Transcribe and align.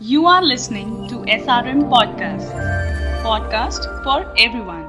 You 0.00 0.26
are 0.26 0.42
listening 0.42 1.08
to 1.08 1.24
SRM 1.24 1.88
Podcast, 1.88 2.50
podcast 3.24 3.86
for 4.04 4.16
everyone. 4.36 4.82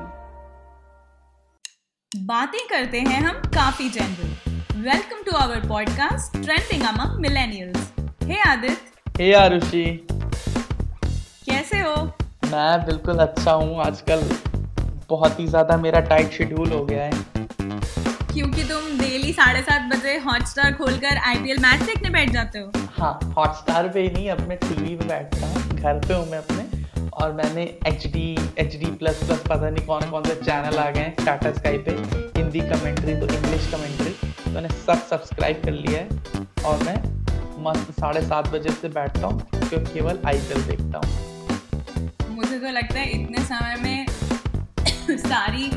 बातें 2.31 2.59
करते 2.69 2.99
हैं 2.99 3.21
हम 3.21 3.39
काफ़ी 3.53 3.87
general 3.89 4.81
welcome 4.81 5.23
to 5.25 5.35
our 5.37 5.67
podcast 5.69 6.37
trending 6.43 6.83
among 6.87 7.19
millennials 7.21 7.91
hey 8.23 8.39
Aditya 8.49 9.23
hey 9.23 9.33
Arushi 9.33 9.85
कैसे 11.45 11.79
हो? 11.79 11.95
मैं 12.51 12.85
बिल्कुल 12.85 13.19
अच्छा 13.27 13.51
हूँ। 13.51 13.79
आजकल 13.85 14.29
बहुत 15.09 15.39
ही 15.39 15.47
ज़्यादा 15.47 15.77
मेरा 15.87 15.99
टाइट 16.11 16.31
शेड्यूल 16.31 16.71
हो 16.71 16.85
गया 16.85 17.03
है। 17.03 18.05
क्योंकि 18.37 18.63
तुम 18.63 18.97
डेली 18.97 19.31
साढ़े 19.33 19.61
सात 19.61 19.81
बजे 19.91 20.15
हॉटस्टार 20.23 20.73
खोलकर 20.73 21.17
आईपीएल 21.27 21.59
मैच 21.59 21.81
देखने 21.83 22.09
बैठ 22.09 22.29
जाते 22.31 22.59
हो। 22.59 22.71
हाँ 22.97 23.33
हॉटस्टार 23.37 23.87
पे 23.93 24.01
ही 24.01 24.09
नहीं 24.09 24.29
अपने 24.29 24.55
टीवी 24.55 24.95
पे 24.95 25.05
बैठता 25.05 25.47
हूँ। 25.47 25.61
घर 25.71 25.99
पे 26.07 26.13
हूँ 26.13 26.29
मैं 26.31 26.37
अपने। 26.37 26.65
और 27.13 27.31
मैंने 27.33 27.63
H 27.87 28.05
D 28.13 28.25
H 28.59 28.75
D 28.75 28.91
plus 28.99 29.23
plus 29.23 29.41
पता 29.49 29.69
नहीं 29.69 29.85
कौन 29.85 30.09
कौन 30.11 30.23
से 30.23 30.35
चैनल 30.43 30.77
आ 30.77 30.89
गए 30.89 30.99
हैं 30.99 31.25
टाटा 31.25 31.51
स्काई 31.53 31.77
पे 31.87 31.91
हिंदी 32.37 32.59
कमेंट्री 32.69 33.15
तो 33.15 33.27
इंग्लिश 33.35 33.67
कमेंट्री 33.73 34.11
तो 34.43 34.51
मैंने 34.51 34.69
सब 34.75 35.01
सब्सक्राइब 35.09 35.61
कर 35.65 35.71
लिया 35.71 35.99
है 35.99 36.45
और 36.65 36.83
मैं 36.83 36.97
मस्त 37.63 37.91
साढ़े 37.99 38.21
सात 38.27 38.49
बजे 38.53 38.71
से 38.81 38.89
बैठता 38.99 39.27
हूँ 39.27 39.39
क्योंकि 39.59 39.93
केवल 39.93 40.19
आई 40.25 40.39
पी 40.49 40.61
देखता 40.67 40.97
हूँ। 40.97 42.35
मुझे 42.35 42.59
तो 42.59 42.71
लगता 42.71 42.99
है 42.99 43.09
इतने 43.21 43.45
समय 43.45 43.75
में 43.83 45.17
सारी 45.27 45.71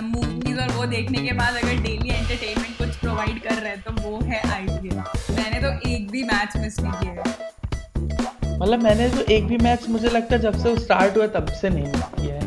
मूवीज़ 0.00 0.58
और 0.60 0.72
वो 0.72 0.84
देखने 0.86 1.18
के 1.18 1.32
बाद 1.32 1.56
अगर 1.56 1.82
डेली 1.82 2.10
एंटरटेनमेंट 2.10 2.76
कुछ 2.78 2.96
प्रोवाइड 2.96 3.42
कर 3.42 3.54
रहे 3.54 3.70
हैं 3.70 3.82
तो 3.82 3.92
वो 4.02 4.20
है 4.24 4.40
आईपीएल 4.52 4.96
मैंने 5.36 5.60
तो 5.60 5.88
एक 5.88 6.10
भी 6.10 6.22
मैच 6.22 6.56
मिस 6.56 6.78
नहीं 6.80 6.92
किया 6.92 7.12
है। 7.12 7.22
मतलब 8.60 8.82
मैंने 8.82 9.08
तो 9.10 9.20
एक 9.32 9.46
भी 9.46 9.56
मैच 9.58 9.88
मुझे 9.88 10.08
लगता 10.08 10.36
है 10.36 10.42
जब 10.42 10.62
से 10.62 10.68
वो 10.68 10.76
स्टार्ट 10.78 11.16
हुआ 11.16 11.26
तब 11.36 11.52
से 11.60 11.68
नहीं 11.70 11.86
मिस 11.86 12.04
किया 12.20 12.34
है। 12.34 12.42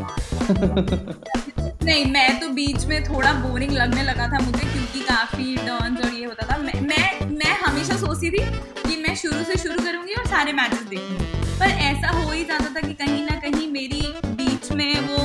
नहीं 1.86 2.06
मैं 2.12 2.40
तो 2.40 2.50
बीच 2.50 2.86
में 2.86 3.04
थोड़ा 3.04 3.34
बोरिंग 3.34 3.72
लगने 3.72 4.04
लगा 4.04 4.28
था 4.28 4.40
मुझे 4.46 4.60
क्योंकि 4.60 5.00
काफ़ी 5.02 5.56
टर्न्स 5.58 6.06
और 6.06 6.14
ये 6.14 6.26
होता 6.26 6.48
था। 6.48 6.58
मैं 6.58 6.82
मैं, 6.82 7.28
मैं 7.30 7.58
हमेशा 7.60 7.98
सोचती 7.98 8.30
थी 8.30 8.44
कि 8.82 9.02
मैं 9.02 9.16
शुरू 9.16 9.44
से 9.44 9.58
शुरू 9.58 9.84
करूँगी 9.84 10.14
और 10.14 10.26
सारे 10.28 10.54
मैचेस 10.54 10.84
देखूँगी। 10.90 11.26
पर 11.60 11.70
ऐसा 11.84 12.10
हो 12.10 12.32
ही 12.32 12.44
जाता 12.46 12.74
था 12.76 12.88
कि 12.88 12.94
कहीं 12.94 13.24
ना 13.26 13.40
कहीं 13.42 13.68
मेरी 13.72 14.02
बीच 14.28 14.72
में 14.72 15.00
वो 15.02 15.18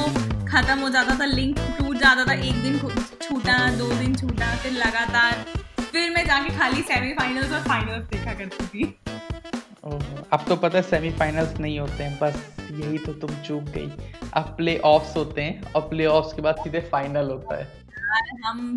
खत्म 0.46 0.78
हो 0.80 0.89
जाता 0.91 1.18
था 1.20 1.24
लिंक 1.24 1.58
जाता 2.03 2.25
था 2.25 2.33
एक 2.34 2.62
दिन 2.62 2.78
छूटा 2.78 3.56
दो 3.78 3.92
दिन 3.98 4.14
छूटा 4.14 4.55
फिर 4.56 4.72
लगातार। 4.72 5.45
फिर 5.81 6.11
मैं 6.11 6.25
जाके 6.27 6.56
खाली 6.58 6.83
सेमीफाइनल्स 6.83 7.53
और 7.53 7.61
फाइनल्स 7.61 8.06
देखा 8.06 8.33
करती 8.34 8.67
थी। 8.67 8.84
अब 10.33 10.45
तो 10.48 10.56
पता 10.56 10.78
है 10.78 10.83
सेमीफाइनल्स 10.83 11.58
नहीं 11.58 11.78
होते 11.80 12.05
हैं 12.05 12.19
बस 12.19 12.56
यही 12.70 12.98
तो 12.98 13.12
तुम 13.12 13.34
चूक 13.42 13.62
गई। 13.62 13.86
अब 14.34 14.55
प्ले 14.56 14.77
ऑफ्स 14.78 15.17
होते 15.17 15.42
हैं 15.42 15.73
और 15.73 15.89
प्ले 15.89 16.06
ऑफ्स 16.06 16.33
के 16.33 16.42
बाद 16.42 16.56
सीधे 16.56 16.80
फाइनल 16.92 17.30
होता 17.30 17.56
है। 17.56 17.64
यार 17.89 18.41
हम 18.47 18.77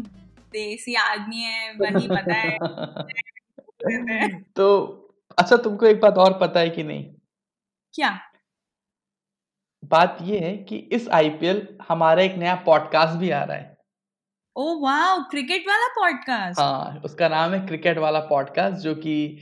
देसी 0.52 0.96
आदमी 0.96 1.42
है 1.42 1.74
वही 1.74 2.08
पता 2.08 2.34
है। 2.34 2.58
तो 4.56 4.68
अच्छा 5.38 5.58
तुमको 5.58 5.86
एक 5.86 6.00
बात 6.02 6.18
और 6.18 6.38
पता 6.42 6.60
है 6.60 6.70
कि 6.70 6.84
नहीं? 6.84 7.04
क्या? 7.94 8.20
बात 9.92 10.18
ये 10.22 10.40
है 10.40 10.58
कि 10.58 10.78
इस 10.78 11.10
आईपीएल 11.10 11.68
हमारा 11.90 12.22
एक 12.22 12.36
नया 12.36 12.56
पॉडकास्ट 12.56 13.18
भी 13.18 13.30
आ 13.30 13.44
रहा 13.44 13.58
है। 13.58 13.78
ओ 14.56 14.80
वाओ 14.80 15.20
क्रिकेट 15.30 15.62
वाला 15.68 15.88
पॉडकास्ट 15.88 16.60
हाँ 16.60 17.02
उसका 17.06 17.30
नाम 17.30 17.54
है 17.54 17.68
क्रिकेट 17.68 17.98
वाला 17.98 18.20
पॉडकास्ट 18.20 18.78
जो 18.78 18.96
कि 18.96 19.38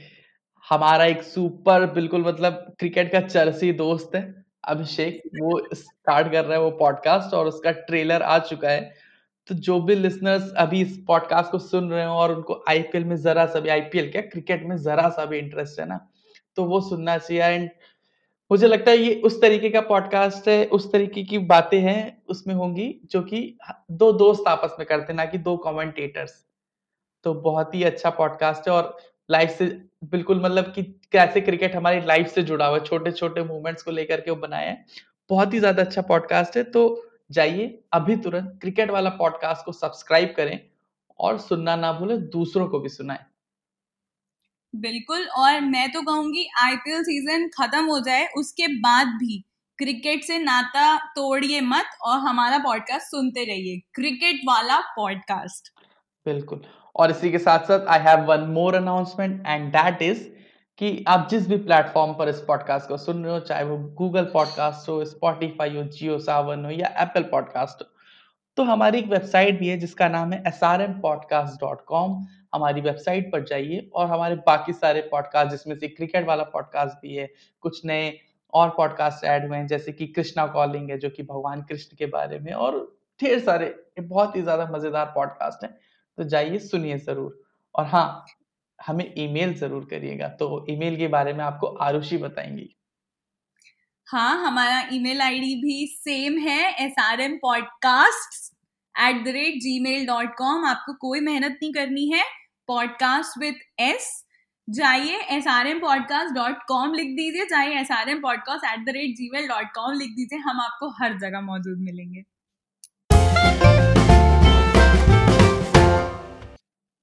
हमारा 0.70 1.06
एक 1.06 1.24
सुपर 1.24 1.86
बिल्कुल 1.86 2.26
मतलब 2.26 2.76
क्रिकेट 2.80 3.12
का 3.12 3.22
चरसी 3.22 3.72
दोस्त 3.74 4.16
है 4.16 4.44
अभिषेक। 4.64 5.22
वो 5.42 5.76
स्टार्ट 5.76 6.32
कर 6.32 6.46
रहा 6.46 6.54
है 6.54 6.64
वो 6.64 6.72
पॉडकास्ट 6.72 7.34
और 7.34 7.48
उसका 7.48 7.72
ट्रेलर 7.72 8.22
आ 8.22 8.40
चुका 8.40 8.70
है। 8.70 8.94
तो 9.48 9.56
जो 9.56 9.82
भी 9.82 9.96
लिसनर्स 9.96 10.54
अभी 10.54 10.82
इस 10.82 11.04
पॉडकास्ट 11.08 11.52
को 11.52 11.60
सुन 11.60 11.90
रहे 11.92 12.06
हो 12.06 12.14
और 12.14 12.36
उनको 12.36 12.64
आईपीएल 12.70 13.06
में 13.06 13.16
जरा 13.16 13.46
सा 13.46 13.60
भी 13.60 13.70
आईपीएल 13.70 14.12
क्या? 14.12 14.22
क्रिकेट 14.22 14.64
में 14.64 14.78
जरा 14.78 15.10
सा 15.10 15.26
भी 15.26 15.38
इंटरेस्ट 15.38 15.80
है 15.80 15.86
ना 15.86 16.10
तो 16.56 16.64
वो 16.66 16.82
सुनना 16.82 17.18
चाहिए। 17.18 17.44
एंड 17.44 17.70
मुझे 18.54 18.68
लगता 18.68 18.92
है 18.92 18.98
ये 18.98 19.14
उस 19.26 19.40
तरीके 19.42 19.70
का 19.70 19.82
पॉडकास्ट 19.82 20.48
है, 20.48 20.66
उस 20.66 20.92
तरीके 20.92 21.24
की 21.24 21.38
बातें 21.38 21.80
हैं 21.80 22.24
उसमें 22.30 22.54
होंगी 22.56 22.88
जो 23.12 23.22
कि 23.22 23.40
दो 23.92 24.12
दोस्त 24.12 24.48
आपस 24.48 24.76
में 24.80 24.88
करते 24.88 25.14
ना 25.14 25.26
कि 25.26 25.38
दो 25.38 25.56
कमेंटेटर्स 25.58 26.34
तो 27.26 27.34
बहुत 27.34 27.74
ही 27.76 27.84
अच्छा 27.84 28.10
पॉडकास्ट 28.10 28.68
है 28.70 28.74
और 28.74 28.96
लाइफ 29.30 29.50
से 29.50 29.66
बिल्कुल 30.04 30.44
मतलब 30.44 30.72
कि 30.76 30.84
कैसे 31.12 31.42
क्रिकेट 31.42 31.76
हमारी 31.76 32.02
लाइफ 32.02 32.28
से 32.28 32.44
जुड़ा 32.44 32.68
हुआ 32.68 32.78
है 32.78 32.84
छोटे 32.84 33.12
छोटे 33.12 33.44
मूवमेंट्स 33.44 33.84
को 33.84 33.92
लेकर 33.92 34.22
के 34.22 34.32
वो 34.32 34.38
बनाया 34.38 34.70
है। 34.70 34.86
बहुत 35.30 35.54
ही 35.54 35.60
ज़्यादा 35.60 35.84
अच्छा 35.84 36.02
पॉडकास्ट 36.04 36.58
है 36.58 36.64
तो 36.64 36.86
जाइए 37.32 37.68
अभी 37.94 38.16
तुरंत 38.18 38.58
क्रिकेट 38.62 38.92
वाला 38.92 39.10
पॉडकास्ट 39.10 39.66
को 39.66 39.72
सब्सक्राइब 39.72 40.34
करें 40.38 40.60
और 41.20 41.38
सुनना 41.40 41.76
ना 41.76 41.94
भूलें, 41.94 42.20
दूसरों 42.30 42.68
को 42.68 42.80
भी 42.80 42.90
सुनाएँ। 42.90 43.26
बिल्कुल, 44.74 45.26
और 45.28 45.60
मैं 45.62 45.92
तो 45.92 46.02
कहूँगी 46.02 46.48
आईपीएल 46.60 47.04
सीज़न 47.04 47.48
खत्म 47.58 47.86
हो 47.86 48.00
जाए, 48.00 48.26
उसके 48.38 48.68
बाद 48.82 49.08
भी 49.20 49.44
क्रिकेट 49.80 50.24
से 50.24 50.38
नाता 50.40 50.96
तोड़िए 51.16 51.62
मत 51.62 51.98
और 52.02 52.20
हमारा 52.20 52.58
पॉडकास्ट 52.60 53.08
सुनते 53.08 53.44
रहिए। 53.46 53.80
क्रिकेट 53.94 54.42
वाला 54.48 54.80
पॉडकास्ट 54.96 55.70
बिल्कुल, 56.26 56.62
और 56.96 57.12
इसी 57.12 57.32
के 57.32 57.38
साथ 57.40 57.60
साथ 57.60 57.88
I 57.88 58.00
have 58.00 58.26
one 58.26 58.48
more 58.54 58.76
announcement 58.76 59.48
and 59.48 59.72
that 59.72 60.02
is 60.02 60.24
कि 60.82 61.04
आप 61.08 61.28
जिस 61.32 61.48
भी 61.48 61.58
प्लेटफॉर्म 61.58 62.14
पर 62.14 62.30
इस 62.30 62.44
पॉडकास्ट 62.48 62.88
को 62.88 62.98
सुन 62.98 63.24
रहे 63.24 63.34
हो, 63.34 63.40
चाहे 63.40 63.64
वो 63.64 63.78
गूगल 63.98 64.26
पॉडकास्ट 64.34 64.90
हो 64.90 65.04
स्पॉटिफाई 65.06 65.76
हो 65.76 65.84
जियो 65.84 66.20
सावन 66.20 66.66
हो 66.66 66.72
या 66.72 66.94
एप्पल 67.02 67.24
पॉडकास्ट 67.32 67.82
हो 67.82 67.90
तो 68.58 68.64
हमारी 68.64 69.00
एक 69.00 69.08
वेबसाइट 69.08 69.60
भी 69.60 69.68
है 69.68 69.78
जिसका 69.80 70.08
नाम 70.10 70.34
है 70.34 70.44
S 70.48 70.64
R 70.64 70.82
M 70.82 71.00
podcast 71.02 71.62
dot 71.62 71.84
com 71.88 72.26
हमारी 72.54 72.82
वेबसाइट 72.82 73.32
पर 73.32 73.44
जाइए 73.44 73.90
और 73.94 74.08
हमारे 74.08 74.36
बाकी 74.36 74.74
सारे 74.74 75.02
पॉडकास्ट 75.02 75.52
जिसमें 75.52 75.76
से 75.76 75.88
क्रिकेट 75.88 76.28
वाला 76.28 76.44
पॉडकास्ट 76.44 77.02
भी 77.02 77.16
है, 77.16 77.30
कुछ 77.62 77.86
नए 77.86 78.20
और 78.54 78.70
पॉडकास्ट 78.70 79.24
ऐड 79.26 79.48
हुए 79.48 79.58
हैं, 79.58 79.68
जैसे 79.68 79.92
कि 79.92 80.08
कृष्णा 80.08 80.46
कॉलिंग 80.48 80.90
है, 80.90 80.98
जो 80.98 81.10
कि 81.10 81.24
भगवान 81.24 81.62
कृष्ण 81.62 81.98
के 81.98 82.06
बारे 82.06 82.40
में, 82.40 82.52
और 82.54 82.98
ढेर 83.22 83.40
सारे 83.40 83.86
बहुत 84.00 84.36
ही 84.36 84.42
ज़्यादा 84.42 84.70
मज़ेदार 84.72 85.06
पॉडकास्ट 85.06 85.64
हैं। 85.64 85.78
तो 86.18 86.24
जाइए, 86.24 86.60
सुनिए 86.60 86.98
ज़रूर। 86.98 87.44
और 87.76 87.86
हाँ 87.86 88.26
हमें 88.86 89.14
ईमेल 89.18 89.54
ज़रूर 89.54 89.86
करिएगा। 89.86 90.28
तो 90.28 90.66
ईमेल 90.70 90.98
के 90.98 91.08
बारे 91.08 91.34
में 91.34 91.44
आपको 91.44 91.68
आरुषि 91.68 92.18
बताएँगी। 92.18 92.76
हाँ 94.08 94.46
हमारा 94.48 94.90
ईमेल 94.94 95.22
आईडी 95.22 95.56
भी 95.56 95.86
सेम 95.88 96.38
है 96.38 96.86
S 96.86 96.96
R 97.00 97.22
M 97.22 97.38
podcast 97.38 98.54
at 98.96 99.24
the 99.26 99.28
rate 99.28 99.54
Gmail 99.80 100.06
dot 100.06 100.36
com 100.38 100.66
आपको 100.66 100.94
कोई 100.94 101.20
मेहनत 101.20 101.60
नहीं 101.64 101.74
करनी 101.74 102.08
है। 102.08 102.24
पॉडकास्ट 102.68 103.38
विथ 103.38 103.54
एस 103.80 104.26
जाइए 104.70 105.20
S 105.20 105.48
R 105.48 105.68
M 105.68 105.80
podcast 105.80 106.36
dot 106.36 106.64
com 106.68 106.94
लिख 106.94 107.08
दीजिए 107.08 107.46
जाइए 107.46 107.80
S 107.80 107.92
R 107.92 108.10
M 108.10 108.22
podcast 108.22 108.66
at 108.66 108.86
the 108.86 108.90
rate 108.90 109.16
Gmail 109.34 109.48
dot 109.48 109.74
com 109.76 109.92
लिख 109.92 110.10
दीजिए 110.10 110.40
हम 110.40 110.62
आपको 110.62 110.90
हर 110.90 111.18
जगह 111.18 111.42
मौजूद 111.42 111.78
मिलेंगे। 111.78 112.22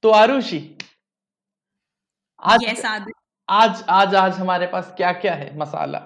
तो 0.02 0.10
आरुषि 0.10 0.78
आज 2.42 2.60
yes, 2.60 2.84
आज 3.48 3.84
आज 3.88 4.14
आज 4.14 4.32
हमारे 4.32 4.66
पास 4.66 4.94
क्या 4.96 5.12
क्या 5.12 5.34
है 5.34 5.58
masala? 5.58 5.98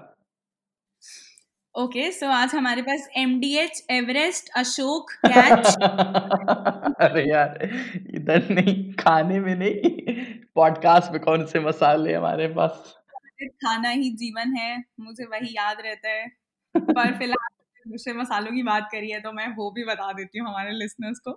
Okay 1.74 2.00
okay, 2.00 2.20
so 2.20 2.26
so 2.26 2.32
आज 2.32 2.54
हमारे 2.54 2.82
पास 2.82 3.08
एमडीएच 3.16 3.86
एवरेस्ट 3.90 4.48
अशोक 4.56 5.10
कैच 5.26 5.66
अरे 7.00 7.22
यार 7.30 7.58
इधर 8.24 8.48
नहीं 8.50 8.92
खाने 8.94 9.40
में 9.40 9.54
नहीं। 9.56 9.90
पॉडकास्ट 10.54 11.12
में 11.12 11.20
कौन 11.20 11.46
से 11.46 11.60
मसाले 11.60 12.14
हमारे 12.14 12.46
पास? 12.48 12.94
खाना 13.42 13.88
ही 13.88 14.10
जीवन 14.10 14.56
है 14.56 14.84
मुझे 15.00 15.24
वही 15.24 15.54
याद 15.56 15.76
रहता 15.80 16.08
है। 16.08 16.28
पर 16.76 17.18
फ़िलहाल 17.18 17.90
दूसरे 17.90 18.12
मसालों 18.12 18.52
की 18.52 18.62
बात 18.62 18.88
करी 18.92 19.10
है 19.10 19.20
तो 19.20 19.32
मैं 19.32 19.56
वो 19.56 19.70
भी 19.70 19.84
बता 19.84 20.12
देती 20.12 20.38
हूँ 20.38 20.48
हमारे 20.48 20.70
लिसनर्स 20.72 21.18
को। 21.18 21.32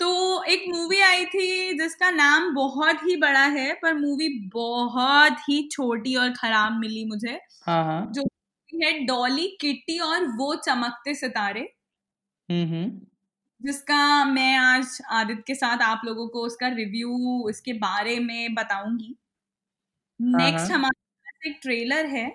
तो 0.00 0.44
एक 0.44 0.64
मूवी 0.68 1.00
आई 1.00 1.24
थी 1.24 1.78
जिसका 1.78 2.10
नाम 2.10 2.54
बहुत 2.54 2.96
ही 2.96 3.16
बड़ा 3.16 3.44
है 3.44 3.72
पर 3.74 3.94
मूवी 3.94 4.50
बहुत 4.54 5.32
ही 5.32 5.68
छोटी 5.72 6.14
और 6.14 6.30
खराब 6.30 6.72
मिली 6.72 7.04
मुझे। 7.04 7.40
हाँ 7.66 7.84
हाँ। 7.84 8.12
जो 8.12 8.22
है 8.74 9.06
डॉली 9.06 9.58
किट्टी 9.60 9.98
और 9.98 10.26
वो 10.26 10.54
चमकते 10.54 11.14
सितारे। 11.14 11.72
हम्म। 12.50 13.00
जिसका 13.62 14.24
मैं 14.24 14.56
आज 14.56 14.98
आदित्य 15.10 15.42
के 15.46 15.54
साथ 15.54 15.82
आप 15.82 16.00
लोगों 16.04 16.28
को 16.28 16.40
उसका 16.46 16.68
रिव्यू 16.68 17.48
इसके 17.50 17.72
बारे 17.72 18.18
में 18.18 18.54
बताऊँगी। 18.54 19.16
नेक्स्ट 20.20 20.70
हाँ। 20.70 20.78
हमारे 20.78 21.00
पास 21.24 21.46
एक 21.46 21.58
ट्रेलर 21.62 22.06
है। 22.06 22.30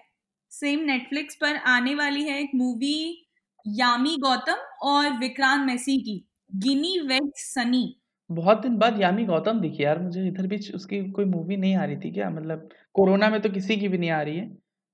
सेम 0.51 0.79
नेटफ्लिक्स 0.79 1.35
पर 1.35 1.55
आने 1.67 1.95
वाली 1.95 2.23
है 2.23 2.39
एक 2.41 2.51
मूवी 2.55 3.27
यामी 3.65 4.15
गौतम 4.17 4.65
और 4.83 5.11
विक्रांत 5.19 5.65
मैसी 5.67 5.97
की 5.97 6.23
गिनी 6.55 6.99
वेज 6.99 7.31
सनी। 7.37 7.85
बहुत 8.29 8.61
दिन 8.61 8.77
बाद 8.77 9.01
यामी 9.01 9.25
गौतम 9.25 9.59
दिखी 9.61 9.83
यार 9.83 9.99
मुझे 9.99 10.27
इधर 10.27 10.47
बीच 10.47 10.73
उसकी 10.75 11.01
कोई 11.11 11.25
मूवी 11.25 11.57
नहीं 11.57 11.75
आ 11.75 11.83
रही 11.85 11.97
थी 11.97 12.11
क्या? 12.11 12.29
मतलब 12.29 12.69
कोरोना 12.95 13.29
में 13.29 13.41
तो 13.41 13.49
किसी 13.49 13.77
की 13.77 13.87
भी 13.87 13.97
नहीं 13.97 14.09
आ 14.11 14.21
रही 14.21 14.37
है 14.37 14.47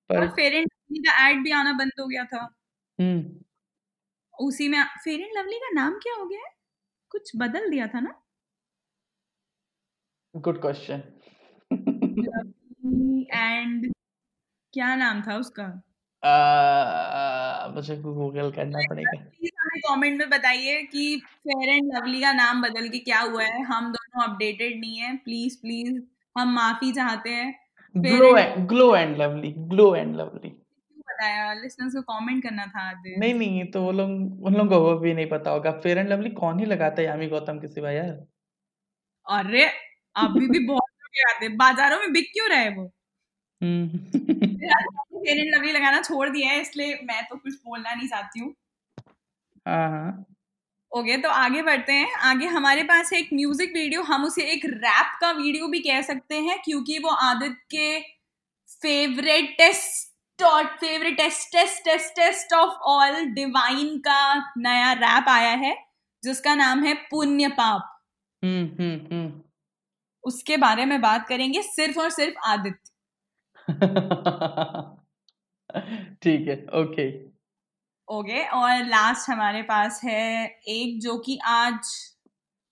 पर 0.09 0.19
और 0.19 0.39
एंड 0.39 0.67
का 1.07 1.27
एड 1.29 1.43
भी 1.43 1.51
आना 1.51 1.73
बंद 1.73 1.91
हो 1.99 2.07
गया 2.07 2.23
था। 2.25 2.47
हम्म। 2.99 3.42
उसी 4.39 4.67
में 4.67 4.83
फेयर 4.83 5.19
एंड 5.19 5.37
लवली 5.37 5.57
का 5.57 5.69
नाम 5.69 5.93
क्या 5.93 6.13
हो 6.19 6.25
गया 6.25 6.39
है? 6.39 6.53
कुछ 7.09 7.31
बदल 7.35 7.69
दिया 7.69 7.87
था 7.87 7.99
ना? 7.99 8.23
गुड 10.35 10.61
क्वेश्चन 10.61 11.03
एंड 13.31 13.93
क्या 14.73 14.95
नाम 14.95 15.21
था 15.21 15.35
उसका? 15.37 15.83
uh, 17.67 17.75
मुझे 17.75 17.97
गूगल 17.97 18.51
करना 18.51 18.79
पड़ेगा। 18.89 19.23
प्लीज़ 19.23 19.61
हमें 19.61 19.81
कमेंट 19.81 20.19
में 20.19 20.29
बताइए 20.29 20.83
कि 20.83 21.19
फेयर 21.19 21.69
एंड 21.69 21.97
लवली 21.97 22.21
का 22.21 22.33
नाम 22.33 22.61
बदल 22.61 22.89
के 22.89 22.99
क्या 22.99 23.19
हुआ 23.19 23.43
है। 23.43 23.61
हम 23.61 23.91
दोनों 23.91 24.27
अपडेटेड 24.27 24.79
नहीं 24.79 24.97
है। 24.97 25.17
प्लीज़ 25.17 25.61
प्लीज़ 25.61 26.03
हम 26.37 26.53
माफ़ी 26.53 26.91
चाहते 26.91 27.29
हैं। 27.29 27.63
Glow 27.97 28.37
and- 28.39 28.67
Glow 28.67 28.95
and 28.95 29.17
Lovely 29.17 29.53
Glow 29.57 29.95
and 29.95 30.15
Lovely 30.15 30.62
बताया 31.23 31.53
लिसनर्स 31.53 31.93
को 31.95 32.01
कमेंट 32.03 32.43
करना 32.43 32.65
था 32.67 32.89
आज। 32.89 33.03
नहीं 33.19 33.33
नहीं 33.33 33.65
तो 33.71 33.81
वो 33.83 33.91
लोग 33.91 34.45
उन 34.45 34.55
लोगों 34.55 34.79
को 34.79 34.95
भी 34.99 35.13
नहीं 35.13 35.29
पता 35.29 35.51
होगा। 35.51 35.71
फेयर 35.83 35.97
एंड 35.97 36.09
लवली 36.09 36.29
कौन 36.31 36.59
ही 36.59 36.65
लगाता 36.65 37.01
है 37.01 37.07
यामी 37.07 37.27
गौतम 37.27 37.59
के 37.59 37.67
सिवा 37.67 37.91
यार? 37.91 38.09
अरे 39.27 39.65
अभी 40.15 40.47
भी 40.47 40.65
बहुत 40.67 40.89
लोग 41.03 41.29
आते 41.29 41.45
हैं। 41.45 41.55
बाजारों 41.57 41.99
में 41.99 42.11
बिक 42.13 42.29
क्यों 42.33 42.49
रहे 42.49 42.69
वो? 42.69 42.91
हम्म। 43.61 43.97
फेयर 45.15 45.37
एंड 45.37 45.55
लवली 45.55 45.71
लगाना 45.71 46.01
छोड़ 46.01 46.29
दिया 46.29 46.49
है 46.49 46.61
इसलिए 46.61 46.99
मैं 47.03 47.23
तो 47.23 47.35
कुछ 47.37 47.53
बोलना 47.55 47.93
नहीं 47.93 48.07
चाहती 48.07 48.39
हूँ। 48.39 48.53
हाँ 49.65 49.89
हाँ। 49.89 50.25
ओके 50.91 51.17
तो 51.17 51.29
आगे 51.31 51.61
बढ़ते 51.61 51.93
हैं। 51.93 52.11
आगे 52.23 52.45
हमारे 52.47 52.83
पास 52.83 53.13
है 53.13 53.19
एक 53.19 53.29
म्यूज़िक 53.33 53.71
वीडियो 53.73 54.01
हम 54.03 54.25
उसे 54.25 54.43
एक 54.53 54.65
रैप 54.65 55.17
का 55.21 55.31
वीडियो 55.31 55.67
भी 55.67 55.79
कह 55.79 56.01
सकते 56.01 56.39
हैं 56.39 56.59
क्योंकि 56.65 56.97
वो 56.99 57.09
आदित्य 57.09 57.55
के 57.71 57.99
फेवरेट 58.81 59.55
टेस्ट 60.39 60.43
और 60.43 60.65
favourite 60.77 61.17
taste 61.17 61.51
taste 61.51 61.85
taste 61.85 62.15
taste 62.15 62.53
of 62.53 62.71
all 62.83 63.25
Divine 63.33 63.99
का 63.99 64.53
नया 64.57 64.93
रैप 64.93 65.29
आया 65.29 65.57
है 65.57 65.75
जिसका 66.23 66.55
नाम 66.55 66.83
है 66.83 66.93
पुण्य 67.11 67.47
पाप। 67.47 68.01
हम्म 68.43 68.65
हम्म 68.79 69.07
हम्म। 69.11 69.41
उसके 70.23 70.57
बारे 70.57 70.85
में 70.85 71.01
बात 71.01 71.27
करेंगे 71.27 71.61
सिर्फ़ 71.61 71.99
और 71.99 72.09
सिर्फ़ 72.09 72.35
आदित्य। 72.45 72.91
ठीक 76.23 76.47
है 76.47 76.65
ओके 76.73 77.33
ओके 78.07 78.53
और 78.53 78.85
लास्ट 78.85 79.29
हमारे 79.29 79.61
पास 79.61 80.01
है 80.03 80.45
एक 80.69 81.01
जो 81.01 81.17
कि 81.17 81.39
आज 81.45 81.79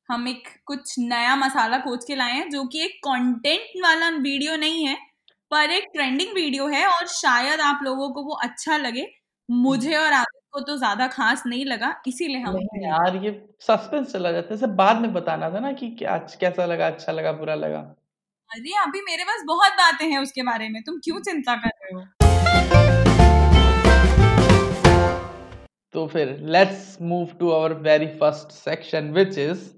हम 0.10 0.28
एक 0.28 0.48
कुछ 0.66 1.00
नया 1.00 1.36
मसाला 1.36 1.78
खोज 1.78 2.06
के 2.06 2.16
लाए 2.16 2.34
हैं 2.34 2.50
जो 2.50 2.66
कि 2.66 2.84
एक 2.84 3.00
कंटेंट 3.08 3.84
वाला 3.84 4.18
वीडियो 4.18 4.56
नहीं 4.56 4.88
है 4.88 5.11
पर 5.52 5.72
एक 5.72 5.88
ट्रेंडिंग 5.94 6.30
वीडियो 6.36 6.68
है 6.68 6.86
और 6.88 7.08
शायद 7.10 7.62
आप 7.62 7.80
लोगों 7.84 8.10
को 8.14 8.22
वो 8.24 8.36
अच्छा 8.44 8.76
लगे। 8.78 9.06
मुझे 9.50 9.96
और 9.96 10.14
आदित्य 10.14 10.50
को 10.52 10.60
तो 10.62 10.76
ज़्यादा 10.78 11.08
खास 11.08 11.44
नहीं 11.46 11.66
लगा 11.66 11.90
इसीलिए 12.08 12.40
हम 12.42 12.58
यार 12.84 13.16
ये 13.24 13.32
सस्पेंस 13.62 14.12
चला 14.12 14.32
जाता 14.32 14.56
है। 14.56 14.68
बाद 14.76 15.02
में 15.02 15.14
बताना 15.14 15.50
था 15.52 15.60
ना 15.60 15.72
कि 15.74 15.90
क्या 16.00 16.18
कैसा 16.42 16.66
लगा 16.66 16.88
अच्छा 16.88 17.12
लगा 17.12 17.32
बुरा 17.34 17.56
लगा। 17.56 17.80
अरे 18.50 18.78
अभी 18.84 19.02
मेरे 19.02 19.24
पास 19.24 19.44
बहुत 19.48 19.74
बातें 19.74 20.06
हैं 20.06 20.20
उसके 20.20 20.44
बारे 20.44 20.70
में 20.70 20.82
तुम 20.84 21.00
क्यों 21.04 21.20
चिंता 21.22 21.56
कर 21.56 21.76
रहे 21.82 21.94
हो? 21.94 22.06
तो 25.96 26.08
फिर 26.08 26.38
let's 26.50 26.98
move 27.02 27.36
to 27.40 27.52
our 27.52 27.74
very 27.84 28.08
first 28.20 28.52
section 28.54 29.12
which 29.14 29.38
is 29.40 29.70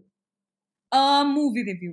movie 1.27 1.61
review 1.63 1.91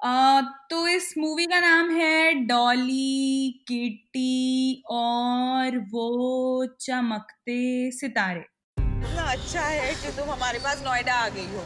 तो 0.00 0.86
इस 0.88 1.14
मूवी 1.18 1.46
का 1.46 1.58
नाम 1.60 1.90
है 1.90 2.32
डॉली 2.46 3.50
किटी 3.68 4.82
और 4.90 5.78
वो 5.92 6.66
चमकते 6.80 7.90
सितारे। 7.90 8.40
इतना 8.76 9.22
अच्छा 9.32 9.60
है 9.60 9.94
कि 9.94 10.16
तुम 10.16 10.30
हमारे 10.30 10.58
पास 10.58 10.82
नोएडा 10.86 11.14
आ 11.14 11.28
गई 11.28 11.46
हो 11.46 11.62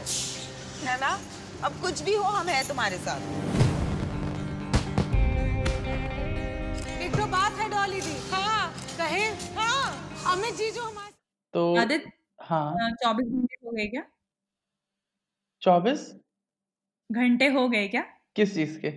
है 0.85 0.99
ना? 1.01 1.09
अब 1.63 1.81
कुछ 1.81 2.01
भी 2.01 2.13
हो 2.15 2.23
हम 2.23 2.47
हैं 2.47 2.67
तुम्हारे 2.67 2.97
साथ। 2.97 3.19
एक 7.01 7.11
तो 7.11 7.25
बात 7.27 7.59
है 7.59 7.69
डॉली 7.69 8.01
दी 8.01 8.15
हाँ 8.31 8.71
कहे। 8.97 9.25
हाँ 9.59 10.33
अमित 10.35 10.55
जी 10.55 10.71
जो 10.71 10.83
हमारे 10.83 11.11
तो 11.53 11.75
आदित्य 11.75 12.11
हाँ। 12.43 12.89
चौबीस 13.03 13.27
घंटे 13.27 13.55
हो 13.65 13.71
गए 13.71 13.87
क्या? 13.87 14.03
चौबीस? 15.61 16.09
घंटे 17.09 17.47
हो 17.53 17.67
गए 17.69 17.87
क्या? 17.87 18.03
किस 18.35 18.53
चीज़ 18.55 18.79
के? 18.79 18.89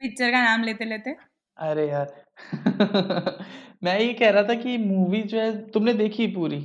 पिक्चर 0.00 0.30
का 0.32 0.42
नाम 0.42 0.62
लेते 0.64 0.84
लेते। 0.86 1.16
अरे 1.56 1.86
यार। 1.88 2.12
मैं 3.84 3.98
ये 4.00 4.12
कह 4.14 4.30
रहा 4.30 4.42
था 4.44 4.54
कि 4.56 4.76
मूवी 4.80 5.22
जो 5.24 5.40
है 5.40 5.50
तुमने 5.70 5.94
देखी 5.94 6.26
पूरी? 6.34 6.60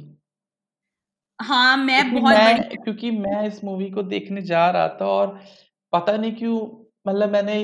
हाँ 1.39 1.75
मैं 1.77 1.97
क्योंकि 1.97 2.11
बहुत 2.13 2.37
मैं 2.37 2.39
बड़ी 2.39 2.61
क्योंकि 2.75 3.09
मैं 3.13 3.45
इस 3.47 3.63
मूवी 3.63 3.89
को 3.91 4.03
देखने 4.05 4.41
जा 4.43 4.69
रहा 4.71 4.87
था 5.01 5.05
और 5.07 5.37
पता 5.93 6.15
नहीं 6.17 6.31
क्यों 6.35 6.57
मतलब 7.07 7.29
मैंने 7.29 7.55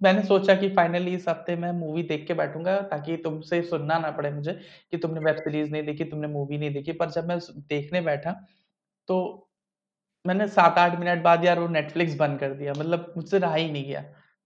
मैंने 0.00 0.22
सोचा 0.24 0.54
कि 0.54 0.68
फाइनली 0.70 1.14
इस 1.14 1.28
हफ़्ते 1.28 1.56
मैं 1.56 1.72
मूवी 1.74 2.02
देख 2.04 2.26
के 2.26 2.34
बैठूँगा 2.34 2.76
ताकि 2.88 3.16
तुमसे 3.18 3.62
सुनना 3.64 3.98
ना 3.98 4.10
पड़े 4.12 4.30
मुझे 4.32 4.52
कि 4.92 4.98
तुमने 4.98 5.20
वेब 5.22 5.36
सीरीज़ 5.38 5.70
नहीं 5.70 5.82
देखी 5.84 6.04
तुमने 6.06 6.28
मूवी 6.28 6.58
नहीं 6.58 6.72
देखी। 6.74 6.92
पर 6.94 7.10
जब 7.10 7.28
मैं 7.28 7.38
देखने 7.68 8.00
बैठा 8.02 8.32
तो 9.08 9.18
मैंने 10.24 10.46
सात 10.48 10.78
आठ 10.78 10.98
मिनट 10.98 11.22
बाद 11.22 11.44
यार 11.44 11.58
वो 11.60 11.68
नेटफ्लिक्स 11.68 12.14
बंद 12.14 12.38
कर 12.40 12.50
दिया 12.50 12.72
मतलब 12.72 13.12
मुझसे 13.16 13.38
रहा 13.38 13.54
ही 13.54 13.70
नहीं 13.72 13.84
गया। 13.84 14.00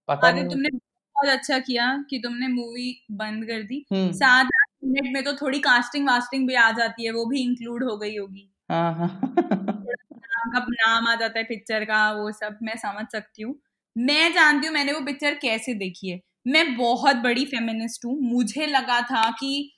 पता 0.09 0.31
नहीं 0.31 0.45
तुमने 0.45 0.69
बहुत 0.71 1.29
अच्छा 1.29 1.59
किया 1.59 2.05
कि 2.11 2.19
तुमने 2.19 2.49
मूवी 2.49 3.05
बंद 3.11 3.45
कर 3.45 3.63
दी। 3.63 3.85
हम्म। 3.93 4.13
सात 4.13 4.47
आठ 4.47 4.69
मिनट 4.85 5.15
में 5.15 5.23
तो 5.25 5.33
थोड़ी 5.33 5.59
कास्टिंग 5.59 6.09
वास्टिंग 6.09 6.49
भी 6.49 6.55
आ 6.55 6.71
जाती 6.73 7.05
है 7.05 7.11
वो 7.11 7.25
भी 7.27 7.43
इंक्लूड 7.43 7.85
हो 7.85 7.97
गई 7.97 8.17
होगी। 8.17 8.51
हाँ 8.71 8.95
हाँ। 8.95 9.21
नाम 9.35 10.51
का 10.51 10.59
नाम 10.59 11.07
आ 11.07 11.15
जाता 11.15 11.39
है 11.39 11.45
पिक्चर 11.45 11.85
का 11.85 12.13
वो 12.13 12.33
सब 12.33 12.59
मैं 12.63 12.77
समझ 12.77 13.07
सकती 13.13 13.43
हूँ। 13.43 13.55
मैं 13.97 14.33
जानती 14.33 14.67
हूँ 14.67 14.75
मैंने 14.75 14.93
वो 14.93 15.01
पिक्चर 15.01 15.35
कैसे 15.35 15.75
देखी 15.75 16.11
है। 16.11 16.21
मैं 16.47 16.77
बहुत 16.77 17.17
बड़ी 17.17 17.45
फेमिनिस्ट 17.45 18.05
हूँ 18.05 18.19
मुझे 18.23 18.67
लगा 18.67 19.01
था 19.01 19.31
कि 19.31 19.73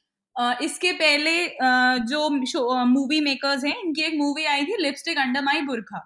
इसके 0.62 0.92
पहले 0.92 1.32
जो 2.06 2.28
मूवी 2.86 3.20
मेकर्स 3.20 3.64
हैं 3.64 3.76
इनकी 3.80 4.02
एक 4.02 4.14
मूवी 4.18 4.44
आई 4.44 4.64
थी 4.66 4.76
लिपस्टिक 4.82 5.18
अंडर 5.18 5.42
माई 5.42 5.60
बुरखा। 5.62 5.98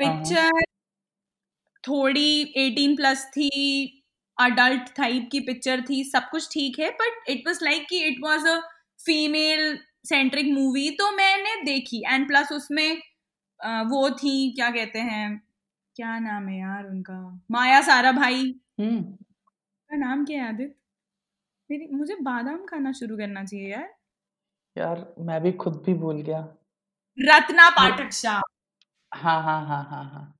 पिक्चर 0.00 0.64
थोड़ी 1.84 2.52
18 2.58 2.96
प्लस 2.96 3.24
थी 3.26 3.50
अडल्ट 4.38 4.94
टाइप 4.96 5.28
की 5.32 5.40
पिक्चर 5.40 5.80
थी 5.90 6.02
सब 6.04 6.28
कुछ 6.30 6.48
ठीक 6.52 6.78
है 6.78 6.90
बट 7.00 7.30
इट 7.30 7.42
वॉज़ 7.46 7.64
लाइक 7.64 7.86
कि 7.90 8.02
it 8.04 8.16
was 8.24 8.46
a 8.48 8.58
female 9.06 9.78
centric 10.08 10.46
movie 10.52 10.90
तो 10.90 11.10
मैंने 11.16 11.54
देखी। 11.64 12.02
एंड 12.06 12.26
प्लस 12.28 12.52
उसमें 12.52 12.96
वो 13.90 14.08
थी 14.10 14.34
क्या 14.54 14.70
कहते 14.70 14.98
हैं 15.00 15.28
क्या 15.96 16.18
नाम 16.18 16.48
है 16.48 16.58
यार 16.60 16.86
उनका? 16.86 17.18
माया 17.50 17.80
सारा 17.82 18.12
भाई 18.12 18.42
हम्म। 18.80 19.02
का 19.02 19.96
नाम 19.96 20.24
क्या 20.24 20.42
है 20.42 20.48
आदित्य? 20.48 20.74
मेरी 21.70 21.86
मुझे 21.92 22.14
बादाम 22.22 22.64
खाना 22.66 22.92
शुरू 22.92 23.16
करना 23.16 23.44
चाहिए 23.44 23.70
यार। 23.70 23.88
यार 24.76 25.06
मैं 25.20 25.40
भी 25.42 25.52
खुद 25.54 25.82
भी 25.86 25.94
भूल 25.94 26.20
गया। 26.22 26.40
रत्ना 27.18 27.68
पाठक 27.70 28.12
शाह। 28.12 28.40
हाँ 29.12 29.42
हाँ 29.42 29.60
हाँ 29.66 29.82
हाँ 29.90 30.04
हाँ। 30.04 30.34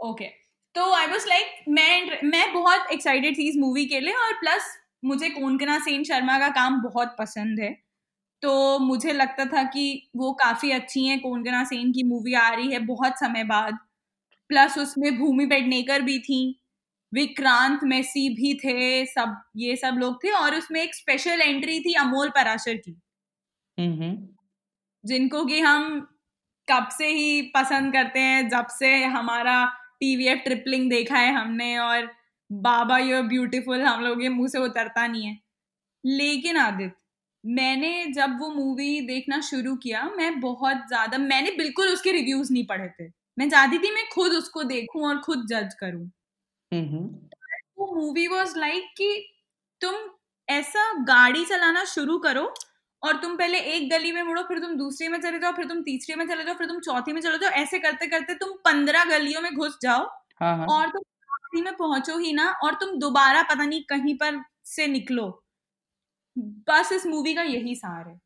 ओके 0.00 0.26
तो 0.74 0.92
आई 0.94 1.06
वॉज़ 1.06 1.26
लाइक 1.28 1.64
मैं 1.68 2.20
मैं 2.24 2.52
बहुत 2.54 2.90
एक्साइटेड 2.92 3.38
थी 3.38 3.48
इस 3.48 3.56
मूवी 3.56 3.84
के 3.86 4.00
लिए 4.00 4.14
और 4.16 4.32
प्लस 4.34 4.76
मुझे 5.04 5.28
कोनकना 5.30 5.78
सेन 5.78 6.04
शर्मा 6.04 6.38
का 6.38 6.48
काम 6.50 6.80
बहुत 6.82 7.16
पसंद 7.18 7.60
है। 7.60 7.72
तो 8.42 8.78
मुझे 8.80 9.12
लगता 9.12 9.44
था 9.46 9.62
कि 9.64 9.84
वो 10.16 10.32
काफ़ी 10.34 10.70
अच्छी 10.72 11.06
हैं 11.06 11.20
कोनकना 11.20 11.64
सेन 11.64 11.92
की 11.92 12.02
मूवी 12.04 12.34
आ 12.34 12.48
रही 12.50 12.72
है 12.72 12.78
बहुत 12.86 13.18
समय 13.18 13.44
बाद। 13.44 13.78
प्लस 14.50 14.78
उसमें 14.78 15.18
भूमि 15.18 15.46
पेडनेकर 15.46 16.02
भी 16.02 16.18
थी। 16.20 16.40
विक्रांत 17.12 17.84
मेसी 17.84 18.28
भी 18.30 18.54
थे 18.54 19.04
सब 19.06 19.36
ये 19.56 19.76
सब 19.76 19.96
लोग 19.98 20.22
थे 20.24 20.30
और 20.34 20.54
उसमें 20.54 20.80
एक 20.82 20.94
स्पेशल 20.94 21.40
एंट्री 21.40 21.78
थी 21.80 21.94
अमोल 22.00 22.30
पराशर 22.30 22.74
की। 22.76 22.96
जिनको 25.04 25.44
कि 25.44 25.60
हम 25.60 26.00
कब 26.68 26.88
से 26.92 27.06
ही 27.08 27.42
पसंद 27.54 27.92
करते 27.92 28.20
हैं 28.20 28.48
जब 28.48 28.66
से 28.70 28.94
हमारा 29.06 29.64
टीवीएफ 30.00 30.42
ट्रिपलिंग 30.44 30.90
देखा 30.90 31.18
है 31.18 31.32
हमने 31.34 31.76
और 31.78 32.10
बाबा 32.50 32.98
यू 32.98 33.22
ब्यूटीफुल 33.24 33.82
हम 33.82 34.04
लोग 34.04 34.22
ये 34.22 34.28
मुँह 34.30 34.48
से 34.48 34.58
उतरता 34.60 35.06
नहीं 35.06 35.26
है। 35.26 35.38
लेकिन 36.04 36.56
आदित्य 36.58 36.92
मैंने 37.44 38.04
जब 38.14 38.38
वो 38.40 38.48
मूवी 38.50 39.00
देखना 39.06 39.40
शुरू 39.42 39.74
किया 39.76 40.04
मैं 40.16 40.40
बहुत 40.40 40.76
ज़्यादा 40.88 41.18
मैंने 41.20 41.50
बिल्कुल 41.52 41.88
उसके 41.88 42.12
रिव्यूज़ 42.12 42.52
नहीं 42.52 42.66
पढ़े 42.66 42.88
थे। 42.90 43.08
मैं 43.38 43.48
चाहती 43.50 43.78
थी 43.78 43.90
मैं 43.94 44.04
खुद 44.12 44.32
उसको 44.32 44.62
देखूँ 44.64 45.06
और 45.08 45.18
खुद 45.20 45.46
जज 45.50 45.74
करूँ। 45.80 46.10
वो 46.72 47.94
मूवी 47.94 48.26
वॉज़ 48.28 48.58
लाइक 48.58 48.84
कि 48.98 49.08
तुम 49.80 49.94
ऐसा 50.48 50.92
गाड़ी 51.04 51.44
चलाना 51.44 51.84
शुरू 51.84 52.18
करो 52.18 52.52
और 53.02 53.16
तुम 53.16 53.36
पहले 53.36 53.58
एक 53.58 53.90
गली 53.90 54.12
में 54.12 54.22
मुड़ो 54.22 54.42
फिर 54.42 54.58
तुम 54.58 54.76
दूसरी 54.76 55.08
में 55.08 55.20
चले 55.20 55.38
जाओ 55.38 55.52
फिर 55.52 55.66
तुम 55.68 55.82
तीसरी 55.82 56.14
में 56.14 56.26
चले 56.28 56.44
जाओ 56.44 56.54
फिर 56.54 56.66
तुम 56.66 56.80
चौथी 56.80 57.12
में 57.12 57.20
चले 57.20 57.38
जाओ 57.38 57.50
ऐसे 57.50 57.78
करते 57.78 58.06
करते 58.06 58.34
तुम 58.34 58.52
पंद्रह 58.64 59.04
गलियों 59.04 59.40
में 59.40 59.54
घुस 59.54 59.78
जाओ 59.82 60.06
हाँ 60.40 60.56
हाँ। 60.56 60.66
और 60.66 60.88
तुम 60.88 61.02
आखिरी 61.34 61.62
में 61.62 61.74
पहुंचो 61.76 62.18
ही 62.18 62.32
ना 62.32 62.50
और 62.64 62.74
तुम 62.74 62.98
दोबारा 62.98 63.42
पता 63.42 63.64
नहीं 63.64 63.82
कहीं 63.82 64.14
पर 64.14 64.42
से 64.64 64.86
निकलो। 64.86 65.26
बस 66.36 66.92
इस 66.92 67.06
मूवी 67.06 67.34
का 67.34 67.42
यही 67.42 67.74
सार 67.74 68.08
है। 68.08 68.18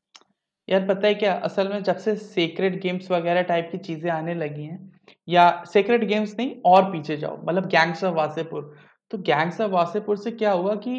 यार 0.69 0.87
पता 0.87 1.07
है 1.07 1.15
क्या? 1.15 1.33
असल 1.35 1.69
में 1.69 1.83
जब 1.83 1.97
से 1.97 2.17
सीक्रेट 2.17 2.81
गेम्स 2.83 3.11
वगैरह 3.11 3.43
टाइप 3.43 3.69
की 3.73 3.79
चीज़ें 3.79 4.11
आने 4.11 4.35
लगी 4.35 4.65
हैं 4.65 4.96
या 5.29 5.45
सेक्रेट 5.67 6.05
गेम्स 6.05 6.35
नहीं 6.39 6.55
और 6.67 6.91
पीछे 6.93 7.17
जाओ 7.17 7.37
मतलब 7.45 7.67
गैंग्स 7.69 8.05
ऑफ़ 8.05 8.15
वासेपुर 8.15 8.75
तो 9.11 9.19
गैंग्स 9.21 9.61
ऑफ़ 9.61 9.71
वासेपुर 9.73 10.17
से 10.19 10.31
क्या 10.33 10.53
हुआ 10.53 10.75
कि 10.79 10.95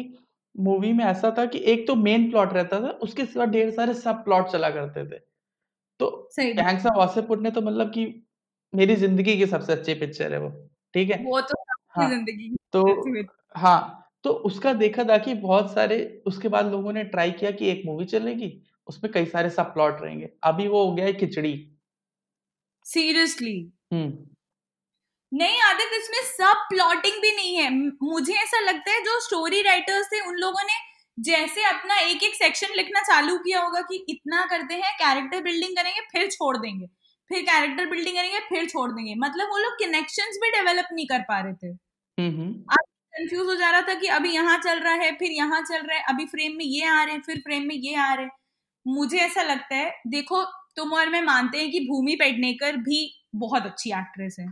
मूवी 0.54 0.92
में 0.92 1.04
ऐसा 1.04 1.30
था 1.38 1.44
कि 1.46 1.58
एक 1.66 1.86
तो 1.86 1.94
मेन 1.96 2.28
प्लॉट 2.30 2.52
रहता 2.52 2.80
था 2.80 2.90
उसके 3.02 3.24
सिवा 3.26 3.44
ढेर 3.46 3.70
सारे 3.72 3.94
सब 3.96 4.24
प्लॉट 4.24 4.48
चला 4.48 4.70
करते 4.70 5.04
थे। 5.06 5.18
तो 6.00 6.10
गैंग्स 6.54 6.86
ऑफ़ 6.86 6.98
वासेपुर 6.98 7.40
ने 7.40 7.50
तो 7.52 7.60
मतलब 7.62 7.92
कि 7.92 8.06
मेरी 8.72 8.96
ज़िंदगी 8.96 9.36
की 9.38 9.46
सबसे 9.48 9.72
अच्छी 9.72 9.94
पिक्चर 9.96 10.32
है 10.34 10.40
वो 10.40 10.50
ठीक 10.94 11.10
है? 11.10 11.18
वो 11.18 11.40
तो 11.42 11.54
हाँ, 11.90 12.08
ज़िंदगी 12.08 12.56
तो 12.72 13.24
हाँ 13.56 13.94
तो 14.24 14.30
उसका 14.46 14.72
देखा 14.74 15.04
था 15.04 15.18
कि 15.18 15.34
बहुत 15.36 15.72
सारे 15.74 15.98
उसके 16.26 16.48
बाद 16.48 16.66
लोगों 16.68 16.92
ने 16.92 17.04
ट्राई 17.06 17.30
किया 17.32 17.50
कि 17.52 17.70
एक 17.70 17.82
मूवी 17.86 18.04
चलेगी 18.06 18.52
उसमें 18.86 19.12
कई 19.12 19.26
सारे 19.26 19.50
सब 19.50 19.72
प्लॉट 19.74 20.00
रहेंगे। 20.02 20.30
अभी 20.44 20.68
वो 20.68 20.84
हो 20.84 20.94
गया 20.94 21.06
है 21.06 21.12
खिचड़ी। 21.14 21.54
सीरियसली 22.86 23.54
हम्म। 23.90 24.26
नहीं 25.32 25.60
आदित्य 25.62 25.96
इसमें 25.96 26.20
सब 26.26 26.64
प्लॉटिंग 26.68 27.20
भी 27.22 27.30
नहीं 27.36 27.56
है। 27.56 27.70
मुझे 28.02 28.34
ऐसा 28.34 28.60
लगता 28.60 28.92
है 28.92 29.00
जो 29.04 29.18
स्टोरी 29.20 29.62
राइटर्स 29.62 30.06
थे 30.12 30.20
उन 30.20 30.36
लोगों 30.36 30.62
ने 30.62 30.76
जैसे 31.18 31.64
अपना 31.64 31.96
एक 32.00 32.22
एक 32.22 32.34
सेक्शन 32.34 32.74
लिखना 32.76 33.00
चालू 33.02 33.36
किया 33.38 33.60
होगा 33.60 33.80
कि 33.82 34.04
इतना 34.08 34.44
करते 34.50 34.74
हैं 34.74 34.92
कैरेक्टर 34.98 35.42
बिल्डिंग 35.42 35.76
करेंगे 35.76 36.00
फिर 36.12 36.30
छोड़ 36.30 36.56
देंगे। 36.56 36.86
फिर 37.30 37.42
कैरेक्टर 37.42 37.86
बिल्डिंग 37.86 38.16
करेंगे 38.16 38.38
फिर 38.48 38.66
छोड़ 38.68 38.90
देंगे। 38.92 39.14
मतलब 39.18 39.48
वो 39.50 39.58
लोग 39.58 39.72
कनेक्शंस 39.80 40.38
भी 40.42 40.50
डेवलप 40.50 40.88
नहीं 40.92 41.06
कर 41.06 41.20
पा 41.28 41.40
रहे 41.40 41.54
थे। 41.54 41.68
हम्म 41.68 42.40
हम्म। 42.40 42.76
कंफ्यूज 43.14 43.46
हो 43.46 43.54
जा 43.54 43.70
रहा 43.70 43.82
था 43.82 43.94
कि 43.94 44.06
अभी 44.08 44.30
यहाँ 44.30 44.58
चल 44.58 44.78
रहा 44.80 44.92
है 44.94 45.10
फिर 45.16 45.30
यहाँ 45.32 45.60
चल 45.62 45.82
रहा 45.82 45.96
है 45.96 46.04
अभी 46.08 46.26
फ्रेम 46.26 46.56
में 46.56 46.64
ये 46.64 46.86
आ 46.86 47.02
रहे 47.02 47.14
हैं 47.14 47.22
फिर 47.22 47.38
फ्रेम 47.38 47.66
में 47.68 47.74
ये 47.74 47.94
आ 47.96 48.12
रहे 48.14 48.24
हैं। 48.24 48.32
मुझे 48.86 49.18
ऐसा 49.18 49.42
लगता 49.42 49.76
है 49.76 49.90
देखो 50.06 50.42
तुम 50.76 50.92
और 50.92 51.08
मैं 51.08 51.22
मानते 51.22 51.58
हैं 51.58 51.70
कि 51.70 51.80
भूमि 51.80 52.14
पेडनेकर 52.16 52.76
भी 52.78 53.00
बहुत 53.34 53.66
अच्छी 53.66 53.90
एक्ट्रेस 53.92 54.36
है। 54.40 54.48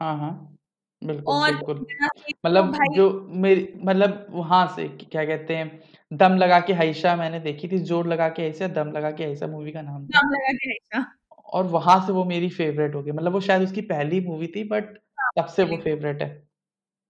हाँ 0.00 0.16
हाँ। 0.18 0.56
बिल्कुल 1.02 1.34
और 1.34 1.50
बिल्कुल। 1.54 1.78
तो 1.78 2.08
मतलब 2.44 2.72
जो 2.90 3.10
मेरी 3.36 3.68
मतलब 3.80 4.26
वहाँ 4.30 4.66
से 4.68 4.86
क्या 4.90 5.24
कहते 5.24 5.56
हैं 5.56 5.80
दम 6.10 6.36
लगा 6.36 6.58
के 6.60 6.72
हाइशा 6.74 7.14
मैंने 7.16 7.40
देखी 7.40 7.68
थी 7.68 7.78
ज़ोर 7.80 8.06
लगा 8.08 8.28
के 8.30 8.42
ऐसा 8.48 8.68
दम 8.74 8.90
लगा 8.92 9.10
के 9.12 9.24
ऐसा 9.24 9.46
मूवी 9.46 9.72
का 9.72 9.82
नाम 9.82 10.02
नाम 10.06 10.30
लगा 10.30 10.52
के 10.54 10.68
हमेशा 10.68 11.04
और 11.52 11.66
वहाँ 11.68 11.98
से 12.06 12.12
वो 12.12 12.24
मेरी 12.24 12.48
फेवरेट 12.50 12.94
हो 12.94 13.02
गई। 13.02 13.12
मतलब 13.12 13.32
वो 13.32 13.40
शायद 13.42 13.62
उसकी 13.62 13.80
पहली 13.84 14.20
मूवी 14.20 14.46
थी 14.56 14.64
बट 14.68 14.96
तब 15.36 15.46
से 15.48 15.64
वो 15.64 15.76
फेवरेट 15.78 16.22
है। 16.22 16.44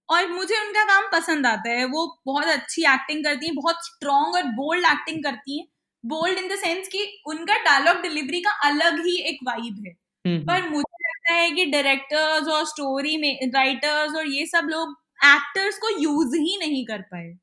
और 0.09 0.27
मुझे 0.29 0.55
उनका 0.57 0.83
काम 0.85 1.05
पसंद 1.13 1.47
आता 1.47 1.71
है। 1.71 1.85
वो 1.87 2.07
बहुत 2.27 2.47
अच्छी 2.49 2.83
एक्टिंग 2.85 3.25
करती 3.25 3.47
हैं 3.47 3.55
बहुत 3.57 3.85
स्ट्रॉन्ग 3.87 4.35
और 4.35 4.43
बोल्ड 4.57 4.87
एक्टिंग 4.87 5.23
करती 5.25 5.59
हैं। 5.59 5.67
बोल्ड 6.05 6.39
इन 6.39 6.49
द 6.49 6.57
सेंस 6.59 6.89
कि 6.89 7.05
उनका 7.27 7.55
डायलॉग 7.65 8.03
डिलीवरी 8.03 8.41
का 8.41 8.51
अलग 8.69 8.99
ही 9.07 9.17
एक 9.29 9.39
वाइब 9.47 9.83
है। 9.87 9.93
हम्म। 10.25 10.41
पर 10.45 10.69
मुझे 10.71 11.04
लगता 11.27 11.35
है 11.35 11.51
कि 11.51 11.65
डायरेक्टर्स 11.67 12.49
और 12.49 12.65
स्टोरी 12.67 13.17
में 13.17 13.51
राइटर्स 13.55 14.15
और 14.17 14.27
ये 14.29 14.47
सब 14.47 14.67
लोग 14.71 14.95
एक्टर्स 15.27 15.79
को 15.79 15.99
यूज़ 16.01 16.37
ही 16.37 16.57
नहीं 16.59 16.85
कर 16.87 17.03
पाए। 17.03 17.35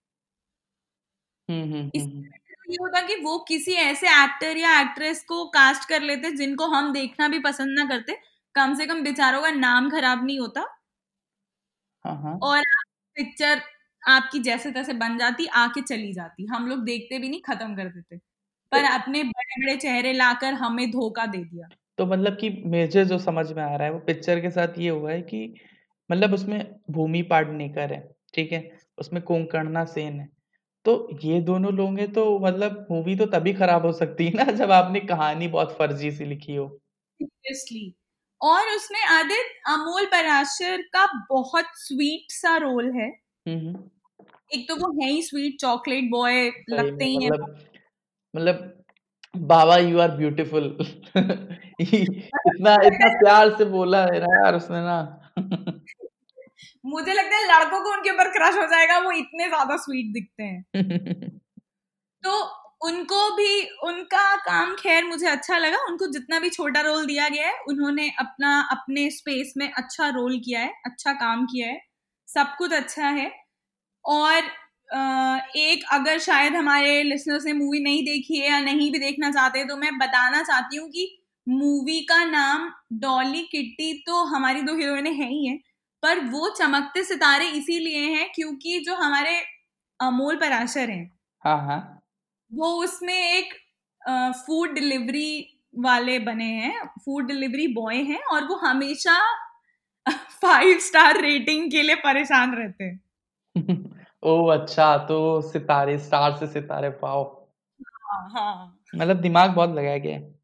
हम्म 1.49 1.63
हम्म 1.73 1.89
हम्म, 1.95 2.23
ये 2.69 2.77
होता 2.81 3.01
कि 3.01 3.15
वो 3.15 3.37
किसी 3.47 3.73
ऐसे 3.81 4.07
एक्टर 4.23 4.57
या 4.57 4.79
एक्ट्रेस 4.81 5.23
को 5.23 5.43
कास्ट 5.49 5.87
कर 5.89 6.01
लेते 6.01 6.31
जिनको 6.31 6.67
हम 6.67 6.91
देखना 6.93 7.27
भी 7.27 7.39
पसंद 7.39 7.79
ना 7.79 7.85
करते। 7.85 8.17
कम 8.55 8.73
से 8.75 8.85
कम 8.85 9.03
बेचारों 9.03 9.41
का 9.41 9.51
नाम 9.51 9.89
खराब 9.89 10.25
नहीं 10.25 10.39
होता। 10.39 10.65
हाँ 12.05 12.15
हाँ। 12.15 12.41
और 12.41 12.63
पिक्चर 13.17 13.61
आपकी 14.03 14.39
जैसे 14.39 14.71
तैसे 14.71 14.93
बन 14.93 15.17
जाती 15.17 15.45
आके 15.55 15.81
चली 15.81 16.11
जाती। 16.13 16.45
हम 16.45 16.67
लोग 16.67 16.83
देखते 16.85 17.19
भी 17.19 17.29
नहीं 17.29 17.41
खत्म 17.43 17.75
कर 17.75 17.89
देते। 17.89 18.17
पर 18.71 18.83
अपने 18.85 19.23
बड़े 19.23 19.61
बड़े 19.63 19.75
चेहरे 19.77 20.13
लाकर 20.13 20.53
हमें 20.55 20.89
धोखा 20.91 21.25
दे 21.27 21.37
दिया। 21.39 21.67
तो 22.01 22.05
मतलब 22.05 22.37
कि 22.37 22.63
मुझे 22.65 23.05
जो 23.05 23.17
समझ 23.17 23.51
में 23.51 23.63
आ 23.63 23.75
रहा 23.75 23.83
है 23.83 23.93
वो 23.93 23.99
पिक्चर 23.99 24.39
के 24.39 24.49
साथ 24.49 24.67
ये 24.77 24.89
हुआ 24.89 25.11
है 25.11 25.21
कि 25.21 25.55
मतलब 26.11 26.33
उसमें 26.33 26.75
भूमि 26.91 27.21
पाडनेकर 27.21 27.93
है 27.93 28.15
ठीक 28.33 28.51
है? 28.51 28.71
उसमें 28.97 29.23
कोंकणना 29.23 29.85
सेन 29.85 30.19
है। 30.19 30.29
तो 30.85 31.17
ये 31.23 31.41
दोनों 31.41 31.73
लोग 31.73 31.99
हैं 31.99 32.13
तो 32.13 32.39
मतलब 32.39 32.87
मूवी 32.91 33.15
तो 33.15 33.25
तभी 33.25 33.53
खराब 33.53 33.85
हो 33.85 33.91
सकती 33.91 34.25
है 34.25 34.33
ना 34.33 34.43
जब 34.51 34.71
आपने 34.71 34.99
कहानी 34.99 35.47
बहुत 35.47 35.75
फर्जी 35.77 36.11
सी 36.11 36.25
लिखी 36.25 36.55
हो। 36.55 36.79
सीरियसली 37.21 37.95
और 38.41 38.61
उसमें 38.75 39.03
आदित 39.03 39.61
अमोल 39.67 40.05
पराशर 40.05 40.81
का 40.81 41.25
बहुत 41.29 41.65
स्वीट 41.65 42.31
सा 42.31 42.57
रोल 42.57 42.91
है। 42.91 43.09
हम्म 43.47 43.59
हम्म, 43.59 43.89
एक 44.53 44.67
तो 44.69 44.75
वो 44.75 45.03
है 45.03 45.11
ही 45.11 45.21
स्वीट 45.21 45.59
चॉकलेट 45.61 46.03
बॉय 46.11 46.51
लगते 46.69 47.05
ही 47.05 47.23
है। 47.23 47.29
मतलब 47.29 47.65
मतलब 48.35 48.80
बाबा 49.33 49.77
यू 49.77 49.99
आर 49.99 50.11
ब्यूटीफुल 50.17 50.65
इतना 51.17 52.73
इतना 52.85 53.07
प्यार 53.19 53.49
से 53.57 53.65
बोला 53.65 54.01
है 54.05 54.19
ना 54.19 54.27
यार 54.37 54.55
उसने 54.55 54.81
ना। 54.81 54.97
मुझे 56.85 57.13
लगता 57.13 57.35
है 57.37 57.43
लड़कों 57.47 57.79
को 57.83 57.91
उनके 57.93 58.09
ऊपर 58.11 58.29
क्रश 58.31 58.55
हो 58.57 58.65
जाएगा 58.67 58.97
वो 58.99 59.11
इतने 59.13 59.47
ज़्यादा 59.47 59.77
स्वीट 59.77 60.11
दिखते 60.13 60.43
हैं। 60.43 60.63
तो 62.23 62.33
उनको 62.87 63.21
भी 63.37 63.61
उनका 63.85 64.25
काम 64.37 64.75
खैर 64.75 65.03
मुझे 65.05 65.27
अच्छा 65.27 65.57
लगा। 65.57 65.77
उनको 65.87 66.07
जितना 66.13 66.39
भी 66.39 66.49
छोटा 66.49 66.81
रोल 66.81 67.05
दिया 67.07 67.29
गया 67.29 67.47
है 67.47 67.55
उन्होंने 67.69 68.09
अपना 68.19 68.59
अपने 68.71 69.09
स्पेस 69.11 69.53
में 69.57 69.71
अच्छा 69.71 70.09
रोल 70.11 70.39
किया 70.45 70.61
है 70.61 70.73
अच्छा 70.85 71.13
काम 71.15 71.45
किया 71.45 71.67
है 71.69 71.79
सब 72.27 72.55
कुछ 72.57 72.73
अच्छा 72.73 73.07
है। 73.09 73.31
और 74.05 74.41
एक 74.93 75.83
अगर 75.91 76.17
शायद 76.19 76.55
हमारे 76.55 77.01
लिसनर्स 77.03 77.45
ने 77.45 77.53
मूवी 77.53 77.79
नहीं 77.79 78.03
देखी 78.05 78.39
है 78.39 78.49
या 78.49 78.59
नहीं 78.59 78.91
भी 78.91 78.99
देखना 78.99 79.31
चाहते 79.31 79.63
तो 79.63 79.77
मैं 79.77 79.97
बताना 79.97 80.41
चाहती 80.41 80.77
हूँ 80.77 80.89
कि 80.89 81.07
मूवी 81.47 81.99
का 82.01 82.23
नाम 82.25 82.69
डॉली 82.93 83.41
किट्टी 83.51 83.93
तो 84.07 84.23
हमारी 84.25 84.61
दो 84.61 84.75
हीरोइनें 84.75 85.13
है 85.13 85.29
ही 85.29 85.45
है 85.47 85.57
पर 86.03 86.19
वो 86.25 86.49
चमकते 86.49 87.03
सितारे 87.03 87.47
इसीलिए 87.49 88.05
हैं 88.09 88.29
क्योंकि 88.35 88.79
जो 88.79 88.95
हमारे 88.95 89.39
अमोल 89.99 90.35
पराशर 90.35 90.89
हैं 90.89 91.11
हाँ 91.45 91.57
हाँ। 91.67 91.79
वो 92.51 92.67
उसमें 92.83 93.13
एक 93.13 93.53
फ़ूड 94.47 94.73
डिलीवरी 94.73 95.57
वाले 95.79 96.17
बने 96.19 96.45
हैं 96.45 96.85
फ़ूड 97.05 97.27
डिलीवरी 97.27 97.67
बॉय 97.67 98.01
हैं 98.03 98.21
और 98.23 98.43
वो 98.43 98.55
हमेशा 98.55 99.17
फाइव 100.41 100.77
स्टार 100.79 101.21
रेटिंग 101.21 101.71
के 101.71 101.81
लिए 101.81 101.95
परेशान 101.95 102.55
रहते 102.55 102.83
हैं। 102.83 102.99
ओ 104.23 104.45
अच्छा 104.47 104.97
तो 105.07 105.17
सितारे 105.41 105.97
स्टार 105.99 106.37
से 106.37 106.47
सितारे 106.47 106.89
पाओ 106.89 107.23
हाँ 108.05 108.29
हाँ। 108.29 108.79
मतलब 108.95 109.21
दिमाग 109.21 109.51
बहुत 109.51 109.69
लगाया 109.69 109.97
गया 109.97 110.15
है। 110.15 110.39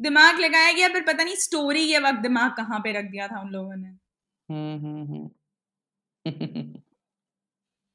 दिमाग 0.00 0.38
लगाया 0.40 0.72
गया 0.72 0.88
पर 0.88 1.00
पता 1.02 1.24
नहीं 1.24 1.36
स्टोरी 1.36 1.86
के 1.88 1.98
वक्त 1.98 2.18
दिमाग 2.18 2.50
कहाँ 2.56 2.78
पे 2.80 2.92
रख 2.92 3.04
दिया 3.04 3.28
था 3.28 3.40
उन 3.40 3.48
लोगों 3.50 3.76
ने। 3.76 3.88
हम्म 4.48 4.78
हम्म 4.86 5.06
हम्म। 5.06 5.30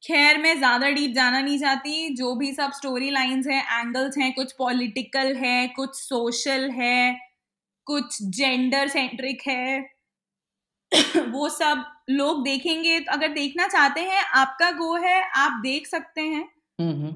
खैर 0.03 0.37
मैं 0.37 0.57
ज़्यादा 0.57 0.89
डीप 0.89 1.11
जाना 1.15 1.39
नहीं 1.41 1.59
चाहती। 1.59 2.15
जो 2.15 2.35
भी 2.35 2.51
सब 2.53 2.71
स्टोरी 2.71 3.09
लाइंस 3.11 3.47
हैं 3.47 3.81
एंगल्स 3.81 4.17
हैं 4.17 4.33
कुछ 4.33 4.51
पॉलिटिकल 4.51 5.35
है 5.35 5.67
कुछ 5.67 5.95
सोशल 5.95 6.69
है 6.71 7.17
कुछ 7.87 8.17
जेंडर 8.23 8.87
सेंट्रिक 8.87 9.41
है 9.47 9.79
वो 11.31 11.47
सब 11.49 11.83
लोग 12.09 12.43
देखेंगे 12.43 12.99
तो 12.99 13.11
अगर 13.13 13.27
देखना 13.29 13.67
चाहते 13.67 14.01
हैं 14.01 14.23
आपका 14.35 14.69
गो 14.71 14.93
है 14.97 15.21
आप 15.37 15.59
देख 15.63 15.87
सकते 15.87 16.21
हैं। 16.21 16.43
हम्म, 16.79 16.91
हम्म। 16.93 17.11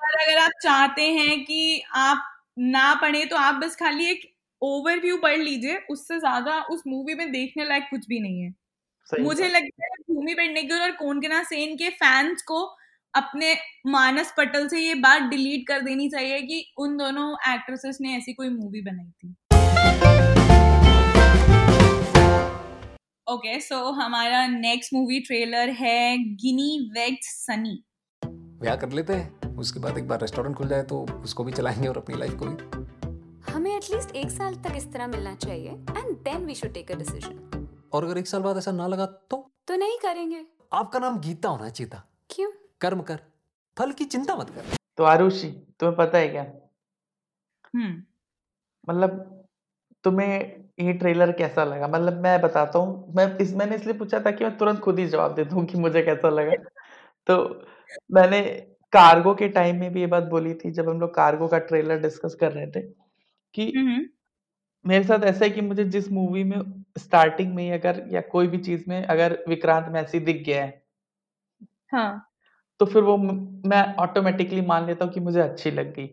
पर 0.00 0.20
अगर 0.22 0.38
आप 0.38 0.50
चाहते 0.62 1.02
हैं 1.12 1.44
कि 1.44 1.80
आप 1.96 2.22
ना 2.60 2.92
पढ़े 2.94 3.24
तो 3.26 3.36
आप 3.36 3.54
बस 3.54 3.76
खाली 3.76 4.10
एक 4.10 4.20
ओवरव्यू 4.62 5.16
पढ़ 5.18 5.36
लीजिए 5.38 5.76
उससे 5.90 6.18
ज़्यादा 6.18 6.60
उस 6.70 6.82
मूवी 6.86 7.14
में 7.14 7.30
देखने 7.32 7.64
लायक 7.64 7.86
कुछ 7.90 8.06
भी 8.08 8.20
नहीं 8.20 8.40
है। 8.42 8.52
मुझे 9.06 9.48
लगता 9.48 9.84
है 9.86 9.96
भूमि 10.06 10.34
पेडनेकर 10.34 10.80
और 10.80 10.90
कोनकना 10.92 11.42
सेन 11.44 11.76
के 11.76 11.90
फैंस 11.92 12.42
को 12.42 12.62
अपने 13.14 13.54
मानस 13.88 14.32
पटल 14.38 14.68
से 14.68 14.80
ये 14.80 14.94
बात 15.00 15.22
डिलीट 15.30 15.66
कर 15.68 15.80
देनी 15.82 16.08
चाहिए 16.10 16.40
कि 16.42 16.64
उन 16.78 16.96
दोनों 16.96 17.32
एक्ट्रेसेस 17.54 17.98
ने 18.00 18.16
ऐसी 18.16 18.32
कोई 18.34 18.48
मूवी 18.50 18.80
बनाई 18.82 19.10
थी। 19.12 19.34
ओके 23.28 23.60
सो 23.60 23.76
हमारा 23.90 24.46
नेक्स्ट 24.46 24.94
मूवी 24.94 25.20
ट्रेलर 25.20 25.70
है 25.70 26.18
गिनी 26.18 26.90
वेग्स 26.92 27.46
सनी 27.46 27.84
ब्याह 28.24 28.76
कर 28.76 28.92
लेते 28.92 29.12
हैं। 29.12 29.56
उसके 29.56 29.80
बाद 29.80 29.98
एक 29.98 30.08
बार 30.08 30.20
रेस्टोरेंट 30.20 30.56
खुल 30.56 30.68
जाए 30.68 30.82
तो 30.82 31.06
उसको 31.22 31.44
भी 31.44 31.52
चलाएँगे 31.52 31.88
और 31.88 31.98
अपनी 31.98 32.16
लाइफ 32.16 32.34
को 32.34 32.44
भी। 32.44 33.52
हमें 33.52 33.76
एटलीस्ट 33.76 34.16
एक 34.16 34.30
साल 34.30 34.54
तक 34.54 34.76
इस 34.76 34.92
तरह 34.92 35.06
मिलना 35.06 35.34
चाहिए 35.34 35.70
and 35.70 36.16
then 36.16 36.46
we 36.46 36.54
should 36.54 36.72
take 36.72 36.92
a 36.92 36.94
decision 36.94 37.68
और 37.92 38.04
अगर 38.04 38.18
एक 38.18 38.26
साल 38.26 38.42
बाद 38.42 38.56
ऐसा 38.56 38.72
ना 38.72 38.86
लगा 38.86 39.06
तो? 39.06 39.50
तो 39.68 39.76
नहीं 39.76 39.98
करेंगे। 39.98 40.46
आपका 40.72 40.98
नाम 40.98 41.20
गीता 41.20 41.48
होना 41.48 41.68
चाहिए 41.68 41.90
था। 41.90 42.08
क्यों? 42.30 42.52
कर्म 42.80 43.02
कर। 43.02 43.20
फल 43.78 43.92
की 43.92 44.04
चिंता 44.04 44.36
मत 44.36 44.50
कर। 44.50 44.76
तो 44.96 45.04
आरुषि 45.04 45.50
तुम्हें 45.80 45.96
पता 45.96 46.18
है 46.18 46.28
क्या? 46.28 46.42
हम्म। 47.74 48.02
मतलब 48.88 49.44
तुम्हें 50.04 50.65
ये 50.78 50.92
ट्रेलर 50.92 51.30
कैसा 51.32 51.64
लगा? 51.64 51.88
मतलब 51.88 52.20
मैं 52.22 52.40
बताता 52.42 52.78
हूँ 52.78 53.12
मैं 53.16 53.26
इस 53.38 53.52
मैंने 53.54 53.76
इसलिए 53.76 53.94
पूछा 53.98 54.20
था 54.20 54.30
कि 54.30 54.44
मैं 54.44 54.56
तुरंत 54.58 54.80
खुद 54.80 54.98
ही 54.98 55.06
जवाब 55.06 55.34
दे 55.34 55.44
दूँ 55.44 55.64
कि 55.66 55.78
मुझे 55.78 56.02
कैसा 56.02 56.28
लगा। 56.30 56.54
तो 57.26 57.36
मैंने 58.12 58.42
कार्गो 58.92 59.34
के 59.34 59.48
टाइम 59.50 59.80
में 59.80 59.92
भी 59.92 60.00
ये 60.00 60.06
बात 60.08 60.24
बोली 60.28 60.54
थी 60.56 60.70
जब 60.72 60.88
हम 60.88 61.00
लोग 61.00 61.14
कार्गो 61.14 61.48
का 61.48 61.58
ट्रेलर 61.64 62.00
डिस्कस 62.00 62.34
कर 62.40 62.52
रहे 62.52 62.66
थे 62.72 62.82
कि 63.54 63.72
हम्म 63.76 64.06
मेरे 64.84 65.04
साथ 65.04 65.24
ऐसा 65.24 65.44
है 65.44 65.50
कि 65.50 65.60
मुझे 65.60 65.84
जिस 65.86 66.08
मूवी 66.12 66.44
में 66.44 66.60
स्टार्टिंग 66.98 67.54
में 67.54 67.62
ही 67.64 67.70
अगर 67.70 68.02
या 68.10 68.20
कोई 68.30 68.46
भी 68.46 68.58
चीज़ 68.60 68.84
में 68.88 69.02
अगर 69.04 69.38
विक्रांत 69.48 69.88
मैसी 69.90 70.20
दिख 70.20 70.42
गया 70.44 70.64
है 70.64 70.70
हाँ। 71.92 72.26
तो 72.80 72.86
फिर 72.86 73.02
वो 73.02 73.16
म- 73.16 73.62
मैं 73.66 73.82
ऑटोमेटिकली 73.96 74.60
मान 74.66 74.86
लेता 74.86 75.04
हूँ 75.04 75.12
कि 75.12 75.20
मुझे 75.20 75.40
अच्छी 75.40 75.70
लग 75.70 75.92
गई। 75.94 76.06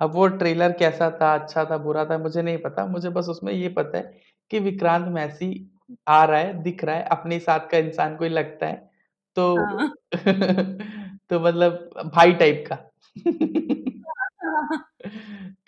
अब 0.00 0.12
वो 0.12 0.28
ट्रेलर 0.34 0.72
कैसा 0.72 1.10
था 1.12 1.34
अच्छा 1.34 1.64
था 1.64 1.78
बुरा 1.78 2.04
था 2.04 2.18
मुझे 2.18 2.42
नहीं 2.42 2.58
पता। 2.58 2.86
मुझे 2.86 3.10
बस 3.10 3.28
उसमें 3.28 3.52
ये 3.52 3.68
पता 3.70 3.98
है 3.98 4.20
कि 4.50 4.60
विक्रांत 4.60 5.10
मैसी 5.10 5.70
आ 6.08 6.24
रहा 6.24 6.40
है 6.40 6.62
दिख 6.62 6.84
रहा 6.84 6.96
है 6.96 7.04
अपने 7.10 7.40
साथ 7.40 7.70
का 7.70 7.78
इंसान 7.78 8.16
कोई 8.16 8.28
लगता 8.28 8.66
है 8.66 8.90
तो 9.36 9.56
हाँ। 9.56 9.92
तो 11.30 11.40
मतलब 11.40 11.90
भाई 12.14 12.32
टाइप 12.34 12.64
का। 12.68 12.76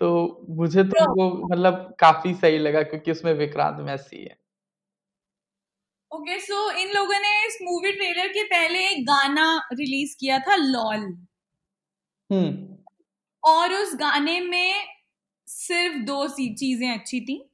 तो 0.00 0.46
मुझे 0.50 0.84
तो 0.84 0.96
तो 0.96 1.14
वो 1.14 1.48
मतलब 1.48 1.94
काफ़ी 2.00 2.34
सही 2.34 2.58
लगा 2.58 2.84
क्योंकि 2.84 3.10
उसमें 3.10 3.32
विक्रांत 3.34 3.80
मैसी 3.80 4.24
है। 4.24 4.36
ओके 6.10 6.38
सो 6.40 6.70
इन 6.72 6.92
लोगों 6.94 7.18
ने 7.20 7.30
इस 7.46 7.58
मूवी 7.62 7.92
ट्रेलर 7.92 8.28
के 8.28 8.44
पहले 8.44 8.86
एक 8.88 9.04
गाना 9.06 9.46
रिलीज़ 9.72 10.16
किया 10.20 10.38
था 10.40 10.56
लॉल। 10.56 11.14
हम्म। 12.30 12.69
और 13.42 13.72
उस 13.74 13.94
गाने 13.94 14.38
में 14.40 14.74
सिर्फ़ 15.48 15.96
दो 16.04 16.26
सी 16.28 16.54
चीज़ें 16.54 16.90
अच्छी 16.90 17.20
थी। 17.20 17.44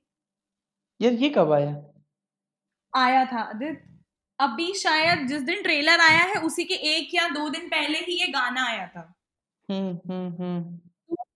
यार 1.00 1.12
ये 1.14 1.28
कब 1.30 1.52
आया? 1.52 1.72
आया 2.92 3.24
था 3.24 3.40
आदित्य। 3.40 3.82
अभी 4.38 4.72
शायद 4.74 5.26
जिस 5.28 5.42
दिन 5.42 5.62
ट्रेलर 5.62 6.00
आया 6.00 6.22
है 6.24 6.40
उसी 6.42 6.64
के 6.64 6.74
एक 6.96 7.14
या 7.14 7.28
दो 7.28 7.48
दिन 7.48 7.68
पहले 7.68 7.98
ही 8.00 8.20
ये 8.20 8.26
गाना 8.32 8.66
आया 8.68 8.86
था। 8.86 9.12
हम्म 9.68 9.94
हम्म 10.08 10.32
हम्म। 10.42 10.78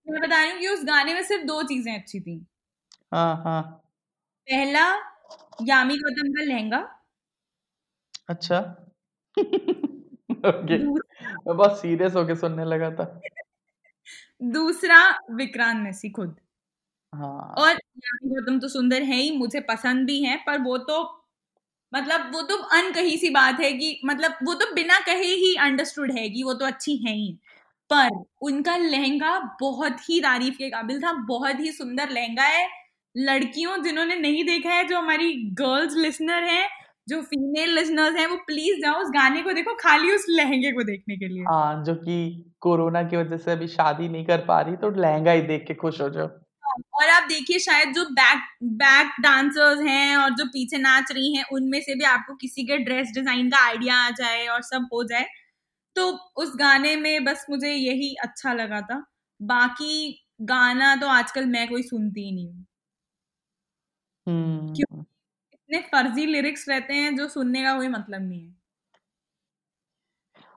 मैं 0.08 0.20
बता 0.22 0.42
रही 0.42 0.50
हूँ 0.52 0.60
कि 0.60 0.68
उस 0.68 0.84
गाने 0.84 1.14
में 1.14 1.22
सिर्फ़ 1.22 1.44
दो 1.46 1.62
चीज़ें 1.64 1.92
अच्छी 1.94 2.20
थी। 2.20 2.40
हाँ 3.12 3.34
हाँ। 3.44 3.80
पहला 4.48 4.84
यामी 5.64 5.96
गौतम 5.98 6.32
का 6.32 6.44
लहंगा। 6.44 6.80
अच्छा। 8.28 8.58
ओके 10.46 10.78
मैं 10.78 11.56
बहुत 11.56 11.78
सीरियस 11.80 12.14
होके 12.16 12.34
सुनने 12.36 12.64
लगा 12.66 12.90
था। 12.94 13.06
दूसरा 14.40 14.98
विक्रांत 15.32 15.82
मैसी 15.82 16.10
खुद। 16.10 16.34
हाँ। 17.12 17.56
और 17.58 17.74
गौतम 18.24 18.58
तो 18.60 18.68
सुंदर 18.68 19.02
है 19.02 19.16
ही 19.16 19.30
मुझे 19.32 19.60
पसंद 19.60 20.06
भी 20.06 20.20
है 20.22 20.36
पर 20.46 20.58
वो 20.62 20.76
तो 20.80 21.02
मतलब 21.92 22.30
वो 22.34 22.42
तो 22.42 22.56
अनकही 22.74 23.16
सी 23.18 23.30
बात 23.30 23.60
है 23.60 23.72
कि 23.74 24.00
मतलब 24.04 24.38
वो 24.44 24.54
तो 24.54 24.72
बिना 24.74 24.98
कहे 25.00 25.26
ही 25.34 25.54
अंडरस्टूड 25.60 26.12
है 26.12 26.28
कि 26.30 26.42
वो 26.44 26.54
तो 26.54 26.66
अच्छी 26.66 26.96
है 26.98 27.14
ही। 27.14 27.32
पर 27.90 28.08
उनका 28.42 28.76
लहंगा 28.78 29.38
बहुत 29.60 30.08
ही 30.10 30.20
तारीफ़ 30.20 30.56
के 30.58 30.70
काबिल 30.70 31.00
था 31.02 31.12
बहुत 31.26 31.60
ही 31.60 31.72
सुंदर 31.72 32.10
लहंगा 32.10 32.44
है। 32.44 32.68
लड़कियों 33.14 33.76
जिन्होंने 33.84 34.16
नहीं 34.16 34.44
देखा 34.46 34.70
है 34.70 34.84
जो 34.88 34.98
हमारी 34.98 35.32
गर्ल्स 35.56 35.96
लिसनर 35.96 36.44
हैं 36.44 36.68
जो 37.10 37.20
फीमेल 37.24 37.74
लिसनर्स 37.74 38.16
हैं 38.16 38.26
वो 38.28 38.36
प्लीज़ 38.46 38.80
जाओ 38.82 39.00
उस 39.02 39.10
गाने 39.14 39.42
को 39.42 39.52
देखो 39.52 39.74
खाली 39.76 40.12
उस 40.14 40.26
लहंगे 40.30 40.72
को 40.72 40.82
देखने 40.84 41.16
के 41.16 41.28
लिए। 41.28 41.42
हाँ 41.44 41.82
जो 41.84 41.94
कि 41.96 42.16
कोरोना 42.60 43.02
की 43.04 43.16
वजह 43.16 43.36
से 43.38 43.50
अभी 43.52 43.66
शादी 43.68 44.08
नहीं 44.08 44.24
कर 44.26 44.44
पा 44.46 44.60
रही 44.60 44.76
तो 44.78 44.90
लहंगा 44.92 45.32
ही 45.32 45.42
देख 45.44 45.64
के 45.68 45.74
खुश 45.76 46.00
हो 46.00 46.08
जाओ। 46.10 46.28
और 46.94 47.08
आप 47.10 47.28
देखिए 47.28 47.58
शायद 47.60 47.92
जो 47.94 48.04
बैक 48.12 48.42
बैक 48.80 49.12
डांसर्स 49.22 49.80
हैं 49.82 50.16
और 50.16 50.30
जो 50.34 50.44
पीछे 50.48 50.78
नाच 50.78 51.12
रही 51.12 51.34
हैं 51.36 51.44
उनमें 51.52 51.80
से 51.80 51.94
भी 51.94 52.04
आपको 52.06 52.34
किसी 52.36 52.64
के 52.64 52.76
ड्रेस 52.80 53.12
डिज़ाइन 53.14 53.50
का 53.50 53.64
आइडिया 53.66 53.96
आ 53.98 54.10
जाए 54.12 54.46
और 54.48 54.62
सब 54.64 54.88
हो 54.92 55.02
जाए। 55.04 55.26
तो 55.96 56.08
उस 56.36 56.52
गाने 56.56 56.96
में 56.98 57.24
बस 57.24 57.46
मुझे 57.50 57.72
यही 57.72 58.14
अच्छा 58.24 58.52
लगा 58.54 58.80
था। 58.82 59.04
बाकी 59.40 59.94
गाना 60.44 60.94
तो 60.96 61.08
आजकल 61.10 61.46
मैं 61.48 61.68
कोई 61.68 61.82
सुनती 61.84 62.24
ही 62.24 62.32
नहीं 62.32 62.48
हूँ। 62.48 62.66
हम्म। 64.26 65.04
इतने 65.70 65.80
फर्जी 65.88 66.24
लिरिक्स 66.26 66.68
रहते 66.68 66.94
हैं 66.94 67.14
जो 67.16 67.28
सुनने 67.28 67.62
का 67.62 67.76
कोई 67.76 67.88
मतलब 67.88 68.28
नहीं 68.28 68.40
है। 68.40 68.54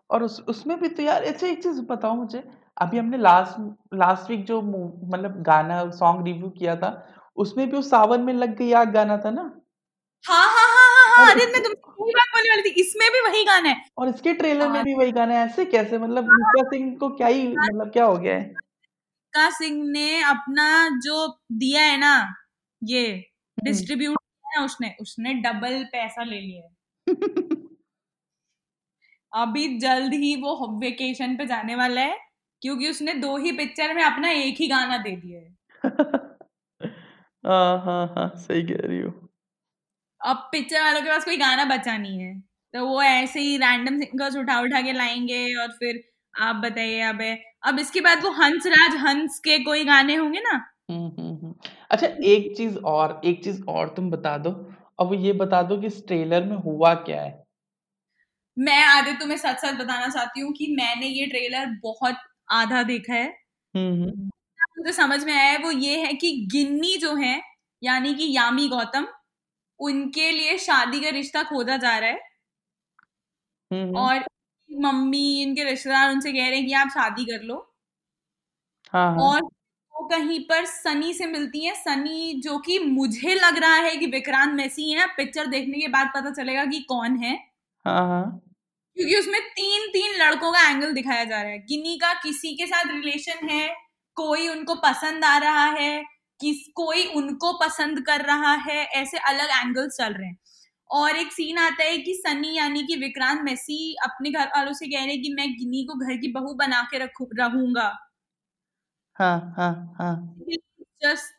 और 0.10 0.24
उस 0.24 0.40
उसमें 0.48 0.80
भी 0.80 0.88
तो 0.90 1.04
यार 1.04 1.24
अच्छा 1.24 1.48
एक 1.48 1.64
चीज़ 1.64 1.82
बताओ 1.82 2.16
मुझे। 2.16 2.44
अभी 2.78 2.98
हमने 2.98 3.18
लास्ट 3.18 3.60
लास्ट 3.94 4.30
वीक 4.30 4.46
जो 4.46 4.62
मतलब 4.62 5.42
गाना 5.44 5.90
सॉन्ग 5.92 6.26
रिव्यू 6.26 6.50
किया 6.50 6.76
था 6.76 6.90
उसमें 7.38 7.66
भी 7.70 7.76
वो 7.76 7.82
सावन 7.82 8.22
में 8.22 8.34
लग 8.34 8.56
गई 8.58 8.72
आग 8.74 8.92
गाना 8.94 9.18
था 9.18 9.30
ना? 9.32 9.42
हाँ 10.26 10.46
हाँ 10.48 10.68
हाँ 10.68 10.90
हाँ 10.90 11.16
हाँ 11.16 11.32
अरे 11.32 11.46
मैं 11.46 11.62
तुमसे 11.64 12.02
वही 12.02 12.14
बात 12.14 12.28
बोलने 12.34 12.50
वाली 12.50 12.62
थी 12.62 12.82
इसमें 12.82 13.08
भी 13.12 13.22
वही 13.22 13.44
गाना 13.46 13.70
है। 13.70 13.82
और 13.98 14.10
इसके 14.10 14.34
ट्रेलर 14.34 14.70
में 14.70 14.84
भी 14.84 14.94
वही 14.94 15.12
गाना 15.12 15.34
है 15.34 15.46
ऐसे 15.46 15.66
कैसे? 15.66 15.98
मतलब 15.98 16.24
मिल्खा 16.24 16.64
सिंह 16.70 16.96
को 16.98 17.10
क्या 17.10 17.28
ही 17.28 17.48
मतलब 17.50 17.92
क्या 17.92 18.06
हो 18.06 18.18
गया 18.18 18.36
है? 18.36 18.54
का 19.34 19.50
सिंह 19.50 19.84
ने 19.92 20.22
अपना 20.24 20.88
जो 21.00 21.28
दिया 21.52 21.82
है 21.82 21.98
ना 21.98 22.14
ये 22.82 23.06
हम्म। 23.08 23.66
डिस्ट्रीब्यूट 23.66 24.18
किया 24.18 24.23
ना 24.54 24.64
उसने 24.66 24.96
उसने 25.02 25.34
डबल 25.44 25.84
पैसा 25.94 26.24
ले 26.26 26.40
लिया 26.42 26.70
अभी 29.34 29.68
जल्द 29.80 30.14
ही 30.14 30.36
वो 30.42 30.56
वेकेशन 30.80 31.36
पे 31.38 31.46
जाने 31.46 31.76
वाला 31.76 32.02
है 32.02 32.18
क्योंकि 32.62 32.90
उसने 32.90 33.14
दो 33.16 33.36
ही 33.38 33.52
पिक्चर 33.54 33.94
में 33.94 34.04
अपना 34.04 34.30
एक 34.34 34.58
ही 34.60 34.68
गाना 34.68 34.98
दे 35.00 35.16
दिया 35.18 35.40
है। 35.42 35.82
हाँ 37.44 37.78
हाँ 37.86 38.06
हाँ 38.10 38.28
सही 38.38 38.64
कह 38.64 38.88
रही 38.88 39.00
हो। 39.02 39.12
अब 40.22 40.38
पिक्चर 40.52 40.82
वालों 40.82 41.02
के 41.02 41.10
पास 41.10 41.26
कोई 41.26 41.38
गाना 41.38 41.66
बचा 41.68 41.98
नहीं 41.98 42.20
है 42.20 42.34
तो 42.74 42.86
वो 42.88 43.02
ऐसे 43.04 43.40
ही 43.42 43.58
रैंडम 43.58 44.00
सिंगर्स 44.00 44.36
उठा 44.38 44.60
उठा 44.62 44.82
के 44.82 44.94
लाएँगे 44.94 45.42
और 45.58 45.72
फिर 45.74 46.04
आप 46.34 46.56
बताइए 46.58 47.00
अब 47.06 47.22
अब 47.68 47.80
इसके 47.80 48.02
बाद 48.02 48.24
वो 48.24 48.32
हंसराज 48.36 48.96
हंस 49.02 49.40
के 49.46 49.58
कोई 49.64 49.84
गाने 49.86 50.16
होंगे 50.16 50.40
ना? 50.42 50.52
हम्म 50.92 51.08
हम्म 51.10 51.36
हम्म। 51.38 51.53
अच्छा 51.94 52.08
एक 52.26 52.56
चीज़ 52.58 52.78
और 52.88 53.20
एक 53.26 53.44
चीज़ 53.44 53.62
और 53.70 53.90
तुम 53.96 54.10
बता 54.12 54.38
दो। 54.38 54.52
अब 55.00 55.14
ये 55.16 55.34
बता 55.36 55.62
दो 55.64 55.80
कि 55.82 55.88
इस 55.88 56.06
ट्रेलर 56.08 56.44
में 56.46 56.56
हुआ 56.60 56.94
क्या 57.04 57.22
है? 57.22 57.44
मैं 58.58 58.78
आदित्य 58.86 59.20
तुम्हें 59.20 59.38
सच 59.38 59.60
सच 59.60 59.74
बताना 59.76 60.08
चाहती 60.08 60.40
हूँ 60.40 60.52
कि 60.54 60.68
मैंने 60.76 61.08
ये 61.08 61.26
ट्रेलर 61.26 61.66
बहुत 61.84 62.18
आधा 62.54 62.84
देखा 62.84 63.14
है। 63.14 63.32
हम्म 63.74 64.30
मुझे 64.78 64.92
समझ 64.94 65.24
में 65.24 65.34
आया 65.34 65.50
है? 65.52 65.58
वो 65.58 65.72
ये 65.72 65.98
है 66.00 66.14
कि 66.16 66.32
गिन्नी 66.52 66.96
जो 66.98 67.16
है 67.16 67.40
यानी 67.82 68.14
कि 68.16 68.32
यामी 68.36 68.68
गौतम 68.70 69.08
उनके 69.80 70.32
लिए 70.32 70.58
शादी 70.60 71.00
का 71.02 71.10
रिश्ता 71.12 71.44
खोजा 71.44 71.78
जा 71.78 71.98
रहा 72.00 72.10
है। 72.10 72.20
हम्म 73.72 73.94
और 73.98 74.24
मम्मी 74.70 75.24
इनके 75.42 75.64
रिश्तेदार 75.64 76.12
उनसे 76.12 76.32
कह 76.34 76.48
रहे 76.50 76.58
हैं 76.58 76.66
कि 76.68 76.74
आप 76.76 76.90
शादी 76.90 77.26
कर 77.26 77.44
लो। 77.44 77.60
हाँ 78.94 79.10
हाँ। 79.16 79.24
और 79.24 79.42
कहीं 80.04 80.40
पर 80.40 80.66
सनी 80.66 81.14
से 81.14 81.26
मिलती 81.26 81.66
है। 81.66 81.74
सनी 81.76 82.34
जो 82.44 82.58
कि 82.58 82.80
मुझे 82.80 83.34
लग 83.36 83.58
रहा 83.58 83.76
है 83.76 83.96
कि 83.98 84.06
विक्रांत 84.08 84.54
मैसी 84.54 84.92
है। 84.92 85.08
पिक्चर 85.08 85.46
देखने 85.46 85.80
के 85.80 85.88
बाद 85.88 86.12
पता 86.16 86.32
चलेगा 86.32 86.66
कि 86.66 86.80
कौन 86.80 87.18
है। 87.18 87.38
हाँ 87.86 88.08
हाँ। 88.08 88.44
क्योंकि 88.98 89.16
उसमें 89.16 89.40
तीन 89.42 89.88
तीन 89.88 90.16
लड़कों 90.22 90.52
का 90.52 90.70
एंगल 90.70 90.94
दिखाया 90.94 91.24
जा 91.24 91.42
रहा 91.42 91.52
है। 91.52 91.58
गिनी 91.60 91.98
का 91.98 92.14
किसी 92.14 92.54
के 92.56 92.66
साथ 92.66 92.84
रिलेशन 92.92 93.50
है 93.50 93.68
कोई 94.18 94.48
उनको 94.48 94.76
पसंद 94.76 95.26
आ 95.26 95.38
रहा 95.38 95.66
है 95.66 96.04
किस 96.40 96.58
कोई 96.76 97.06
उनको 97.16 97.52
पसंद 97.60 98.00
कर 98.06 98.22
रहा 98.22 98.54
है 98.54 98.84
ऐसे 98.96 99.18
अलग 99.18 99.50
एंगल्स 99.60 99.98
चल 99.98 100.14
रहे 100.14 100.28
हैं। 100.28 100.38
और 100.90 101.16
एक 101.18 101.32
सीन 101.34 101.58
आता 101.58 101.84
है 101.84 101.98
कि 101.98 102.14
सनी 102.16 102.58
यानी 102.58 102.84
कि 102.84 102.96
विक्रांत 102.96 103.42
मैसी 103.42 103.96
अपने 104.04 104.32
घर 104.32 104.48
वालों 104.48 104.74
से 104.74 104.88
कह 104.88 105.04
रहे 105.06 105.14
हैं 105.14 105.22
कि 105.22 105.34
मैं 105.34 105.50
गिनी 105.54 105.84
को 105.86 105.96
घर 106.00 106.18
की 106.18 106.32
बहू 106.32 106.54
बना 106.54 106.82
के 106.92 106.98
रखू 106.98 107.30
रहूँगा। 107.40 107.88
हाँ 109.16 109.54
हाँ 109.58 109.72
हाँ। 109.98 110.14
जस्ट 111.02 111.34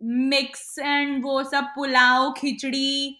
मिक्स 0.00 0.78
एंड 0.80 1.24
वो 1.24 1.42
सब 1.44 1.64
पुलाव 1.74 2.32
खिचड़ी 2.32 3.16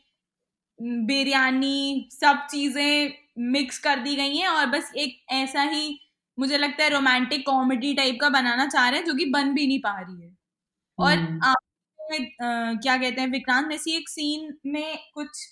बिरयानी 1.07 2.09
सब 2.13 2.47
चीज़ें 2.51 3.13
मिक्स 3.53 3.79
कर 3.81 4.01
दी 4.01 4.15
गई 4.17 4.37
हैं 4.37 4.49
और 4.49 4.67
बस 4.69 4.93
एक 4.99 5.19
ऐसा 5.35 5.63
ही 5.67 5.99
मुझे 6.39 6.59
लगता 6.59 6.83
है 6.85 6.91
रोमांटिक 6.91 7.47
कॉमेडी 7.47 7.95
टाइप 7.95 8.19
का 8.21 8.29
बनाना 8.31 8.67
चाह 8.69 8.89
रहे 8.89 9.01
हैं 9.01 9.07
जो 9.07 9.15
कि 9.15 9.25
बन 9.31 9.53
भी 9.55 9.67
नहीं 9.67 9.81
पा 9.81 9.99
रही 10.01 10.23
है। 10.23 10.31
और 10.99 11.13
हम्म। 11.13 11.41
आप 11.45 11.57
अ, 12.01 12.81
क्या 12.83 12.97
कहते 12.99 13.21
हैं 13.21 13.29
विक्रांत 13.31 13.69
मैसी 13.69 13.97
एक 13.97 14.09
सीन 14.09 14.53
में 14.67 14.99
कुछ 15.15 15.47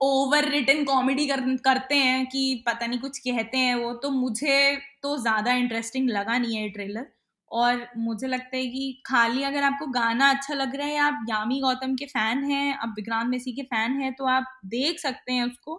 ओवर 0.00 0.48
रिटन 0.50 0.84
कॉमेडी 0.84 1.26
कर, 1.26 1.40
करते 1.58 1.94
हैं 1.96 2.26
कि 2.26 2.62
पता 2.66 2.86
नहीं 2.86 2.98
कुछ 3.00 3.18
कहते 3.18 3.58
हैं 3.58 3.74
वो 3.76 3.92
तो 3.96 4.10
मुझे 4.12 4.76
तो 5.02 5.16
ज़्यादा 5.18 5.52
इंटरेस्टिंग 5.54 6.08
लगा 6.10 6.38
नहीं 6.38 6.56
है 6.56 6.62
ये 6.62 6.68
ट्रेलर 6.70 7.06
और 7.50 7.86
मुझे 7.98 8.26
लगता 8.26 8.56
है 8.56 8.66
कि 8.68 9.02
खाली 9.06 9.42
अगर 9.44 9.62
आपको 9.62 9.86
गाना 9.92 10.30
अच्छा 10.30 10.54
लग 10.54 10.76
रहा 10.76 10.86
है 10.86 10.94
या 10.94 11.04
आप 11.06 11.24
यामी 11.28 11.60
गौतम 11.60 11.94
के 11.96 12.06
फ़ैन 12.08 12.44
हैं 12.44 12.74
आप 12.78 12.94
विक्रांत 12.96 13.30
मेसी 13.30 13.52
के 13.52 13.62
फ़ैन 13.64 14.00
हैं 14.00 14.12
तो 14.14 14.26
आप 14.28 14.44
देख 14.68 15.00
सकते 15.00 15.32
हैं 15.32 15.44
उसको। 15.44 15.76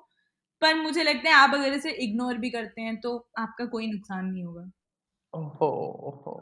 पर 0.62 0.76
मुझे 0.78 1.04
लगता 1.04 1.30
है 1.30 1.36
आप 1.36 1.54
अगर 1.56 1.74
इसे 1.74 1.92
इग्नोर 2.04 2.38
भी 2.38 2.50
करते 2.52 2.82
हैं 2.82 3.00
तो 3.02 3.18
आपका 3.40 3.66
कोई 3.68 3.88
नुकसान 3.88 4.26
नहीं 4.26 4.44
होगा। 4.46 4.72
ओहो 5.34 5.68
ओहो। 6.08 6.34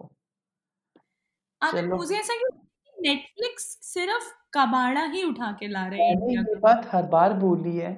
अगर 1.61 1.87
मुझे 1.89 2.15
ऐसा 2.15 2.33
कि 2.35 2.49
नेटफ्लिक्स 2.97 3.63
सिर्फ़ 3.83 4.31
कबाड़ा 4.53 5.03
ही 5.07 5.23
उठा 5.23 5.51
के 5.59 5.67
ला 5.67 5.85
रहे 5.87 5.99
हैं 5.99 6.15
मैंने 6.15 6.25
इंडिया 6.25 6.41
ये 6.41 6.53
का 6.53 6.59
बात 6.59 6.87
हर 6.91 7.03
बार 7.07 7.33
बोली 7.35 7.75
है 7.77 7.91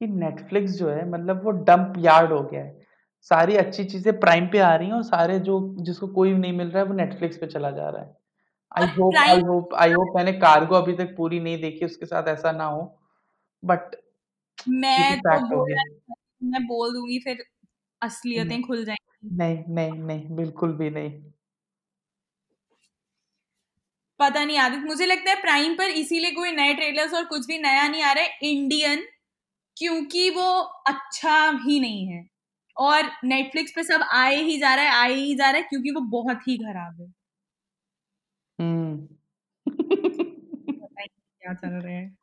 कि 0.00 0.06
नेटफ्लिक्स 0.08 0.72
जो 0.72 0.88
है 0.90 1.08
मतलब 1.10 1.44
वो 1.44 1.50
डंप 1.62 1.94
यार्ड 1.98 2.32
हो 2.32 2.42
गया 2.42 2.62
है। 2.64 2.84
सारी 3.30 3.56
अच्छी 3.56 3.84
चीज़ें 3.84 4.18
प्राइम 4.20 4.46
पे 4.48 4.58
आ 4.60 4.74
रही 4.74 4.88
हैं 4.88 4.94
और 4.94 5.02
सारे 5.04 5.38
जो 5.40 5.58
जिसको 5.80 6.08
कोई 6.10 6.32
नहीं 6.34 6.52
मिल 6.52 6.70
रहा 6.70 6.82
है 6.82 6.88
वो 6.88 6.94
नेटफ्लिक्स 6.94 7.36
पे 7.38 7.46
चला 7.46 7.70
जा 7.72 7.88
रहा 7.90 8.02
है। 8.02 8.14
आई 8.72 8.84
और 8.84 8.88
hope 8.92 9.22
I 9.24 9.40
prime 9.40 9.42
hope 9.42 9.74
I 9.76 9.92
hope 9.92 10.12
मैंने 10.16 10.32
कार्गो 10.40 10.74
अभी 10.76 10.94
तक 10.96 11.14
पूरी 11.16 11.40
नहीं 11.40 11.60
देखी 11.62 11.84
उसके 11.84 12.06
साथ 12.06 12.28
ऐसा 12.30 12.52
ना 12.52 12.64
हो। 12.66 12.82
बट 13.62 13.96
ये 14.98 15.04
मैं 15.04 15.16
तो 15.16 15.16
फैक्ट 15.20 15.54
हो 15.54 15.64
बोल 15.64 15.66
गया। 15.66 16.14
मैं 16.44 16.62
बोल 16.66 16.92
दूँगी 16.94 17.18
फिर 17.24 17.44
असलियतें 18.02 18.62
खुल 18.62 18.84
जाएँगी। 18.84 18.98
नहीं 19.32 19.64
नहीं 19.70 19.98
नहीं 20.00 20.36
बिल्कुल 20.36 20.72
भी 20.76 20.90
नहीं। 20.90 21.10
पता 24.20 24.44
नहीं 24.44 24.58
आदित्य 24.58 24.84
मुझे 24.86 25.06
लगता 25.06 25.30
है 25.30 25.40
प्राइम 25.42 25.74
पर 25.76 25.90
इसीलिए 25.92 26.30
कोई 26.32 26.52
नए 26.52 26.74
ट्रेलर्स 26.74 27.14
और 27.14 27.24
कुछ 27.24 27.46
भी 27.46 27.58
नया 27.58 27.88
नहीं 27.88 28.02
आ 28.02 28.12
रहा 28.12 28.24
है। 28.24 28.38
इंडियन 28.42 29.04
क्योंकि 29.76 30.30
वो 30.30 30.50
अच्छा 30.88 31.36
ही 31.64 31.80
नहीं 31.80 32.06
है। 32.08 32.24
और 32.76 33.10
नेटफ्लिक्स 33.24 33.72
पे 33.76 33.82
सब 33.84 34.02
आए 34.12 34.36
ही 34.42 34.58
जा 34.60 34.74
रहा 34.74 34.84
है 34.84 34.92
आए 34.92 35.14
ही 35.14 35.34
जा 35.34 35.50
रहा 35.50 35.56
है 35.56 35.62
क्योंकि 35.62 35.90
वो 35.90 36.00
बहुत 36.12 36.48
ही 36.48 36.56
खराब 36.58 37.00
है। 37.00 37.12
हम्म। 38.58 39.06
क्या 41.42 41.54
चल 41.54 41.68
रहा 41.68 41.94
है। 41.94 42.16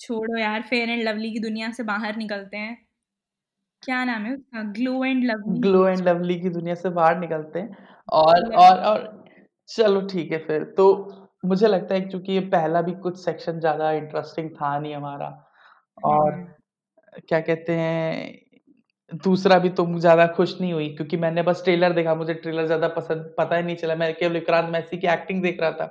छोड़ो 0.00 0.38
यार 0.38 0.62
फेयर 0.62 0.90
एंड 0.90 1.02
लवली 1.02 1.32
की 1.32 1.38
दुनिया 1.40 1.70
से 1.72 1.82
बाहर 1.82 2.16
निकलते 2.16 2.56
हैं। 2.56 2.76
क्या 3.82 4.04
नाम 4.04 4.24
है 4.24 4.34
उसका? 4.34 4.62
Glow 4.72 5.04
and 5.04 5.24
Lovely 5.24 5.60
Glow 5.60 5.86
and 5.88 6.00
Lovely 6.08 6.40
की 6.40 6.48
दुनिया 6.50 6.74
से 6.74 6.90
बाहर 6.90 7.18
निकलते 7.18 7.58
हैं। 7.58 7.95
और 8.08 8.52
और 8.54 8.78
और 8.80 9.24
चलो 9.68 10.00
ठीक 10.08 10.32
है 10.32 10.38
फिर। 10.38 10.64
तो 10.76 10.86
मुझे 11.44 11.66
लगता 11.68 11.94
है 11.94 12.00
क्योंकि 12.02 12.32
ये 12.32 12.40
पहला 12.50 12.82
भी 12.82 12.92
कुछ 13.00 13.18
सेक्शन 13.20 13.58
ज़्यादा 13.60 13.90
इंटरेस्टिंग 13.92 14.50
था 14.52 14.78
नहीं 14.78 14.94
हमारा 14.94 15.28
और 16.04 16.32
हाँ 16.32 16.56
क्या 17.20 17.40
कहते 17.42 17.72
हैं 17.74 19.18
दूसरा 19.24 19.58
भी 19.60 19.68
तुम 19.72 19.98
ज़्यादा 20.00 20.26
खुश 20.36 20.60
नहीं 20.60 20.72
हुई 20.72 20.88
क्योंकि 20.96 21.16
मैंने 21.18 21.42
बस 21.44 21.62
ट्रेलर 21.64 21.92
देखा 21.94 22.14
मुझे 22.16 22.34
ट्रेलर 22.36 22.66
ज़्यादा 22.66 22.88
पसंद 22.90 23.34
पता 23.38 23.56
ही 23.56 23.62
नहीं 23.62 23.76
चला। 23.76 23.94
मैं 23.96 24.14
केवल 24.14 24.32
विक्रांत 24.34 24.70
मैसी 24.72 24.98
की 24.98 25.06
एक्टिंग 25.08 25.42
देख 25.42 25.60
रहा 25.60 25.70
था। 25.72 25.86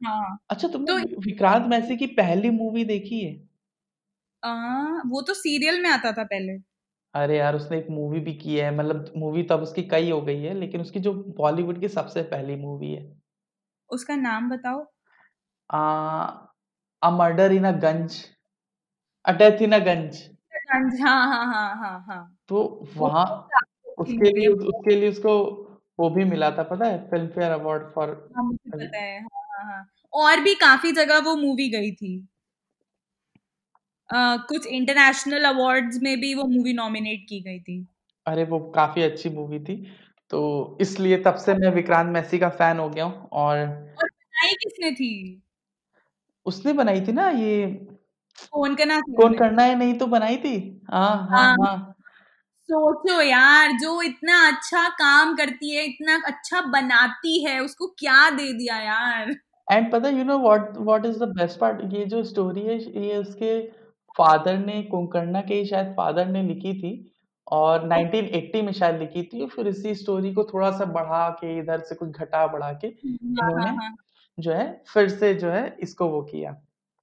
हाँ। 0.00 0.36
अच्छा 0.50 0.68
तुमने 0.68 1.02
तो 1.04 1.20
विक्रांत 1.22 1.66
मैसी 1.68 1.96
की 1.96 2.06
पहली 2.14 2.50
मूवी 2.52 2.84
देखी 2.86 3.20
है? 3.20 3.34
आ, 4.42 4.50
वो 5.06 5.20
तो 5.22 5.34
सीरियल 5.34 5.80
में 5.82 5.90
आता 5.90 6.12
था 6.12 6.24
पहले। 6.24 6.58
अरे 7.14 7.36
यार 7.38 7.56
उसने 7.56 7.78
एक 7.78 7.86
मूवी 7.90 8.20
भी 8.20 8.32
की 8.34 8.56
है 8.56 8.74
मतलब 8.76 9.12
मूवी 9.16 9.42
तो 9.42 9.54
अब 9.54 9.60
उसकी 9.62 9.82
कई 9.82 10.10
हो 10.10 10.20
गई 10.22 10.42
है 10.42 10.54
लेकिन 10.54 10.80
उसकी 10.80 11.00
जो 11.00 11.12
बॉलीवुड 11.38 11.80
की 11.80 11.88
सबसे 11.88 12.22
पहली 12.22 12.56
मूवी 12.56 12.92
है। 12.92 13.02
उसका 13.90 14.16
नाम 14.16 14.48
बताओ। 14.50 14.84
आ, 15.70 16.26
a 17.02 17.10
murder 17.10 17.52
in 17.52 17.64
a 17.64 17.72
Ganj 17.80 18.16
a 19.24 19.32
death 19.32 19.62
in 19.62 19.72
अ 19.72 19.78
गंज 19.86 20.22
हाँ 21.02 21.26
हाँ 21.28 21.46
हाँ 21.46 21.76
हाँ 21.76 22.04
हाँ। 22.08 22.36
तो 22.48 22.62
वहाँ 22.96 23.24
तो 23.26 23.92
उसके 24.02 24.30
लिए 24.30 24.48
उसके 24.48 24.96
लिए 24.96 25.10
उसको 25.10 25.34
वो 25.98 26.10
भी 26.10 26.24
मिला 26.24 26.50
था 26.50 26.62
पता 26.62 26.86
है? 26.86 26.98
फ़िल्म 27.10 27.28
फेयर 27.28 27.50
अवार्ड 27.52 27.82
फॉर 27.94 28.10
हाँ 28.36 28.44
मुझे 28.44 28.70
पता 28.76 28.98
है 28.98 29.20
हाँ 29.20 29.42
हाँ 29.54 29.64
हाँ। 29.72 29.86
और 30.12 30.40
भी 30.40 30.54
काफ़ी 30.56 30.92
जगह 30.92 31.18
वो 31.20 31.36
मूवी 31.36 31.68
गई 31.70 31.92
थी। 31.92 32.16
कुछ 34.10 34.66
इंटरनेशनल 34.68 35.44
अवार्ड्स 35.44 35.98
में 36.02 36.16
भी 36.20 36.34
वो 36.34 36.44
मूवी 36.46 36.72
नॉमिनेट 36.72 37.26
की 37.28 37.40
गई 37.40 37.58
थी। 37.60 37.86
अरे 38.26 38.44
वो 38.44 38.58
काफ़ी 38.70 39.02
अच्छी 39.02 39.28
मूवी 39.30 39.58
थी। 39.60 39.76
तो 40.30 40.76
इसलिए 40.80 41.16
तब 41.22 41.36
से 41.36 41.54
मैं 41.54 41.70
विक्रांत 41.74 42.12
मैसी 42.12 42.38
का 42.38 42.48
फ़ैन 42.50 42.78
हो 42.78 42.88
गया 42.90 43.04
हूँ 43.04 43.28
और 43.34 43.58
और 43.94 44.08
बनाई 44.08 44.54
किसने 44.62 44.90
थी? 44.92 45.40
उसने 46.46 46.72
बनाई 46.72 47.00
थी 47.00 47.12
ना 47.12 47.28
ये 47.30 47.66
कौन 48.52 48.74
करना 48.74 49.00
कौन 49.16 49.34
करना 49.34 49.62
है 49.62 49.74
नहीं 49.74 49.98
तो 49.98 50.06
बनाई 50.06 50.36
थी। 50.36 50.56
हाँ 50.92 51.16
हाँ 51.30 51.46
हाँ। 51.54 51.54
हाँ। 51.60 51.94
सोचो 52.68 53.20
यार 53.22 53.72
जो 53.78 54.00
इतना 54.02 54.38
अच्छा 54.48 54.88
काम 54.94 55.34
करती 55.36 55.70
है 55.70 55.84
इतना 55.84 56.16
अच्छा 56.26 56.60
बनाती 56.70 57.44
है 57.44 57.58
उसको 57.60 57.86
क्या 57.98 58.28
दे 58.30 58.52
दिया 58.52 58.78
यार। 58.80 59.34
एंड 59.68 59.90
पता 59.92 60.08
you 60.08 60.24
know 60.24 60.38
what 60.38 60.76
what 60.78 61.06
is 61.06 61.18
the 61.18 61.28
best 61.36 61.58
part 61.60 61.80
ये 61.94 62.04
जो 62.06 62.22
स्टोरी 62.24 62.60
है 62.62 62.78
ये 63.04 63.16
उसके 63.16 63.52
फादर 64.18 64.58
ने 64.58 64.82
कुंकर्णा 64.82 65.40
के 65.40 65.54
ही 65.54 65.66
शायद 65.66 65.86
फादर 65.86 66.26
ने 66.26 66.42
लिखी 66.42 66.74
थी 66.74 67.10
और 67.46 67.88
1980 67.88 68.62
में 68.62 68.72
शायद 68.72 68.98
लिखी 69.00 69.22
थी 69.22 69.46
फिर 69.46 69.68
इसी 69.68 69.94
स्टोरी 69.94 70.34
को 70.34 70.44
थोड़ा 70.44 70.70
सा 70.70 70.84
बढ़ा 70.84 71.28
के 71.30 71.58
इधर 71.58 71.80
से 71.80 71.94
कुछ 71.94 72.08
घटा 72.08 72.46
बढ़ा 72.46 72.72
के 72.72 72.86
हाँ 72.86 73.16
हाँ 73.42 73.50
इन्होंने 73.50 73.70
हाँ 73.70 73.96
जो 74.38 74.52
है 74.52 74.82
फिर 74.92 75.08
से 75.08 75.34
जो 75.34 75.50
है 75.50 75.76
इसको 75.80 76.08
वो 76.08 76.22
किया। 76.22 76.52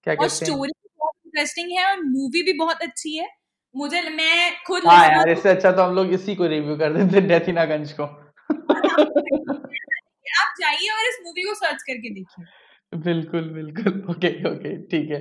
क्या 0.04 0.16
कहते 0.16 0.24
हैं? 0.24 0.30
स्टोरी 0.30 0.72
बहुत 1.00 1.14
इंटरेस्टिंग 1.26 1.72
है 1.72 1.86
और 1.92 2.04
मूवी 2.04 2.44
भी 2.44 2.54
बहुत 2.54 2.82
अच्छी 2.82 3.18
है। 3.18 3.28
मुझे 3.76 4.02
मैं 4.10 4.64
खुद 4.68 4.84
हाँ 4.86 5.08
यार 5.08 5.30
इससे 5.30 5.50
अच्छा 5.50 5.72
तो 5.72 5.82
हम 5.82 5.96
लोग 5.96 6.14
इसी 6.14 6.36
को 6.36 6.46
रिव्यू 6.46 6.78
कर 6.78 6.94
देते 6.94 7.22
डेथिनागंज 7.22 7.92
को। 7.92 8.04
आप 10.42 10.54
जाइए 10.60 10.90
और 10.90 11.06
इस 11.06 11.20
मूवी 11.24 11.42
को 11.42 11.54
सर्च 11.54 11.82
करके 11.82 12.14
देखिए। 12.14 12.46
बिल्कुल 12.94 13.50
बिल्कुल। 13.50 13.94
ओके 14.12 14.30
ओके 14.50 14.76
ठीक 14.88 15.12
है। 15.12 15.20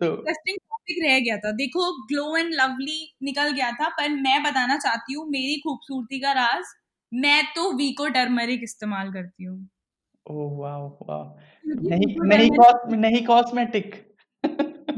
तो 0.00 0.06
इंटरेस्टिंग 0.06 0.58
टॉपिक 0.58 0.98
रह 1.04 1.18
गया 1.20 1.36
था। 1.38 1.50
देखो 1.56 1.92
ग्लो 2.06 2.36
एंड 2.36 2.52
लवली 2.54 3.00
निकल 3.22 3.52
गया 3.52 3.70
था 3.80 3.88
पर 3.98 4.08
मैं 4.18 4.42
बताना 4.42 4.76
चाहती 4.78 5.14
हूँ 5.14 5.26
मेरी 5.30 5.56
खूबसूरती 5.60 6.20
का 6.20 6.32
राज 6.34 6.74
मैं 7.12 7.42
तो 7.54 7.72
वीको 7.76 8.08
टर्मरिक 8.14 8.62
इस्तेमाल 8.62 9.12
करती 9.12 9.44
हूँ। 9.44 9.58
ओह 10.26 10.56
वाह 10.58 11.22
क्योंकि 11.64 11.88
नहीं 11.88 12.06
नहीं 12.28 12.50
कॉस 12.50 12.92
नहीं 12.94 13.24
cosmetic 13.26 13.94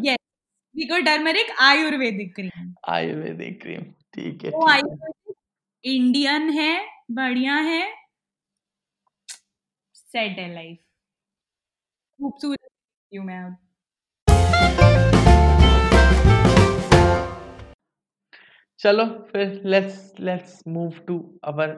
yes 0.06 0.16
Vicco 0.74 0.98
turmeric 1.04 1.50
ayurvedic 1.60 2.34
cream 2.34 2.72
ayurvedic 2.88 3.60
cream 3.62 3.82
ठीक 4.14 4.44
है 4.44 4.50
वो 4.50 4.66
आयुर्वेदिक 4.68 5.34
इंडियन 5.84 6.50
है 6.50 6.72
बढ़िया 7.12 7.54
है 7.68 7.82
सेट 9.94 10.38
है 10.38 10.52
लाइफ 10.54 10.78
खूबसूरत 12.20 12.68
हूँ 13.12 13.24
मैं 13.26 13.38
अब। 13.44 13.56
चलो 18.80 19.04
फिर 19.32 19.60
let's 19.66 20.12
let's 20.20 20.60
move 20.68 20.98
to 21.06 21.18
our 21.44 21.74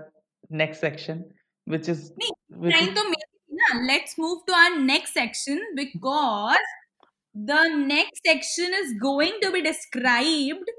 next 0.52 0.81
section 0.81 1.24
which 1.66 1.88
is 1.88 2.02
नहीं 2.18 2.70
इज़ 2.83 2.94
तो 2.94 3.05
मेरी 3.09 3.57
ना। 3.57 3.83
Let's 3.87 4.14
move 4.18 4.42
to 4.46 4.52
our 4.55 4.78
next 4.92 5.14
section 5.14 5.74
because 5.76 6.70
the 7.35 7.61
next 7.74 8.18
section 8.26 8.74
is 8.74 8.88
going 9.02 9.37
to 9.42 9.50
be 9.52 9.61
described 9.62 10.70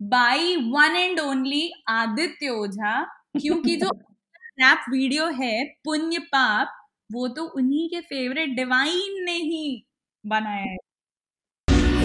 by 0.00 0.36
one 0.74 0.94
and 1.00 1.20
only 1.20 1.64
Aditya 1.94 2.48
Ojha 2.50 2.92
क्योंकि 3.40 3.74
जो 3.76 3.90
rap 4.60 4.84
video 4.92 5.26
है 5.40 5.52
पुण्य 5.84 6.18
पाप 6.32 6.77
वो 7.12 7.28
तो 7.28 7.44
उन्हीं 7.44 7.88
के 7.88 8.00
फेवरेट 8.00 8.48
डिवाइन 8.48 9.24
ने 9.24 9.36
ही 9.36 9.86
बनाया 10.26 10.64
है। 10.64 10.76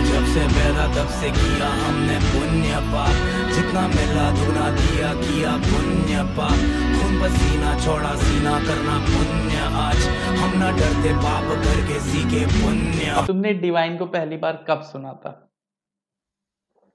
जब 0.06 0.26
से 0.26 0.48
पैदा 0.48 0.88
तब 0.88 1.10
से 1.10 1.32
किया 1.32 1.70
हमने 1.70 2.20
पुण्य 2.20 2.76
पाप। 2.78 3.16
जितना 3.54 3.88
मिला 3.88 4.32
दुगना 4.32 4.72
दिया 4.72 5.14
किया 5.14 5.58
पुण्य 5.58 6.24
पाप। 6.38 6.60
खून 6.96 7.22
पसीना 7.22 7.86
छोड़ा 7.86 8.16
सीना 8.16 8.60
करना 8.60 9.00
पुण्य 9.00 9.58
आज। 9.60 10.08
हम 10.40 10.60
ना 10.60 10.72
डरते 10.72 11.14
पाप 11.14 11.44
करके 11.44 12.00
सीखे 12.00 12.46
पुण्य। 12.46 13.28
तुमने 13.28 13.54
डिवाइन 13.54 13.98
को 13.98 14.06
पहली 14.06 14.38
बार 14.38 14.66
कब 14.70 14.82
सुना 14.82 15.14
था? 15.14 15.54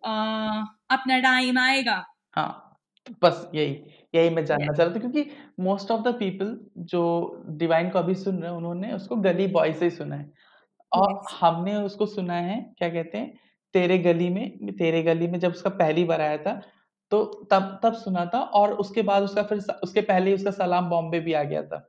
अह, 0.05 0.67
अपना 0.91 1.19
टाइम 1.19 1.59
आएगा। 1.59 2.07
हाँ। 2.37 2.68
बस 3.23 3.51
यही 3.55 3.73
यही 4.15 4.31
मैं 4.31 4.45
जानना 4.45 4.73
चाह 4.73 4.87
रहा 4.87 4.95
था 4.95 5.01
क्योंकि 5.01 5.25
मोस्ट 5.61 5.91
ऑफ़ 5.91 6.03
द 6.03 6.15
पीपल 6.15 6.59
जो 6.87 7.03
डिवाइन 7.59 7.89
को 7.91 7.99
अभी 7.99 8.15
सुन 8.17 8.39
रहे 8.39 8.51
हैं 8.51 8.57
उन्होंने 8.57 8.93
उसको 8.93 9.17
गली 9.19 9.47
बॉय 9.49 9.73
से 9.73 9.85
ही 9.85 9.91
सुना 9.91 10.17
है। 10.17 10.31
और 10.93 11.13
Yes. 11.13 11.33
हमने 11.33 11.75
उसको 11.77 12.07
सुना 12.07 12.35
है 12.41 12.61
क्या 12.79 12.89
कहते 12.91 13.19
हैं 13.19 13.39
तेरे 13.75 13.99
गली 14.01 14.29
में 14.31 14.73
तेरे 14.75 15.03
गली 15.05 15.27
में 15.29 15.39
जब 15.41 15.53
उसका 15.53 15.71
पहली 15.73 16.05
बार 16.05 16.21
आया 16.21 16.39
था 16.39 16.61
तो 17.13 17.25
तब 17.53 17.79
तब 17.85 17.95
सुना 17.97 18.25
था 18.35 18.41
और 18.55 18.73
उसके 18.77 19.03
बाद 19.05 19.23
उसका 19.23 19.43
फिर 19.45 19.59
उसके 19.85 20.01
पहले 20.03 20.31
ही 20.31 20.37
उसका 20.37 20.51
सलाम 20.53 20.91
बॉम्बे 20.91 21.21
भी 21.21 21.33
आ 21.35 21.43
गया 21.45 21.63
था। 21.65 21.89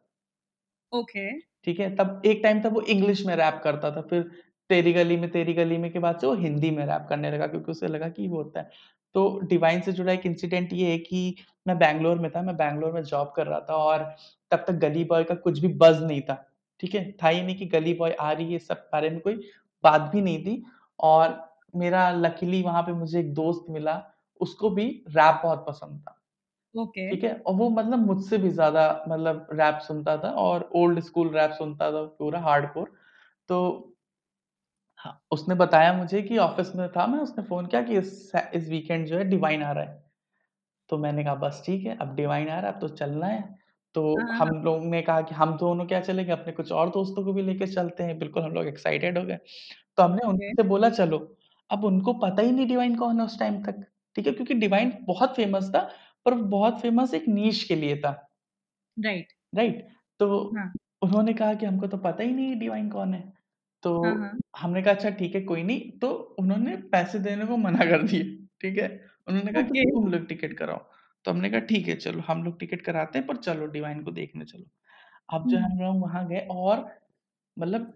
ओके 0.92 1.30
ठीक 1.66 1.80
है 1.80 1.96
तब 1.96 2.22
एक 2.26 2.40
टाइम 2.44 2.62
तक 2.62 2.72
वो 2.74 2.82
इंग्लिश 2.90 3.26
में 3.26 3.36
रैप 3.36 3.62
करता 3.64 3.92
था 3.92 4.02
फिर 4.04 4.22
तेरी 4.70 4.94
गली 4.94 5.18
में 5.18 5.30
तेरी 5.32 5.54
गली 5.54 5.78
में 5.78 5.92
के 5.92 6.00
बाद 6.00 6.20
से 6.20 6.28
वो 6.28 6.34
हिंदी 6.36 6.72
में 6.72 6.86
रैप 6.86 7.06
करने 7.10 7.32
लगा 7.32 7.48
क्योंकि 7.48 7.72
उसे 7.72 7.88
लगा 7.88 8.10
कि 8.10 8.28
वो 8.28 8.38
होता 8.38 8.60
है। 8.62 8.70
तो 9.15 9.39
डिवाइन 9.45 9.82
से 9.82 9.91
जुड़ा 9.91 10.12
एक 10.13 10.26
इंसिडेंट 10.26 10.74
ये 10.74 10.91
है 10.91 10.98
कि 11.00 11.36
मैं 11.65 11.78
बैंगलोर 11.80 12.19
में 12.19 12.30
था 12.32 12.41
मैं 12.41 12.56
बैंगलोर 12.58 12.91
में 12.93 13.02
जॉब 13.04 13.34
कर 13.36 13.48
रहा 13.48 13.60
था 13.62 13.76
और 13.78 14.04
तब 14.52 14.63
तक 14.67 14.74
गली 14.80 15.04
बॉय 15.06 15.24
का 15.24 15.36
कुछ 15.38 15.60
भी 15.60 15.67
बज 15.76 16.02
नहीं 16.04 16.22
था 16.22 16.45
ठीक 16.80 16.95
है? 16.95 17.12
था 17.13 17.28
ही 17.30 17.41
नहीं 17.41 17.56
कि 17.56 17.65
गली 17.67 17.93
बॉय 17.93 18.12
आ 18.12 18.32
रही 18.32 18.54
है 18.54 18.60
सब 18.60 18.88
बारे 18.93 19.10
में 19.10 19.19
कोई 19.22 19.36
बात 19.84 20.12
भी 20.12 20.22
नहीं 20.22 20.43
थी 20.45 20.63
और 21.00 21.38
मेरा 21.76 22.10
लकीली 22.12 22.62
वहाँ 22.63 22.82
पे 22.84 22.93
मुझे 22.93 23.19
एक 23.19 23.34
दोस्त 23.34 23.65
मिला 23.69 24.02
उसको 24.41 24.69
भी 24.69 24.86
रैप 25.10 25.39
बहुत 25.43 25.65
पसंद 25.67 26.00
था 26.00 26.15
ओके। 26.76 27.06
ठीक 27.10 27.24
है? 27.24 27.34
और 27.38 27.54
वो 27.56 27.69
मतलब 27.72 28.00
मुझसे 28.02 28.38
भी 28.38 28.50
ज़्यादा 28.52 28.84
मतलब 29.10 29.48
रैप 29.54 29.80
सुनता 29.84 30.17
था 30.17 30.32
और 30.39 30.69
ओल्ड 30.76 31.00
स्कूल 31.02 31.30
रैप 31.32 31.52
सुनता 31.54 31.91
था 31.91 32.04
पूरा 32.19 32.39
हार्डकोर 32.41 32.91
तो 33.50 33.88
हाँ, 35.00 35.22
उसने 35.32 35.56
बताया 35.56 35.92
मुझे 35.94 36.22
कि 36.24 36.38
ऑफ़िस 36.38 36.76
में 36.76 36.88
था 36.92 37.06
मैं 37.08 37.20
उसने 37.20 37.44
फ़ोन 37.44 37.66
किया 37.68 37.82
कि 37.82 37.98
इस 37.98 38.32
इस 38.54 38.68
वीकेंड 38.70 39.06
जो 39.08 39.18
है 39.18 39.24
डिवाइन 39.26 39.64
आ 39.64 39.72
रहा 39.72 39.84
है। 39.84 40.04
तो 40.90 40.98
मैंने 40.98 41.24
कहा 41.24 41.36
बस 41.38 41.64
ठीक 41.66 41.86
है 41.86 41.98
अब 41.98 42.16
डिवाइन 42.16 42.50
आ 42.50 42.60
रहा 42.60 42.70
है 42.70 42.76
अब 42.76 42.82
तो 42.82 42.90
चलना 42.92 43.28
है। 43.28 43.42
तो 43.96 44.04
हाँ, 44.20 44.28
हम 44.34 44.50
हाँ। 44.50 44.60
लोग 44.64 44.86
ने 44.86 45.02
कहा 45.02 45.22
कि 45.22 45.36
हम 45.36 45.58
दोनों 45.58 45.86
क्या 45.88 46.02
चलेंगे 46.02 46.32
अपने 46.32 46.54
कुछ 46.54 46.72
और 46.74 46.90
दोस्तों 46.90 47.24
को 47.26 47.34
भी 47.34 47.42
लेके 47.44 47.68
चलते 47.68 48.04
हैं 48.04 48.20
बिल्कुल 48.20 48.44
हम 48.44 48.54
लोग 48.54 48.68
एक्साइटेड 48.68 49.18
हो 49.18 49.26
गए। 49.26 49.38
तो 49.98 50.04
हमने 50.04 50.28
उनसे 50.28 50.64
बोला 50.66 50.90
चलो 50.92 51.20
अब 51.70 51.86
उनको 51.86 52.14
पता 52.20 52.42
ही 52.42 52.52
नहीं 52.52 52.68
डिवाइन 52.68 52.96
कौन 52.98 53.20
है 53.20 53.26
उस 53.26 53.40
टाइम 53.40 53.64
तक। 53.64 53.86
ठीक 54.16 54.28
है 54.28 54.34
क्योंकि 54.34 54.54
डिवाइन 54.56 54.94
बहुत 55.08 55.36
फ़ेमस 55.36 55.72
था 55.76 55.82
पर 56.26 56.34
बहुत 56.50 56.82
फ़ेमस 56.82 57.14
एक 57.16 57.30
नीश 57.30 57.64
के 57.64 57.76
लिए 57.76 57.98
था। 57.98 58.12
राइट 58.98 59.34
राइट 59.54 59.88
तो 60.20 60.28
हाँ। 60.52 60.80
उन्होंने 61.02 61.34
कहा 61.34 61.54
कि 61.54 61.66
हमको 61.66 61.88
तो 61.88 61.98
पता 62.00 62.24
ही 62.24 62.34
नहीं 62.34 62.56
डिवाइन 62.60 62.90
कौन 62.90 63.14
है। 63.14 63.22
तो 63.84 63.94
हाँ 64.04 64.13
हाँ। 64.15 64.39
हमने 64.60 64.82
कहा 64.82 64.94
अच्छा 64.94 65.10
ठीक 65.10 65.36
है 65.36 65.42
कोई 65.42 65.63
नहीं। 65.63 65.92
तो 66.00 66.10
उन्होंने 66.39 66.76
पैसे 66.92 67.20
देने 67.20 67.46
को 67.46 67.58
मना 67.58 67.86
कर 67.86 68.04
दिए 68.04 68.24
ठीक 68.62 68.78
है? 68.80 68.88
उन्होंने 69.28 69.52
कहा 69.54 69.62
कि 69.63 69.70
ओके। 69.70 69.86
तुम 69.86 70.12
लोग 70.12 70.28
टिकट 70.28 70.58
कराओ। 70.58 70.80
तो 71.26 71.32
हमने 71.32 71.50
कहा 71.50 71.60
ठीक 71.62 71.88
है 71.88 71.96
चलो 71.96 72.22
हम 72.28 72.44
लोग 72.44 72.60
टिकट 72.60 72.82
कराते 72.82 73.20
हैं 73.20 73.28
पर 73.28 73.38
चलो 73.38 73.65
डिवाइन 73.68 74.04
को 74.04 74.12
देखने 74.12 74.46
चलो। 74.46 74.65
अब 75.30 75.48
जो 75.48 75.58
है 75.58 75.63
हम्म, 75.63 75.74
हम 75.74 75.80
लोग 75.80 76.02
वहाँ 76.02 76.28
गए 76.28 76.48
और 76.52 76.86
मतलब 77.58 77.94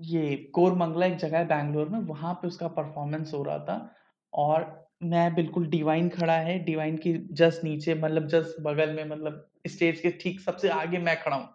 ये 0.00 0.36
कोरमंगला 0.54 1.06
एक 1.06 1.16
जगह 1.16 1.38
है 1.38 1.46
बैंगलोर 1.48 1.88
में 1.88 1.98
वहाँ 2.00 2.34
पे 2.34 2.48
उसका 2.48 2.68
परफॉर्मेंस 2.68 3.32
हो 3.34 3.42
रहा 3.42 3.58
था 3.58 3.94
और 4.32 4.64
मैं 5.02 5.34
बिल्कुल 5.34 5.66
डिवाइन 5.66 6.08
खड़ा 6.08 6.36
है 6.38 6.58
डिवाइन 6.58 6.96
की 6.96 7.12
जस्ट 7.32 7.64
नीचे 7.64 7.94
मतलब 7.94 8.28
जस्ट 8.28 8.60
बगल 8.62 8.92
में 8.92 9.04
मतलब 9.04 9.48
स्टेज 9.66 10.00
के 10.00 10.10
ठीक 10.10 10.40
सबसे 10.40 10.68
आगे 10.68 10.98
मैं 10.98 11.16
खड़ा 11.22 11.36
हूँ। 11.36 11.48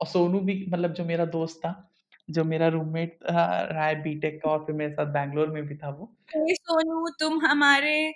और 0.00 0.06
सोनू 0.06 0.40
भी 0.40 0.66
मतलब 0.68 0.92
जो 0.92 1.04
मेरा 1.04 1.24
दोस्त 1.26 1.56
था 1.58 1.72
जो 2.28 2.44
मेरा 2.44 2.68
रूममेट 2.68 3.18
रहा 3.24 3.86
है 3.86 4.02
बीटेक 4.02 4.40
का 4.42 4.50
और 4.50 4.64
फिर 4.66 4.74
मेरे 4.74 4.92
साथ 4.92 5.12
बैंगलोर 5.12 5.48
में 5.48 5.66
भी 5.66 5.76
था 5.76 5.88
वो। 5.90 6.12
हे 6.36 6.54
सोनू 6.54 7.08
तुम 7.20 7.44
हमारे 7.46 8.12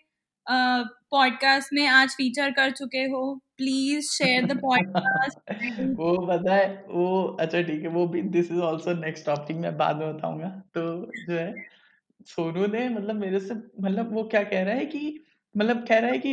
पॉडकास्ट 0.47 1.73
में 1.73 1.87
आज 1.89 2.15
फीचर 2.17 2.51
कर 2.51 2.71
चुके 2.73 3.03
हो। 3.05 3.35
प्लीज़ 3.57 4.11
शेयर 4.11 4.47
द 4.47 4.57
पॉडकास्ट 4.61 5.51
वो 5.99 6.17
पता 6.27 6.55
है 6.55 6.67
वो 6.89 7.23
अच्छा 7.41 7.61
ठीक 7.63 7.83
है 7.83 7.89
वो 7.89 8.07
भी 8.07 8.23
this 8.37 8.51
is 8.53 8.61
also 8.63 8.95
next 9.01 9.27
topic 9.27 9.57
मैं 9.57 9.77
बाद 9.77 9.97
में 9.97 10.15
बताऊँगा। 10.15 10.49
तो 10.75 10.83
जो 11.27 11.35
है 11.35 11.53
सोनू 12.27 12.67
ने 12.67 12.89
मतलब 12.89 13.17
मेरे 13.17 13.41
से 13.41 13.55
मतलब 13.55 14.13
वो 14.15 14.25
क्या 14.25 14.43
कह 14.45 14.63
रहा 14.63 14.75
है 14.75 14.87
कि 14.87 15.19
मतलब 15.55 15.87
कह 15.89 15.99
रहा 15.99 16.11
है 16.11 16.19
कि 16.19 16.33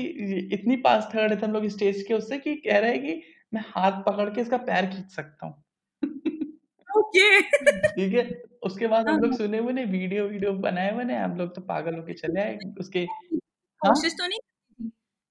इतनी 0.54 0.76
पास 0.78 1.10
खड़े 1.13 1.36
थे 1.36 1.46
हम 1.46 1.54
लोग 1.54 1.68
स्टेज 1.70 2.04
के 2.08 2.13
उससे 2.13 2.38
कि 2.38 2.56
कह 2.58 2.80
रहा 2.80 2.90
है 2.90 2.98
कि 2.98 3.22
मैं 3.54 3.63
हाथ 3.68 4.02
पकड़ 4.04 4.30
के 4.30 4.42
इसका 4.42 4.58
पैर 4.66 4.86
खींच 4.86 5.12
सकता 5.12 5.46
हूँ। 5.46 5.63
ओके। 7.08 7.41
ठीक 7.41 8.13
है? 8.13 8.24
उसके 8.63 8.88
बाद 8.88 9.10
हम 9.10 9.20
लोग 9.20 9.32
हाँ। 9.32 9.38
सुने 9.38 9.58
हुए 9.58 9.86
वीडियो 9.86 10.26
वीडियो 10.28 10.54
बनाए 10.60 10.91
हुए 10.93 11.13
हम 11.15 11.36
लोग 11.38 11.56
तो 11.56 11.62
पागल 11.63 11.96
होके 11.96 12.13
चले 12.13 12.41
आए 12.41 12.58
उसके 12.80 13.00
हाँ? 13.00 13.93
कोशिश 13.93 14.13
तो 14.13 14.28
नहीं 14.28 14.39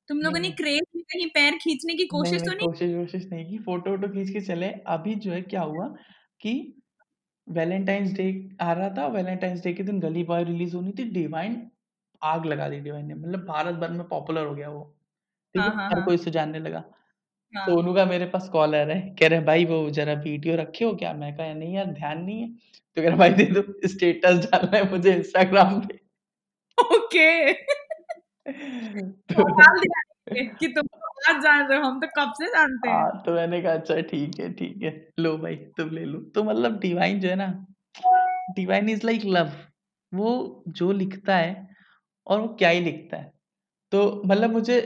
तुम 0.08 0.18
लोगों 0.20 0.38
नहीं 0.38 0.50
ने 0.50 0.56
क्रेज 0.56 0.82
में 0.96 1.02
कहीं 1.04 1.26
पैर 1.30 1.56
खींचने 1.56 1.94
की 1.94 2.04
कोशिश 2.06 2.42
तो 2.42 2.50
नहीं 2.50 2.66
कोशिश 2.68 2.94
वोशिश 2.94 3.26
नहीं 3.32 3.44
की 3.50 3.58
फ़ोटो 3.58 3.90
वोटो 3.90 4.08
खींच 4.08 4.30
के 4.30 4.40
चले। 4.40 4.68
अभी 4.88 5.14
जो 5.14 5.32
है 5.32 5.40
क्या 5.42 5.62
हुआ 5.62 5.86
कि 6.40 6.52
वैलेंटाइंस 7.46 8.12
डे 8.12 8.26
आ 8.60 8.72
रहा 8.72 8.88
था 8.90 9.06
वैलेंटाइंस 9.08 9.62
डे 9.64 9.72
के 9.74 9.82
दिन 9.82 10.00
गली 10.00 10.22
बॉय 10.24 10.44
रिलीज़ 10.44 10.76
होनी 10.76 10.92
थी 10.98 11.04
डिवाइन 11.12 11.60
आग 12.22 12.46
लगा 12.46 12.68
दी 12.68 12.80
डिवाइन 12.80 13.06
ने। 13.06 13.14
मतलब 13.14 13.44
भारत 13.46 13.74
भर 13.74 13.90
में 13.90 14.06
पॉपुलर 14.08 14.46
हो 14.46 14.54
गया 14.54 14.68
वो। 14.70 14.82
ठीक 15.54 15.62
हाँ? 15.62 15.70
है 15.70 15.76
हाँ 15.76 15.88
हर 15.90 15.96
हाँ। 15.96 16.04
कोई 16.06 16.14
उसे 16.14 16.30
जानने 16.30 16.58
लगा। 16.58 16.84
हाँ। 17.54 17.64
सोनू 17.66 17.92
का 17.94 18.04
मेरे 18.04 18.26
पास 18.26 18.48
कॉल 18.48 18.74
आ 18.74 18.82
रहा 18.82 18.96
है 18.96 19.14
कह 19.20 19.28
रहे 19.28 19.40
भाई 19.44 19.64
वो 19.64 19.78
जरा 19.90 20.12
वीडियो 20.22 20.56
रखे 20.56 20.84
हो 20.84 20.92
क्या? 20.96 21.12
मैं 21.14 21.34
कहा 21.36 21.52
नहीं 21.54 21.74
यार 21.74 21.86
ध्यान 21.92 22.22
नहीं 22.22 22.40
है। 22.40 22.48
तो 22.96 23.02
कह 23.02 23.08
रहा 23.08 23.16
भाई 23.16 23.30
दे 23.32 23.44
दो 23.52 23.62
स्टेटस 23.88 24.38
डालना 24.44 24.76
है 24.76 24.90
मुझे 24.90 25.12
इंस्टाग्राम 25.14 25.80
पे। 25.80 25.98
ओके। 26.78 27.52
तो 29.34 29.44
डाल 29.52 29.78
दिया 29.80 30.44
कि 30.54 30.68
तुम 30.68 30.86
तो 30.86 31.30
आज 31.30 31.42
जान 31.42 31.66
रहे 31.68 31.78
हो 31.78 31.84
हम 31.84 32.00
तो 32.00 32.06
कब 32.18 32.32
से 32.38 32.46
जानते 32.48 32.88
हैं। 32.88 32.96
हाँ 32.96 33.22
तो 33.26 33.34
मैंने 33.34 33.60
कहा 33.62 33.72
अच्छा 33.72 34.00
ठीक 34.02 34.38
है 34.40 34.52
ठीक 34.54 34.82
है 34.82 34.92
लो 35.18 35.36
भाई 35.38 35.56
तुम 35.78 35.90
ले 35.90 36.04
लो। 36.04 36.20
तो 36.34 36.44
मतलब 36.44 36.78
डिवाइन 36.80 37.20
जो 37.20 37.28
है 37.28 37.36
ना 37.36 37.48
डिवाइन 38.56 38.88
इज़ 38.88 39.06
लाइक 39.06 39.22
लव 39.26 39.52
वो 40.12 40.64
जो 40.70 40.90
लिखता 40.92 41.36
है 41.36 41.68
और 42.26 42.40
वो 42.40 42.48
क्या 42.58 42.68
ही 42.68 42.80
लिखता 42.80 43.16
है। 43.16 43.32
तो 43.92 44.22
मतलब 44.26 44.50
मुझे 44.50 44.80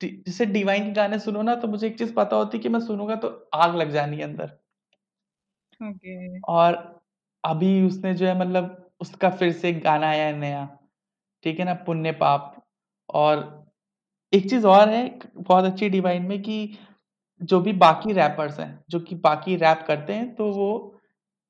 जैसे 0.00 0.46
डिवाइन 0.48 0.84
के 0.84 0.92
गाने 0.92 1.18
सुनो 1.20 1.42
ना 1.42 1.54
तो 1.56 1.68
मुझे 1.68 1.86
एक 1.86 1.98
चीज़ 1.98 2.12
पता 2.14 2.36
होती 2.36 2.58
कि 2.58 2.68
मैं 2.68 2.80
सुनूँगा 2.82 3.16
तो 3.18 3.28
आग 3.56 3.76
लग 3.76 3.90
जानी 3.92 4.16
है 4.16 4.22
अंदर। 4.24 4.58
ओके। 5.80 6.14
और 6.48 6.74
अभी 7.44 7.82
उसने 7.82 8.14
जो 8.14 8.26
है 8.26 8.38
मतलब 8.40 8.90
उसका 9.00 9.30
फिर 9.30 9.52
से 9.52 9.68
एक 9.70 9.82
गाना 9.82 10.08
आया 10.08 10.24
है 10.26 10.36
नया 10.38 10.64
ठीक 11.44 11.58
है 11.58 11.64
ना 11.64 11.74
पुण्य 11.86 12.12
पाप। 12.14 12.54
और 13.08 13.38
एक 14.32 14.50
चीज़ 14.50 14.66
और 14.66 14.88
है 14.90 15.04
बहुत 15.36 15.64
अच्छी 15.64 15.88
डिवाइन 15.90 16.22
में 16.24 16.40
कि 16.42 16.58
जो 17.40 17.60
भी 17.60 17.72
बाकी 17.78 18.12
रैपर्स 18.14 18.60
हैं 18.60 18.70
जो 18.90 19.00
कि 19.00 19.14
बाकी 19.20 19.56
रैप 19.58 19.84
करते 19.88 20.14
हैं 20.14 20.34
तो 20.36 20.50
वो 20.52 20.70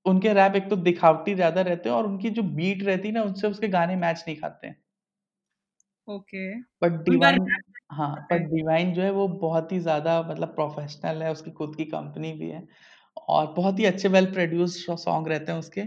उनके 0.06 0.32
रैप 0.34 0.56
एक 0.56 0.70
तो 0.70 0.76
दिखावटी 0.78 1.34
ज़्यादा 1.34 1.62
रहते 1.62 1.88
हैं 1.88 1.96
और 1.96 2.06
उनकी 2.06 2.30
जो 2.32 2.42
बीट 2.52 2.84
रहती 2.84 3.08
है 3.08 3.14
ना 3.14 3.22
उससे 3.24 3.48
उसके 3.48 3.68
गाने 3.70 3.96
मैच 3.98 4.24
नहीं 4.28 4.36
खाते 4.38 4.66
हैं। 4.66 4.76
ओके। 6.08 6.42
बट 6.82 6.92
डिवाइन 7.04 7.38
हाँ 7.90 8.08
है 8.12 8.22
पर 8.30 8.38
डिवाइन 8.48 8.92
जो 8.94 9.02
है 9.02 9.10
वो 9.12 9.26
बहुत 9.38 9.72
ही 9.72 9.78
ज़्यादा 9.80 10.20
मतलब 10.22 10.48
प्रोफेशनल 10.54 11.22
है 11.22 11.30
उसकी 11.32 11.50
खुद 11.52 11.76
की 11.76 11.84
कंपनी 11.86 12.32
भी 12.34 12.48
है 12.50 12.66
और 13.28 13.46
बहुत 13.54 13.78
ही 13.78 13.84
अच्छे 13.86 14.08
वेल 14.08 14.26
प्रोड्यूस्ड 14.32 14.94
सॉन्ग 14.98 15.28
रहते 15.28 15.52
हैं 15.52 15.58
उसके। 15.58 15.82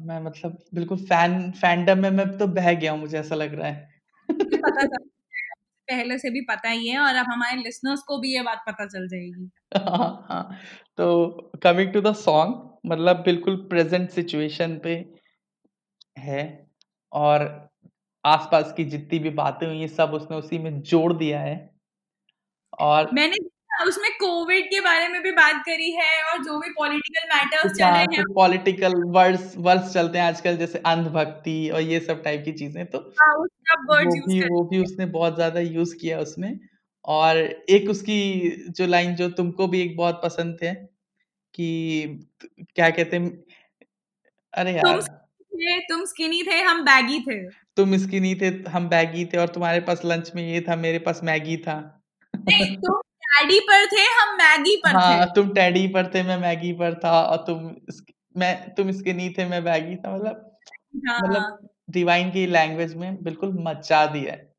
मैं 0.00 0.20
मतलब 0.22 0.58
बिल्कुल 0.74 0.98
फ़ैन 1.06 1.50
फैंडम 1.54 1.98
में 1.98 2.10
मैं 2.12 2.26
तो 2.38 2.46
बह 2.50 2.72
गया 2.74 2.92
हूँ 2.92 3.00
मुझे 3.00 3.18
ऐसा 3.18 3.34
लग 3.34 3.54
रहा 3.54 3.68
है। 3.68 3.88
मुझे 4.28 4.56
पता 4.58 4.84
चल 4.84 5.04
जाएगा 5.04 5.54
पहले 5.88 6.18
से 6.18 6.30
भी 6.30 6.40
पता 6.46 6.70
ही 6.70 6.88
है 6.88 6.98
और 7.00 7.16
अब 7.16 7.26
हमारे 7.30 7.62
लिसनर्स 7.62 8.02
को 8.04 8.18
भी 8.18 8.34
ये 8.34 8.42
बात 8.44 8.64
पता 8.68 8.86
चल 8.88 9.08
जाएगी। 9.08 9.50
हाँ 9.72 10.26
हाँ 10.30 10.58
तो 10.98 11.50
कमिंग 11.64 11.92
टू 11.92 12.00
द 12.02 12.14
सॉन्ग 12.16 12.70
मतलब 12.86 13.22
बिल्कुल 13.24 13.56
प्रेजेंट 13.68 14.10
सिचुएशन 14.10 14.78
पे 14.84 14.94
है 16.18 16.42
और 17.12 17.44
आसपास 18.26 18.72
की 18.76 18.84
जितनी 18.86 19.18
भी 19.18 19.30
बातें 19.32 19.66
हुई 19.66 19.88
सब 19.90 20.14
उसने 20.14 20.36
उसी 20.36 20.58
में 20.58 20.80
जोड़ 20.82 21.12
दिया 21.12 21.40
है। 21.40 21.56
और 22.80 23.10
मैंने 23.14 23.36
उसमें 23.86 24.10
कोविड 24.12 24.64
के 24.66 24.80
बारे 24.80 25.08
में 25.08 25.20
भी 25.22 25.30
बात 25.32 25.62
करी 25.66 25.90
है 25.92 26.22
और 26.24 26.42
जो 26.44 26.58
भी 26.58 26.70
पॉलिटिकल 26.70 27.28
मैटर्स 27.28 27.72
चल 27.72 27.84
हाँ, 27.84 27.92
रहे 27.94 28.16
हैं। 28.16 28.24
पॉलिटिकल 28.34 28.94
वर्ड्स 29.10 29.54
वर्ड्स 29.58 29.92
चलते 29.92 30.18
हैं 30.18 30.26
आजकल 30.26 30.56
जैसे 30.56 30.78
अंधभक्ति 30.86 31.68
और 31.70 31.80
ये 31.82 32.00
सब 32.00 32.22
टाइप 32.22 32.42
की 32.44 32.52
चीज़ें 32.52 32.84
तो 32.86 32.98
हाँ, 33.20 33.34
वो 33.36 33.44
भी 34.28 34.40
वो 34.42 34.62
भी 34.64 34.82
उसने 34.84 35.06
बहुत 35.06 35.34
ज़्यादा 35.34 35.60
यूज़ 35.60 35.94
किया 35.96 36.18
उसमें। 36.20 36.58
और 37.04 37.36
एक 37.70 37.90
उसकी 37.90 38.18
जो 38.70 38.86
लाइन 38.86 39.14
जो 39.14 39.28
तुमको 39.32 39.66
भी 39.66 39.80
एक 39.80 39.96
बहुत 39.96 40.20
पसंद 40.24 40.56
थे 40.62 40.72
कि 41.54 42.28
क्या 42.74 42.88
कहते 42.90 43.16
हैं 43.16 43.30
अरे 44.54 44.72
यार 44.72 45.00
तुम 45.88 46.04
स्किनी 46.04 46.42
थे 46.42 46.60
हम 46.62 46.82
बैगी 46.84 47.20
थे। 47.20 47.38
तुम 47.76 47.96
स्किनी 47.96 48.34
थे 48.34 48.46
हम 48.70 48.88
बैगी 48.88 49.24
थे 49.24 49.38
और 49.38 49.48
तुम्हारे 49.48 49.80
पास 49.80 50.00
लंच 50.04 50.32
में 50.34 50.48
ये 50.48 50.60
था 50.60 50.76
मेरे 50.76 50.98
पास 50.98 51.20
मैगी 51.24 51.56
था। 51.56 52.02
नहीं 52.34 52.76
तुम 52.76 53.00
डैडी 53.20 53.60
पर 53.60 53.86
थे 53.86 54.02
हम 54.02 54.36
मैगी 54.36 54.76
पर 54.76 54.96
हाँ, 54.96 55.26
थे 55.26 55.32
तुम 55.34 55.54
टैडी 55.54 55.86
पर 55.88 56.06
थे 56.14 56.22
मैं 56.22 56.38
मैगी 56.38 56.72
पर 56.72 56.94
था 56.94 57.22
और 57.22 57.36
तुम 57.36 57.76
मैं 58.36 58.74
तुम 58.74 58.92
स्किनी 58.92 59.30
थे 59.30 59.44
मैं 59.44 59.64
बैगी 59.64 59.96
था 59.96 60.16
मतलब 60.16 60.58
हाँ। 61.08 61.18
मतलब 61.18 61.68
डिवाइन 61.90 62.30
की 62.30 62.46
लैंग्वेज 62.46 62.94
में 62.94 63.22
बिल्कुल 63.22 63.56
मचा 63.60 64.06
दिया 64.06 64.32
है। 64.32 64.52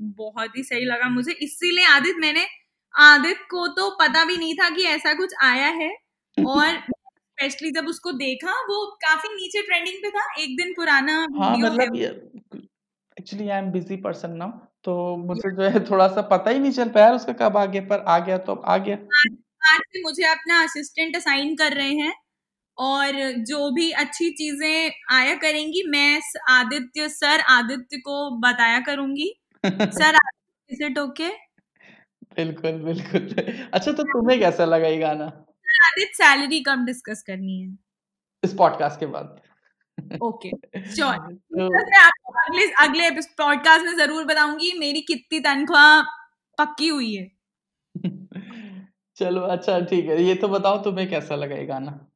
बहुत 0.00 0.56
ही 0.56 0.62
सही 0.62 0.84
लगा 0.84 1.08
मुझे। 1.08 1.32
इसीलिए 1.32 1.84
आदित्य 1.84 2.18
मैंने 2.18 2.46
आदित्य 2.96 3.44
को 3.50 3.66
तो 3.66 3.90
पता 3.90 4.24
भी 4.24 4.36
नहीं 4.36 4.54
था 4.54 4.68
कि 4.70 4.82
ऐसा 4.82 5.14
कुछ 5.14 5.34
आया 5.42 5.66
है 5.66 5.90
और 6.38 6.66
स्पेशली 7.38 7.70
जब 7.70 7.86
उसको 7.86 8.12
देखा 8.12 8.52
वो 8.60 8.86
काफ़ी 8.86 9.28
नीचे 9.28 9.62
ट्रेंडिंग 9.62 9.96
पे 9.96 10.10
था 10.10 10.34
एक 10.38 10.56
दिन 10.56 10.72
पुराना 10.72 11.26
हाँ 11.38 11.56
मतलब 11.56 12.37
actually 13.28 13.48
I 13.50 13.58
am 13.58 13.70
busy 13.72 13.96
person 13.96 14.30
now 14.32 14.50
तो 14.84 14.92
मुझे 15.18 15.50
जो 15.56 15.62
है 15.62 15.80
थोड़ा 15.84 16.06
सा 16.08 16.22
पता 16.28 16.50
ही 16.50 16.58
नहीं 16.58 16.72
चल 16.72 16.88
पाया 16.88 17.10
उसका 17.14 17.32
कब 17.40 17.56
आ 17.56 17.64
गया 17.66 17.82
पर 17.82 18.04
आ 18.08 18.18
गया 18.18 18.36
तो 18.38 18.52
अब 18.52 18.62
आ 18.64 18.76
गया। 18.76 18.96
आज 19.68 19.80
से 19.86 20.02
मुझे 20.02 20.24
अपना 20.24 20.60
असिस्टेंट 20.64 21.16
असाइन 21.16 21.54
कर 21.56 21.72
रहे 21.72 21.94
हैं 21.94 22.12
और 22.78 23.18
जो 23.50 23.70
भी 23.70 23.90
अच्छी 24.02 24.30
चीज़ें 24.30 24.90
आया 25.10 25.34
करेंगी 25.34 25.82
मैं 25.88 26.20
आदित्य 26.50 27.08
सर 27.08 27.40
आदित्य 27.50 27.98
को 27.98 28.16
बताया 28.40 28.78
करूँगी। 28.80 29.28
सर 29.98 30.18
इज़ 30.70 30.84
इट 30.84 30.98
ओके 30.98 31.28
बिल्कुल 32.38 32.80
बिल्कुल। 32.84 33.28
अच्छा 33.72 33.92
तो 33.92 34.02
तुम्हें 34.04 34.38
कैसा 34.40 34.64
लगा 34.64 34.88
ये 34.88 34.98
गाना? 34.98 35.24
आदित्य 35.84 36.24
सैलरी 36.24 36.60
कम 36.62 36.86
डिस्कस 36.86 37.22
करनी 37.26 37.60
है। 37.60 37.68
इस 38.42 38.54
पॉडकास्ट 38.54 39.00
के 39.00 39.06
बाद। 39.06 39.40
ओके 40.22 40.50
श्योर 40.94 41.16
तो 41.52 41.68
मैं 41.68 41.98
आपको 41.98 42.32
अगले 42.32 42.66
अगले 42.66 43.10
पॉडकास्ट 43.10 43.86
में 43.86 43.96
ज़रूर 43.96 44.24
बताऊँगी 44.24 44.72
मेरी 44.78 45.00
कितनी 45.00 45.40
तनख्वाह 45.40 46.02
पक्की 46.58 46.88
हुई 46.88 47.14
है। 47.14 47.30
चलो 49.16 49.40
अच्छा 49.40 49.80
ठीक 49.80 50.06
है। 50.06 50.22
ये 50.22 50.34
तो 50.34 50.48
बताओ 50.48 50.84
तुम्हें 50.84 51.10
कैसा 51.10 51.34
लगा 51.34 51.56
ये 51.56 51.66
गाना? 51.66 52.08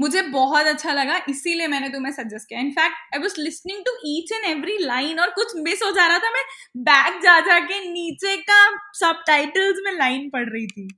मुझे 0.00 0.22
बहुत 0.22 0.66
अच्छा 0.66 0.92
लगा 0.92 1.20
इसीलिए 1.28 1.66
मैंने 1.66 1.88
तुम्हें 1.88 2.12
सजेस्ट 2.12 2.48
किया। 2.48 2.60
In fact 2.60 3.14
I 3.14 3.20
was 3.20 3.34
listening 3.38 3.84
to 3.84 3.90
each 4.06 4.32
and 4.32 4.44
every 4.44 4.78
line 4.78 5.20
और 5.20 5.30
कुछ 5.30 5.52
मिस 5.56 5.82
हो 5.82 5.90
जा 5.90 6.06
रहा 6.06 6.18
था 6.18 6.30
मैं 6.30 6.44
बैक 6.76 7.22
जा 7.22 7.40
जा 7.40 7.60
के 7.60 7.90
नीचे 7.90 8.36
का 8.36 8.78
सब 8.92 9.24
में 9.86 9.92
लाइन 9.92 10.30
पढ़ 10.30 10.48
रही 10.48 10.66
थी। 10.66 10.88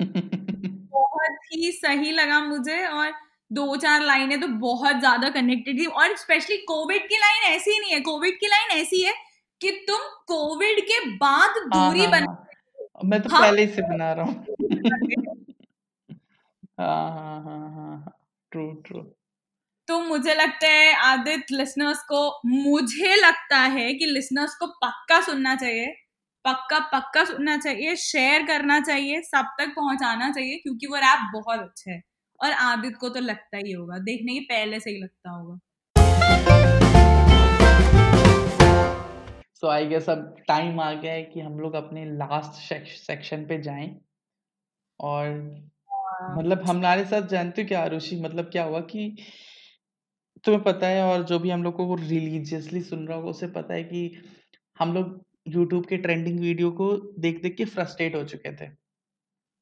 बहुत 0.92 1.38
ही 1.52 1.72
सही 1.72 2.12
लगा 2.12 2.40
मुझे 2.40 2.86
और 2.86 3.27
दो 3.50 3.76
चार 3.76 4.02
लाइनें 4.02 4.40
तो 4.40 4.46
बहुत 4.48 4.96
ज़्यादा 4.96 5.28
कनेक्टेड 5.30 5.78
थी 5.80 5.84
और 5.86 6.16
स्पेशली 6.16 6.56
कोविड 6.56 7.08
की 7.08 7.16
लाइन 7.16 7.42
ऐसी 7.54 7.70
ही 7.70 7.78
नहीं 7.78 7.92
है 7.92 8.00
कोविड 8.00 8.34
की 8.40 8.46
लाइन 8.46 8.70
ऐसी 8.80 9.02
है 9.02 9.14
कि 9.60 9.70
तुम 9.88 9.98
कोविड 10.26 10.80
के 10.80 11.00
बाद 11.16 11.50
हाँ 11.74 11.88
दूरी 11.88 12.00
हाँ 12.00 12.10
बना 12.10 12.26
हाँ। 12.26 12.44
मैं 13.04 13.22
तो 13.22 13.30
हाँ। 13.30 13.42
पहले 13.42 13.66
से 13.66 13.82
बना 13.82 14.12
रहा 14.12 14.24
हूँ। 14.24 14.44
हाँ 16.80 17.10
हाँ 17.10 17.40
हाँ 17.44 17.70
हाँ 17.74 18.12
ट्रू 18.52 18.72
ट्रू 18.72 19.00
तो 19.88 20.00
मुझे 20.00 20.34
लगता 20.34 20.68
है 20.68 20.92
आदित्य 20.94 21.56
लिसनर्स 21.56 22.02
को 22.02 22.40
मुझे 22.46 23.14
लगता 23.16 23.58
है 23.58 23.92
कि 23.94 24.06
लिसनर्स 24.06 24.54
को 24.54 24.66
पक्का 24.66 25.20
सुनना 25.20 25.54
चाहिए 25.56 25.86
पक्का 26.44 26.78
पक्का 26.92 27.24
सुनना 27.24 27.56
चाहिए 27.56 27.96
शेयर 27.96 28.46
करना 28.46 28.80
चाहिए 28.80 29.20
सब 29.22 29.46
तक 29.58 29.68
पहुंचाना 29.68 30.30
चाहिए 30.30 30.56
क्योंकि 30.56 30.86
वो 30.86 30.96
रैप 30.96 31.30
बहुत 31.32 31.60
अच्छा 31.60 31.90
है। 31.92 32.02
और 32.40 32.52
आदित 32.52 32.96
को 32.96 33.08
तो 33.08 33.20
लगता 33.20 33.56
ही 33.56 33.72
होगा 33.72 33.98
देखने 33.98 34.34
के 34.34 34.40
पहले 34.44 34.80
से 34.80 34.90
ही 34.90 34.98
लगता 34.98 35.30
होगा। 35.30 35.58
सो 39.54 39.68
आई 39.68 39.86
गेस 39.86 40.08
अब 40.10 40.36
टाइम 40.48 40.80
आ 40.80 40.92
गया 40.92 41.12
है 41.12 41.22
कि 41.22 41.40
हम 41.40 41.58
लोग 41.60 41.74
अपने 41.74 42.04
लास्ट 42.16 42.60
सेक्शन 42.96 43.44
पे 43.46 43.60
जाएँ। 43.62 43.88
और 45.00 45.28
मतलब 46.38 46.62
हमारे 46.62 47.04
साथ 47.04 47.28
जानते 47.28 47.62
हो 47.62 47.68
क्या 47.68 47.82
आरुषि 47.82 48.20
मतलब 48.20 48.44
क्या 48.44 48.64
हुआ 48.64 48.80
कि 48.90 49.16
तुम्हें 50.44 50.62
पता 50.64 50.86
है 50.86 51.02
और 51.04 51.22
जो 51.22 51.38
भी 51.38 51.50
हम 51.50 51.62
लोग 51.62 51.76
को 51.76 51.94
रिलीजियसली 51.94 52.80
सुन 52.82 53.06
रहा 53.08 53.16
होगा 53.16 53.30
उसे 53.30 53.46
पता 53.48 53.74
है 53.74 53.82
कि 53.84 54.22
हम 54.76 54.92
लोग 54.94 55.20
यूट्यूब 55.48 55.86
के 55.86 55.96
ट्रेंडिंग 55.96 56.38
वीडियो 56.40 56.70
को 56.70 56.94
देख 57.20 57.42
देख 57.42 57.56
के 57.56 57.64
फ्रस्ट्रेट 57.66 58.14
हो 58.14 58.22
चुके 58.24 58.52
थे। 58.56 58.68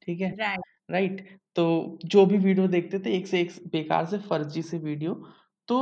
ठीक 0.03 0.21
है? 0.21 0.31
राइट 0.37 0.61
राइट 0.91 1.27
तो 1.57 1.99
जो 2.07 2.25
भी 2.27 2.39
वीडियो 2.39 2.67
देखते 2.69 2.99
थे 3.01 3.17
एक 3.17 3.27
से 3.27 3.41
एक 3.41 3.53
बेकार 3.73 4.07
से 4.07 4.19
फर्जी 4.21 4.63
से 4.65 4.79
वीडियो 4.81 5.15
तो 5.69 5.79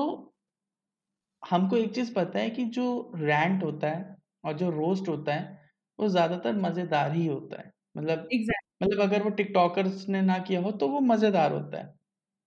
हमको 1.42 1.76
एक 1.76 1.94
चीज़ 1.94 2.12
पता 2.14 2.38
है 2.38 2.50
कि 2.50 2.64
जो 2.74 2.84
रैंट 3.16 3.62
होता 3.64 3.88
है 3.88 4.16
और 4.44 4.52
जो 4.58 4.70
रोस्ट 4.70 5.08
होता 5.08 5.34
है 5.34 5.62
वो 5.98 6.08
ज़्यादातर 6.08 6.56
मज़ेदार 6.58 7.12
ही 7.12 7.26
होता 7.26 7.60
है। 7.60 7.72
मतलब 7.94 8.28
एग्जैक्ट 8.32 8.64
मतलब 8.82 9.00
अगर 9.02 9.22
वो 9.22 9.30
टिकटॉकर्स 9.32 10.08
ने 10.08 10.22
ना 10.22 10.38
किया 10.40 10.60
हो 10.60 10.70
तो 10.74 10.88
वो 10.88 11.00
मज़ेदार 11.02 11.52
होता 11.52 11.78
है। 11.78 11.86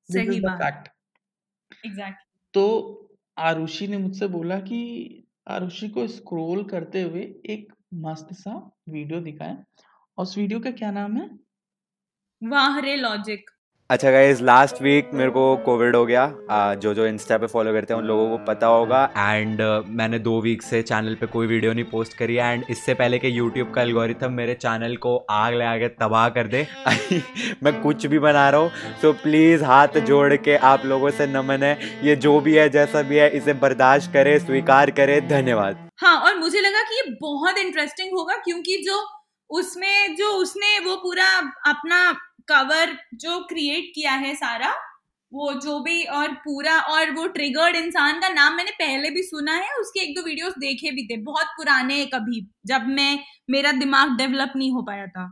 दिस 0.10 0.28
सही 0.28 0.28
इज़ 0.28 0.42
द 0.42 0.46
बात। 0.46 0.60
फैक्ट 0.60 0.90
एग्जैक्ट 1.84 2.24
तो 2.54 2.66
आरुषि 3.38 3.88
ने 3.88 3.98
मुझसे 4.00 4.28
बोला 4.30 4.60
कि 4.62 4.80
आरुषि 5.50 5.90
को 5.90 6.08
स्क्रॉल 6.10 6.64
करते 6.70 7.02
हुए 7.02 7.22
एक 7.50 7.74
मस्त 8.06 8.34
सा 8.36 8.54
वीडियो 8.90 9.20
दिखाया 9.22 9.54
और 10.18 10.24
उस 10.24 10.38
वीडियो 10.38 10.60
का 10.60 10.72
क्या 10.74 10.92
नाम 10.92 11.18
है? 11.18 11.30
वाह 12.42 12.78
रे 12.80 12.96
लॉजिक 12.96 13.50
अच्छा 13.90 14.12
गाइज़ 14.12 14.44
लास्ट 14.44 14.82
वीक 14.82 15.10
मेरे 15.14 15.30
को 15.30 15.56
कोविड 15.56 15.96
हो 15.96 16.06
गया। 16.06 16.24
आ, 16.52 16.74
जो 16.74 16.94
जो 16.94 17.06
इंस्टा 17.08 17.38
पे 17.38 17.48
फॉलो 17.48 17.74
करते 17.74 17.94
हैं 17.94 18.02
उन 18.02 18.08
लोगों 18.08 18.28
को 18.30 18.38
पता 18.46 18.68
होगा। 18.68 19.04
एंड 19.18 19.62
मैंने 19.88 20.20
दो 20.20 20.40
वीक 20.42 20.62
से 20.62 20.82
चैनल 20.82 21.16
पे 21.16 21.26
कोई 21.28 21.48
वीडियो 21.48 21.74
नहीं 21.74 21.84
पोस्ट 21.84 22.18
करी। 22.18 22.36
एंड 22.36 22.66
इससे 22.70 22.94
पहले 22.94 23.20
कि 23.20 23.38
यूट्यूब 23.38 23.74
का 23.74 23.82
एल्गोरिथम 23.82 24.34
मेरे 24.34 24.54
चैनल 24.54 24.96
को 24.96 25.16
आग 25.30 25.54
लगा 25.54 25.78
के 25.78 25.88
तबाह 25.96 26.28
कर 26.30 26.48
दे 26.48 26.66
मैं 27.64 27.74
कुछ 27.82 28.06
भी 28.06 28.20
बना 28.20 28.50
रहा 28.50 28.62
हूँ। 28.62 28.72
सो 29.02 29.14
प्लीज़ 29.24 29.64
हाथ 29.64 30.00
जोड़ 30.08 30.36
के 30.36 30.56
आप 30.66 30.86
लोगों 30.86 31.12
से 31.12 31.28
नमन 31.28 31.64
है। 31.64 31.78
ये 32.04 32.16
जो 32.18 32.40
भी 32.40 32.56
है 32.56 32.70
जैसा 32.70 33.02
भी 33.02 33.18
है 33.18 33.30
इसे 33.38 33.54
बर्दाश्त 33.64 34.14
करे 34.14 34.40
स्वीकार 34.40 34.92
करे। 34.92 35.20
धन्यवाद। 35.30 35.90
हाँ 36.04 36.18
और 36.20 36.38
मुझे 36.38 36.62
लगा 36.62 36.84
कि 36.84 36.96
ये 36.96 37.18
बहुत 37.22 37.58
इंटरेस्टिंग 37.58 38.18
होगा 38.18 38.38
क्योंकि 38.38 38.84
जो 38.88 39.06
उसमें 39.50 40.16
जो 40.16 40.30
उसने 40.36 40.80
वो 40.80 40.96
पूरा 40.96 41.28
अपना 41.68 42.00
कवर 42.48 42.98
जो 43.16 43.40
क्रिएट 43.46 43.92
किया 43.96 44.12
है 44.18 44.36
सारा 44.36 44.74
वो 45.32 45.54
जो 45.62 45.80
भी 45.80 46.04
और 46.12 46.32
पूरा 46.44 46.80
और 46.92 47.12
वो 47.12 47.28
ट्रिगर्ड 47.28 47.76
इंसान 47.76 48.20
का 48.22 48.30
नाम 48.30 48.54
मैंने 48.56 48.72
पहले 48.72 49.10
भी 49.10 49.24
सुना 49.24 49.54
है 49.56 49.74
उसके 49.80 50.02
एक 50.02 50.16
दो 50.16 50.22
वीडियोस 50.24 50.54
देखे 50.60 50.92
भी 50.92 51.08
थे 51.08 51.18
बहुत 51.24 51.48
पुराने 51.58 52.06
कभी 52.06 52.48
जब 52.68 52.88
मैं 52.92 53.20
मेरा 53.50 53.72
दिमाग 53.78 54.18
डेवलप 54.18 54.54
नहीं 54.56 54.72
हो 54.72 54.82
पाया 54.84 55.08
था। 55.08 55.32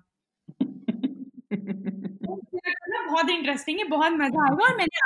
बहुत 3.08 3.30
इंटरेस्टिंग 3.30 3.80
है 3.80 3.86
बहुत 3.90 4.12
मज़ा 4.14 4.44
आएगा 4.46 4.66
और 4.66 4.76
मैंने 4.78 5.00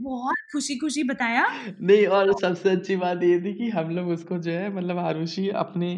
बहुत 0.00 0.36
खुशी 0.52 0.76
खुशी 0.78 1.02
बताया। 1.04 1.46
नहीं 1.80 2.06
और 2.08 2.32
सबसे 2.40 2.70
अच्छी 2.70 2.96
बात 2.96 3.22
ये 3.22 3.40
थी 3.40 3.52
कि 3.54 3.68
हम 3.70 3.90
लोग 3.90 4.08
उसको 4.08 4.38
जो 4.38 4.50
है 4.52 4.72
मतलब 4.74 4.98
आरुषि 4.98 5.48
अपने 5.56 5.94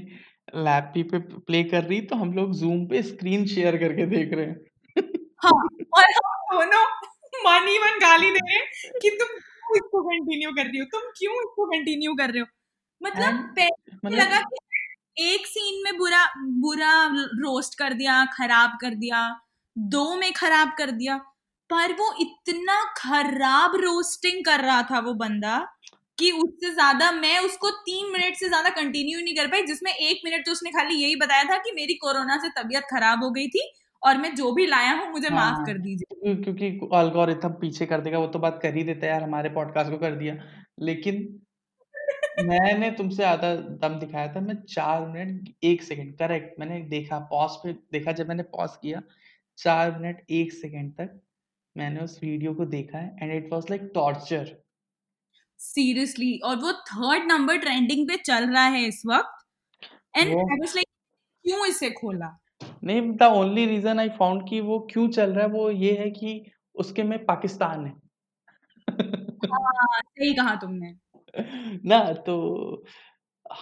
लैपटॉप 0.59 1.11
पे 1.13 1.19
प्ले 1.41 1.63
कर 1.65 1.85
रही 1.85 2.01
तो 2.03 2.17
हम 2.17 2.33
लोग 2.33 2.53
जूम 2.55 2.87
पे 2.87 3.03
स्क्रीन 3.03 3.47
शेयर 3.47 3.77
करके 3.79 4.07
देख 4.07 4.33
रहे 4.35 4.47
हैं। 4.47 4.57
हाँ 5.43 5.53
और 5.53 6.05
हम 6.17 6.57
दोनों 6.57 6.85
मन 7.45 7.69
ही 7.69 7.79
मन 7.79 7.99
गाली 8.01 8.31
दे 8.31 8.39
रहे 8.41 8.57
हैं 8.57 8.93
कि 9.03 9.11
तुम 9.11 9.29
क्यों 9.29 9.77
इसको 9.77 10.03
कंटिन्यू 10.03 10.51
कर 10.53 10.67
रही 10.67 10.79
हो? 10.79 10.85
तुम 10.87 11.11
क्यों 11.19 11.35
इसको 11.35 11.67
कंटिन्यू 11.67 12.15
कर 12.15 12.31
रहे 12.31 12.41
हो? 12.41 12.47
मतलब 13.01 13.35
पहले 13.57 13.97
मतलब 13.97 14.19
लगा 14.19 14.41
कि 14.43 15.33
एक 15.33 15.47
सीन 15.47 15.83
में 15.85 15.97
बुरा 15.99 16.25
बुरा 16.63 16.93
रोस्ट 17.41 17.79
कर 17.79 17.93
दिया 17.95 18.25
खराब 18.33 18.77
कर 18.81 18.95
दिया 18.97 19.21
दो 19.77 20.05
में 20.17 20.33
खराब 20.33 20.73
कर 20.79 20.91
दिया 20.93 21.17
पर 21.71 21.93
वो 21.93 22.13
इतना 22.21 22.77
खराब 22.97 23.75
रोस्टिंग 23.77 24.45
कर 24.45 24.61
रहा 24.61 24.83
था 24.83 24.99
वो 25.01 25.15
बंदा 25.15 25.57
कि 26.19 26.31
उससे 26.35 26.71
ज़्यादा 26.71 27.11
मैं 27.13 27.39
उसको 27.41 27.71
तीन 27.81 28.13
मिनट 28.13 28.37
से 28.37 28.49
ज़्यादा 28.49 28.71
कंटिन्यू 28.71 29.21
नहीं 29.21 29.35
कर 29.37 29.47
पाई 29.47 29.63
जिसमें 29.63 29.93
एक 29.93 30.21
मिनट 30.25 30.47
तो 30.47 30.53
उसने 30.53 30.71
खाली 30.71 30.95
यही 30.95 31.17
बताया 31.17 31.45
था 31.45 31.59
कि 31.59 31.73
मेरी 31.73 31.95
कोरोना 31.97 32.37
से 32.39 32.49
तबीयत 32.59 32.85
खराब 32.91 33.25
हो 33.25 33.31
गई 33.31 33.47
थी 33.49 33.71
और 34.03 34.19
मैं 34.19 34.35
जो 34.35 34.53
भी 34.53 34.67
लाया 34.67 34.93
हूँ 34.93 35.11
मुझे 35.13 35.29
हाँ, 35.29 35.37
माफ़ 35.37 35.67
कर 35.67 35.79
दीजिए। 35.79 36.15
क्योंकि 36.15 36.43
क्योंकि 36.43 36.89
अल्गोरिथम 36.97 37.53
पीछे 37.53 37.87
कर 37.87 38.01
देगा 38.01 38.19
वो 38.19 38.27
तो 38.27 38.39
बात 38.39 38.59
कर 38.63 38.75
ही 38.77 38.83
देता 38.85 39.07
है 39.07 39.13
यार 39.13 39.23
हमारे 39.23 39.49
पॉडकास्ट 39.49 39.91
को 39.91 39.99
कर 39.99 40.15
दिया। 40.15 40.35
लेकिन 40.81 41.41
मैंने 42.49 42.91
तुमसे 42.91 43.25
आधा 43.25 43.55
दम 43.55 43.99
दिखाया 43.99 44.33
था 44.35 44.41
मैं 44.41 44.55
चार 44.65 45.07
मिनट 45.07 45.49
एक 45.65 45.83
सेकंड 45.83 46.19
करेक्ट 46.19 46.61
मैंने 46.61 46.81
देखा 46.81 47.19
पॉज 47.19 47.51
पे 47.51 47.73
देखा 47.93 48.13
जब 48.13 48.29
मैंने 48.29 48.43
पॉज 48.43 48.77
किया 48.83 49.03
चार 49.59 49.99
मिनट 50.01 50.25
एक 50.31 50.53
सेकंड 50.53 50.93
तक 50.93 51.21
मैंने 51.77 52.01
उस 52.01 52.19
वीडियो 52.23 52.55
को 52.55 52.65
देखा 52.65 52.99
है 52.99 53.17
and 53.23 53.33
it 53.33 53.53
was 53.53 53.65
like 53.71 53.91
torture 53.95 54.57
seriously 55.61 56.39
और 56.39 56.57
वो 56.57 56.73
थर्ड 56.73 57.33
नंबर 57.33 57.57
ट्रेंडिंग 57.57 58.09
पे 58.09 58.17
चल 58.17 58.47
रहा 58.53 58.67
है 58.67 58.85
इस 58.85 59.03
वक्त। 59.07 59.47
एंड 60.17 60.29
आई 60.29 60.35
वाज 60.35 60.73
लाइक 60.77 60.89
क्यों 61.45 61.67
इसे 61.67 61.91
खोला? 61.91 62.39
नहीं 62.85 63.03
the 63.13 63.23
only 63.23 63.67
reason 63.67 64.01
I 64.01 64.09
found 64.09 64.49
कि 64.49 64.61
वो 64.61 64.89
क्यों 64.93 65.09
चल 65.09 65.33
रहा 65.33 65.47
है 65.47 65.53
वो 65.53 65.71
ये 65.71 65.93
है 65.93 66.11
कि 66.11 66.51
उसके 66.75 67.03
में 67.03 67.25
पाकिस्तान 67.25 67.87
है। 67.87 67.93
हाँ 69.53 70.01
सही 70.01 70.35
कहा 70.35 70.55
तुमने। 70.55 70.95
ना 71.89 72.13
तो 72.13 72.37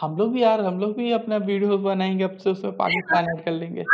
हम 0.00 0.16
लोग 0.16 0.32
भी 0.32 0.42
यार 0.42 0.60
हम 0.60 0.78
लोग 0.78 0.96
भी 0.96 1.12
अपना 1.12 1.36
वीडियो 1.36 1.78
बनाएँगे 1.78 2.24
अब 2.24 2.36
से 2.36 2.50
उसमें 2.50 2.72
पाकिस्तान 2.72 3.24
ऐड 3.24 3.44
कर 3.44 3.52
लेंगे। 3.52 3.84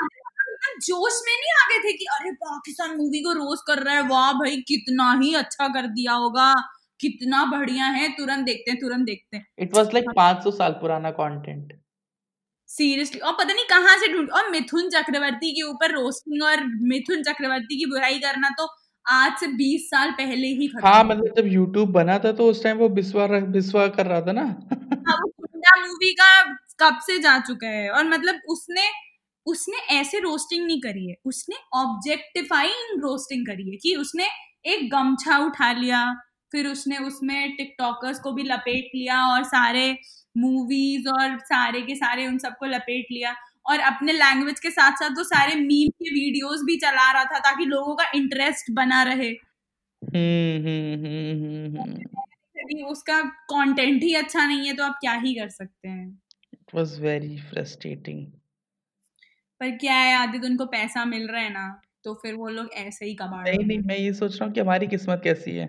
जोश 0.78 1.22
में 1.26 1.34
नहीं 1.34 1.52
आ 1.52 1.66
गए 1.68 1.88
थे 1.88 1.92
कि 1.92 2.04
अरे 2.04 2.32
पाकिस्तान 2.32 2.96
मूवी 2.96 3.20
को 3.22 3.32
रोज 3.32 3.58
कर 3.66 3.82
रहा 3.82 3.94
है 3.94 4.02
वाह 4.02 4.32
भाई 4.32 4.56
कितना 4.56 5.20
ही 5.22 5.34
अच्छा 5.34 5.68
कर 5.68 5.86
दिया 5.86 6.12
होगा 6.12 6.54
कितना 7.00 7.44
बढ़िया 7.44 7.84
है 7.84 8.08
तुरंत 8.08 8.46
देखते 8.46 8.70
हैं 8.70 8.80
तुरंत 8.80 9.06
देखते 9.06 9.36
हैं। 9.36 9.46
इट 9.58 9.76
वाज 9.76 9.94
लाइक 9.94 10.04
500 10.16 10.50
साल 10.50 10.72
पुराना 10.72 11.10
कंटेंट 11.10 11.81
सीरियसली। 12.72 13.20
और 13.20 13.32
पता 13.32 13.52
नहीं 13.54 13.64
कहाँ 13.64 13.96
से 13.98 14.12
ढूंढ 14.12 14.28
और 14.30 14.50
मिथुन 14.50 14.88
चक्रवर्ती 14.90 15.50
के 15.52 15.62
ऊपर 15.62 15.92
रोस्टिंग 15.92 16.42
और 16.42 16.64
मिथुन 16.82 17.22
चक्रवर्ती 17.22 17.78
की 17.78 17.86
बुराई 17.86 18.18
करना 18.18 18.48
तो 18.48 18.68
आज 19.06 19.32
से 19.40 19.46
20 19.46 19.88
साल 19.90 20.10
पहले 20.10 20.46
ही 20.46 20.66
खत्म 20.68 20.86
हाँ 20.88 21.04
मतलब 21.04 21.34
जब 21.36 21.46
यूट्यूब 21.46 21.90
बना 21.92 22.18
था 22.18 22.32
तो 22.32 22.46
उस 22.50 22.62
टाइम 22.64 22.76
वो 22.76 22.88
बिस्वा 22.88 23.24
रख- 23.24 23.48
बिस्वा 23.48 23.86
कर 23.88 24.06
रहा 24.06 24.20
था 24.20 24.32
ना? 24.32 24.42
हाँ 25.08 25.16
वो 25.16 25.28
गुंडा 25.40 25.80
मूवी 25.80 26.12
का 26.12 26.42
कब 26.80 26.98
से 27.06 27.18
जा 27.18 27.38
चुका 27.38 27.68
है? 27.68 27.90
और 27.90 28.04
मतलब 28.08 28.40
उसने 28.48 28.82
उसने 29.46 29.76
ऐसे 30.00 30.18
रोस्टिंग 30.18 30.66
नहीं 30.66 30.80
करी 30.80 31.08
है। 31.08 31.14
उसने 31.24 31.56
ऑब्जेक्टिफाइंग 31.74 33.02
रोस्टिंग 33.02 33.46
करी 33.46 33.70
है 33.70 33.76
कि 33.76 33.94
उसने 33.96 34.26
एक 34.66 34.90
गमछा 34.90 35.38
उठा 35.38 35.72
लिया 35.72 36.04
फिर 36.52 36.66
उसने 36.66 36.98
उसमें 36.98 37.56
टिकटॉकर्स 37.56 38.18
को 38.18 38.32
भी 38.32 38.42
लपेट 38.42 38.90
लिया 38.94 39.26
और 39.26 39.42
सारे 39.44 39.98
मूवीज़ 40.36 41.08
और 41.08 41.38
सारे 41.44 41.80
के 41.82 41.94
सारे 41.94 42.26
उन 42.26 42.38
सबको 42.38 42.66
लपेट 42.66 43.06
लिया। 43.12 43.34
और 43.66 43.80
अपने 43.82 44.12
लैंग्वेज 44.12 44.60
के 44.60 44.70
साथ 44.70 44.92
साथ 44.92 45.10
वो 45.10 45.24
सारे 45.24 45.54
मीम 45.54 45.88
के 45.98 46.10
वीडियोस 46.10 46.62
भी 46.64 46.76
चला 46.76 47.10
रहा 47.12 47.24
था 47.24 47.38
ताकि 47.40 47.64
लोगों 47.64 47.94
का 47.96 48.10
इंटरेस्ट 48.14 48.70
बना 48.70 49.02
रहे। 49.02 49.28
हम्म 50.02 50.56
हम्म 50.66 50.94
हम्म 51.04 51.44
हम्म 51.44 51.80
हम्म। 51.80 52.20
यदि 52.56 52.82
उसका 52.82 53.20
कंटेंट 53.50 54.02
ही 54.02 54.14
अच्छा 54.14 54.46
नहीं 54.46 54.66
है 54.66 54.72
तो 54.76 54.84
आप 54.84 54.98
क्या 55.00 55.12
ही 55.16 55.34
कर 55.34 55.48
सकते 55.48 55.88
हैं। 55.88 56.08
इट 56.54 56.74
वाज 56.74 56.98
वेरी 57.00 57.36
फ्रस्ट्रेटिंग 57.50 58.26
पर 59.60 59.70
क्या 59.76 59.94
है 59.94 60.14
आदित्य 60.16 60.46
उनको 60.46 60.66
पैसा 60.66 61.04
मिल 61.04 61.26
रहा 61.28 61.40
है 61.40 61.52
ना 61.52 61.66
तो 62.04 62.14
फिर 62.14 62.34
वो 62.34 62.48
लोग 62.48 62.72
ऐसे 62.76 63.06
ही 63.06 63.14
कमा 63.14 63.42
नहीं 63.42 63.64
नहीं 63.66 63.78
मैं 63.78 63.96
ये 63.96 64.12
सोच 64.12 64.34
रहा 64.34 64.44
हूँ 64.44 64.54
कि 64.54 64.60
हमारी 64.60 64.86
किस्मत 64.86 65.20
कैसी 65.24 65.50
है? 65.50 65.66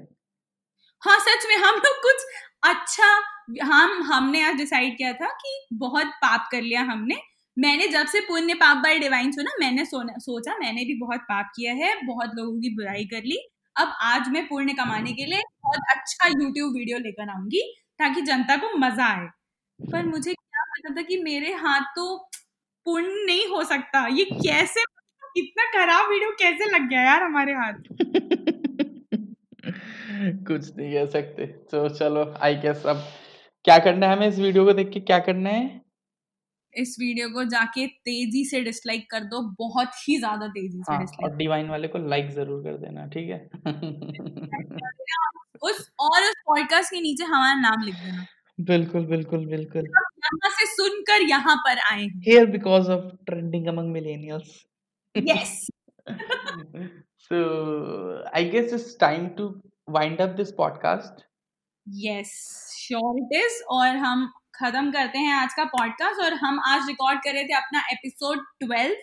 हाँ 1.03 1.19
सच 1.19 1.45
में 1.49 1.55
हम 1.57 1.75
लोग 1.75 2.01
कुछ 2.03 2.25
अच्छा 2.63 3.09
हम, 3.63 4.03
हमने 4.03 4.43
आज 4.43 4.55
डिसाइड 4.55 4.97
किया 4.97 5.13
था 5.13 5.27
कि 5.27 5.67
बहुत 5.73 6.07
पाप 6.07 6.49
कर 6.51 6.61
लिया 6.61 6.81
हमने। 6.81 7.15
मैंने 7.59 7.87
जब 7.87 8.05
से 8.05 8.19
पुण्य 8.19 8.53
पाप 8.53 8.77
बाय 8.77 8.99
डिवाइन 8.99 9.31
सुना, 9.31 9.51
मैंने 9.59 9.85
सोचा, 9.85 10.57
मैंने 10.57 10.85
भी 10.85 10.99
बहुत 10.99 11.19
पाप 11.19 11.51
किया 11.55 11.73
है, 11.73 12.05
बहुत 12.05 12.31
लोगों 12.35 12.61
की 12.61 12.75
बुराई 12.75 13.05
कर 13.05 13.23
ली। 13.23 13.49
अब 13.75 13.93
आज 14.01 14.29
मैं 14.29 14.47
पुण्य 14.47 14.73
कमाने 14.73 15.11
के 15.11 15.25
लिए 15.25 15.41
बहुत 15.63 15.97
अच्छा 15.97 16.27
यूट्यूब 16.27 16.73
वीडियो 16.73 16.97
लेकर 16.97 17.29
आऊँगी 17.29 17.75
ताकि 17.99 18.21
जनता 18.21 18.55
को 18.55 18.77
मज़ा 18.77 19.05
आए। 19.05 19.29
पर 19.79 20.05
मुझे 20.05 20.33
क्या 20.33 20.63
पता 20.63 20.95
था 20.95 21.01
कि 21.01 21.23
मेरे 21.23 21.53
हाथ 21.53 21.81
तो 21.81 22.29
पुण्य 22.85 23.25
नहीं 23.25 23.47
हो 23.47 23.63
सकता। 23.63 24.07
ये 24.07 24.25
कैसे, 24.25 24.81
इतना 25.37 25.71
खराब 25.71 26.09
वीडियो 26.09 26.31
कैसे 26.31 26.65
लग 26.65 26.89
गया 26.89 27.01
यार 27.01 27.23
हमारे 27.23 27.53
हाथ? 27.53 27.73
कुछ 30.47 30.77
नहीं 30.77 30.93
कह 30.93 31.05
सकते। 31.05 31.45
तो 31.45 31.89
चलो 31.89 32.35
आई 32.41 32.55
गेस 32.55 32.85
अब 32.85 33.07
क्या 33.65 33.79
करना 33.79 34.07
है 34.07 34.15
हमें 34.15 34.27
इस 34.27 34.39
वीडियो 34.39 34.65
को 34.65 34.73
देख 34.73 34.89
के? 34.89 34.99
क्या 34.99 35.19
करना 35.19 35.49
है? 35.49 35.81
इस 36.77 36.95
वीडियो 36.99 37.29
को 37.29 37.43
जाके 37.43 37.87
तेज़ी 37.87 38.45
से 38.45 38.61
डिसलाइक 38.61 39.11
कर 39.11 39.19
दो 39.23 39.41
बहुत 39.59 39.89
ही 40.07 40.17
ज़्यादा 40.17 40.47
तेज़ी 40.47 40.81
से 40.83 40.93
हाँ 40.93 41.05
और 41.23 41.35
डिवाइन 41.35 41.69
वाले 41.69 41.87
को 41.87 41.97
लाइक 41.97 42.29
ज़रूर 42.29 42.63
कर 42.63 42.77
देना 42.77 43.07
ठीक 43.07 43.29
है? 43.29 43.49
उस 45.63 45.91
और 45.99 46.23
उस 46.23 46.33
पॉडकास्ट 46.45 46.91
के 46.91 47.01
नीचे 47.01 47.23
हमारा 47.23 47.53
नाम 47.61 47.83
लिख 47.83 47.95
देना। 47.95 48.25
बिल्कुल 48.59 49.05
बिल्कुल 49.05 49.45
बिल्कुल। 49.45 49.81
यहाँ 49.81 50.49
से 50.49 50.65
सुनकर 50.65 51.21
यहाँ 51.21 51.55
पर 51.55 51.79
आए 51.79 52.01
हैं। 52.01 52.51
Because 52.51 52.91
of 52.91 53.15
trending 53.25 53.65
trending 53.65 53.67
among 53.67 53.93
millennials. 53.93 54.49
Yes 55.15 55.67
so 57.31 57.37
i 58.33 58.43
guess 58.43 58.73
it's 58.73 58.95
time 58.95 59.35
to 59.37 59.61
wind 59.87 60.21
up 60.21 60.35
this 60.37 60.51
podcast. 60.51 61.23
Yes 61.87 62.72
sure 62.83 63.19
it 63.19 63.43
is 63.45 63.63
और 63.69 63.87
हम 63.87 64.33
खत्म 64.55 64.91
करते 64.91 65.19
हैं 65.19 65.33
आज 65.33 65.53
का 65.53 65.63
पॉडकास्ट 65.63 66.21
और 66.21 66.33
हम 66.33 66.59
आज 66.59 66.87
रिकॉर्ड 66.87 67.19
कर 67.19 67.33
रहे 67.33 67.43
थे 67.43 67.53
अपना 67.53 67.79
एपिसोड 67.91 68.39
ट्वेल्व 68.59 68.95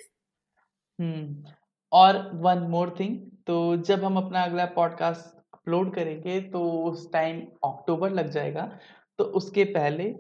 हम्म 0.99 1.53
और 1.93 2.31
वन 2.35 2.59
मोर 2.59 2.97
थिंग 3.01 3.18
तो 3.47 3.76
जब 3.76 4.05
हम 4.05 4.16
अपना 4.16 4.43
अगला 4.43 4.64
पॉडकास्ट 4.64 5.37
अपलोड 5.55 5.95
करेंगे 5.95 6.41
तो 6.41 6.83
उस 6.83 7.12
टाइम 7.12 7.41
अक्टूबर 7.64 8.11
लग 8.11 8.31
जाएगा। 8.31 8.78
तो 9.18 9.24
उसके 9.24 9.64
पहले 9.64 10.14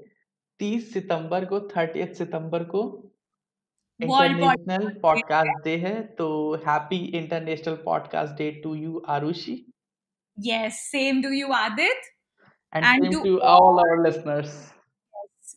30 0.60 0.80
सितंबर 0.80 1.44
को 1.44 1.60
30 1.68 2.14
सितंबर 2.14 2.64
को 2.64 3.12
इंटरनेशनल 4.00 4.88
पॉडकास्ट 5.02 5.64
डे 5.64 5.76
है 5.76 6.02
तो 6.14 6.54
happy 6.54 6.96
international 6.96 7.74
podcast 7.74 8.34
day 8.34 8.50
to 8.64 8.74
you 8.74 9.02
Arushi 9.08 9.64
yes 10.38 10.72
same 10.72 11.22
to 11.22 11.28
you 11.28 11.52
Aditya 11.52 12.19
and, 12.72 12.84
And 12.84 13.12
to 13.12 13.22
to 13.22 13.40
all 13.42 13.80
our 13.84 13.96
listeners. 14.02 14.50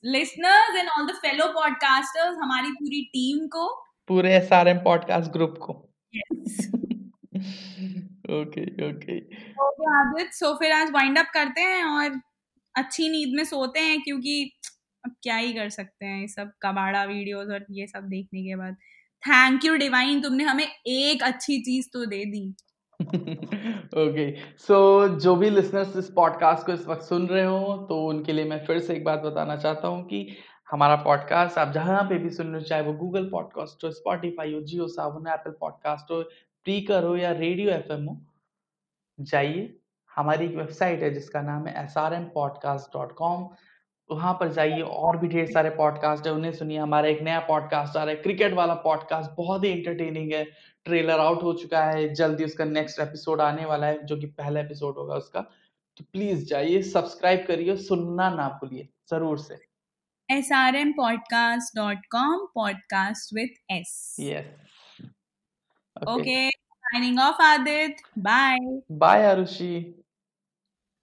Listeners 0.05 0.76
and 0.76 0.89
all 0.89 1.05
the 1.07 1.16
fellow 1.16 1.45
podcasters 1.47 2.38
हमारी 2.38 2.72
पूरी 2.72 3.01
टीम 3.14 3.45
को। 3.47 3.68
पूरे 4.07 4.34
एसआरएम 4.36 4.78
पॉडकास्ट 4.78 5.32
ग्रुप 5.32 5.57
को। 5.61 5.74
Yes 6.16 6.57
okay 8.39 8.64
okay 8.88 9.18
okay 9.59 9.86
Aditya 9.99 10.32
so 10.34 10.53
फिर 10.53 10.72
आज 10.72 10.91
wind 10.91 11.18
up 11.18 11.30
करते 11.34 11.61
हैं 11.61 11.84
और 11.84 12.20
अच्छी 12.76 13.09
नींद 13.09 13.36
में 13.36 13.43
सोते 13.45 13.80
हैं 13.80 14.01
क्योंकि 14.01 14.51
अब 15.05 15.16
क्या 15.24 15.36
ही 15.36 15.53
कर 15.53 15.70
सकते 15.70 16.05
हैं। 16.05 16.28
सब 16.28 16.51
कबाड़ा 16.61 17.03
वीडियोस 17.03 17.47
और 17.53 17.66
ये 17.72 17.88
सब 17.88 18.07
देखने 18.07 18.43
के 18.43 18.55
बाद। 18.55 18.76
थैंक 19.24 19.66
यू 19.66 19.76
डिवाइन 19.76 20.22
तुमने 20.22 20.43
हमें 20.43 20.68
एक 20.88 21.24
अच्छी 21.24 21.61
चीज़ 21.61 21.88
तो 21.93 22.05
दे 22.05 22.24
दी। 22.26 22.55
ओके 23.98 24.26
सो 24.58 25.08
जो 25.20 25.36
भी 25.36 25.50
लिसनर्स 25.50 25.96
इस 25.98 26.10
पॉडकास्ट 26.16 26.66
को 26.66 26.72
इस 26.72 26.88
वक्त 26.88 27.02
सुन 27.02 27.28
रहे 27.28 27.44
हो 27.46 27.76
तो 27.89 28.00
उनके 28.08 28.34
लिए 28.34 28.46
मैं 28.46 28.64
फिर 28.66 28.80
से 28.80 28.96
एक 28.96 29.04
बात 29.04 29.20
बताना 29.20 29.56
चाहता 29.56 29.88
हूँ 29.88 30.04
कि 30.04 30.28
हमारा 30.72 30.96
पॉडकास्ट 30.96 31.58
आप 31.58 31.72
जहाँ 31.74 32.04
पे 32.04 32.18
भी 32.18 32.30
सुन 32.30 32.48
रहे 32.48 32.62
हो, 32.62 32.68
चाहे 32.68 32.82
वो 32.82 32.94
गूगल 32.94 33.30
पॉडकास्ट 33.30 33.84
हो 33.84 33.91
स्पॉटिफाई 33.91 34.54
हो 34.54 34.62
जियो 34.62 34.88
सावन 34.88 35.28
एप्पल 35.32 35.52
पॉडकास्ट 35.52 36.12
हो 36.12 36.22
प्रीकर 36.66 37.04
हो 37.04 37.16
या 37.16 37.32
रेडियो 37.32 37.72
एफएम 37.72 38.06
हो, 38.06 38.18
जाइए। 39.20 39.74
हमारी 40.12 40.46
एक 40.46 40.56
वेबसाइट 40.56 41.04
है 41.04 41.10
जिसका 41.14 41.41
नाम 41.41 41.68
है 41.68 41.84
S 41.84 41.98
R 41.98 42.14
M 42.14 42.24
podcast 42.34 42.98
dot 42.98 43.14
com 43.16 43.48
वहाँ 44.10 44.34
पर 44.39 44.52
जाइए, 44.52 44.82
और 44.82 45.18
भी 45.18 45.28
ढेर 45.28 45.46
सारे 45.52 45.70
पॉडकास्ट 45.70 46.28
है, 46.28 46.34
उन्हें 46.34 46.52
सुनिए। 46.54 46.78
हमारा 46.78 47.08
एक 47.08 47.22
नया 47.22 47.39
पॉडकास्ट 47.39 47.98
आ 47.98 48.04
रहा 48.04 48.16
है, 48.16 48.22
क्रिकेट 48.22 48.54
वाला 48.54 48.74
पॉडकास्ट 48.84 49.32
बहुत 49.38 49.64
ही 49.64 49.70
इंटरटेनिंग 49.70 50.32
है। 50.34 50.46
ट्रेलर 50.86 51.20
आउट 51.20 51.44
हो 51.44 51.54
चुका 51.54 51.84
है 51.86 52.14
जल्दी 52.14 52.44
उसका 52.44 52.66
नेक्स्ट 52.66 53.00
एपिसोड 53.00 53.42
आने 53.42 53.66
वाला 53.66 53.88
है 53.88 54.06
जो 54.06 54.18
कि 54.18 54.26
पहला 54.26 54.60
एपिसोड 54.60 54.98
होगा 54.98 55.16
उसका। 55.16 55.42
तो 55.98 56.06
प्लीज़ 56.12 56.46
जाइए 56.46 56.82
सब्सक्राइब 56.82 57.46
करिए 57.48 57.76
सुनना 57.78 58.30
ना 58.30 58.48
भूलिए 58.62 58.88
ज़रूर 59.10 59.40
से। 59.40 59.58
S 60.30 60.52
R 60.52 60.76
M 60.76 60.92
podcast 60.92 61.76
dot 61.76 62.06
com 62.12 62.46
podcast 62.56 63.34
with 63.34 63.62
S 63.72 64.16
yes 64.20 64.46
okay 66.10 66.50
signing 66.50 67.20
off 67.20 67.42
Aditya 67.42 68.22
bye 68.22 68.58
bye 68.92 69.26
Arushi 69.26 70.03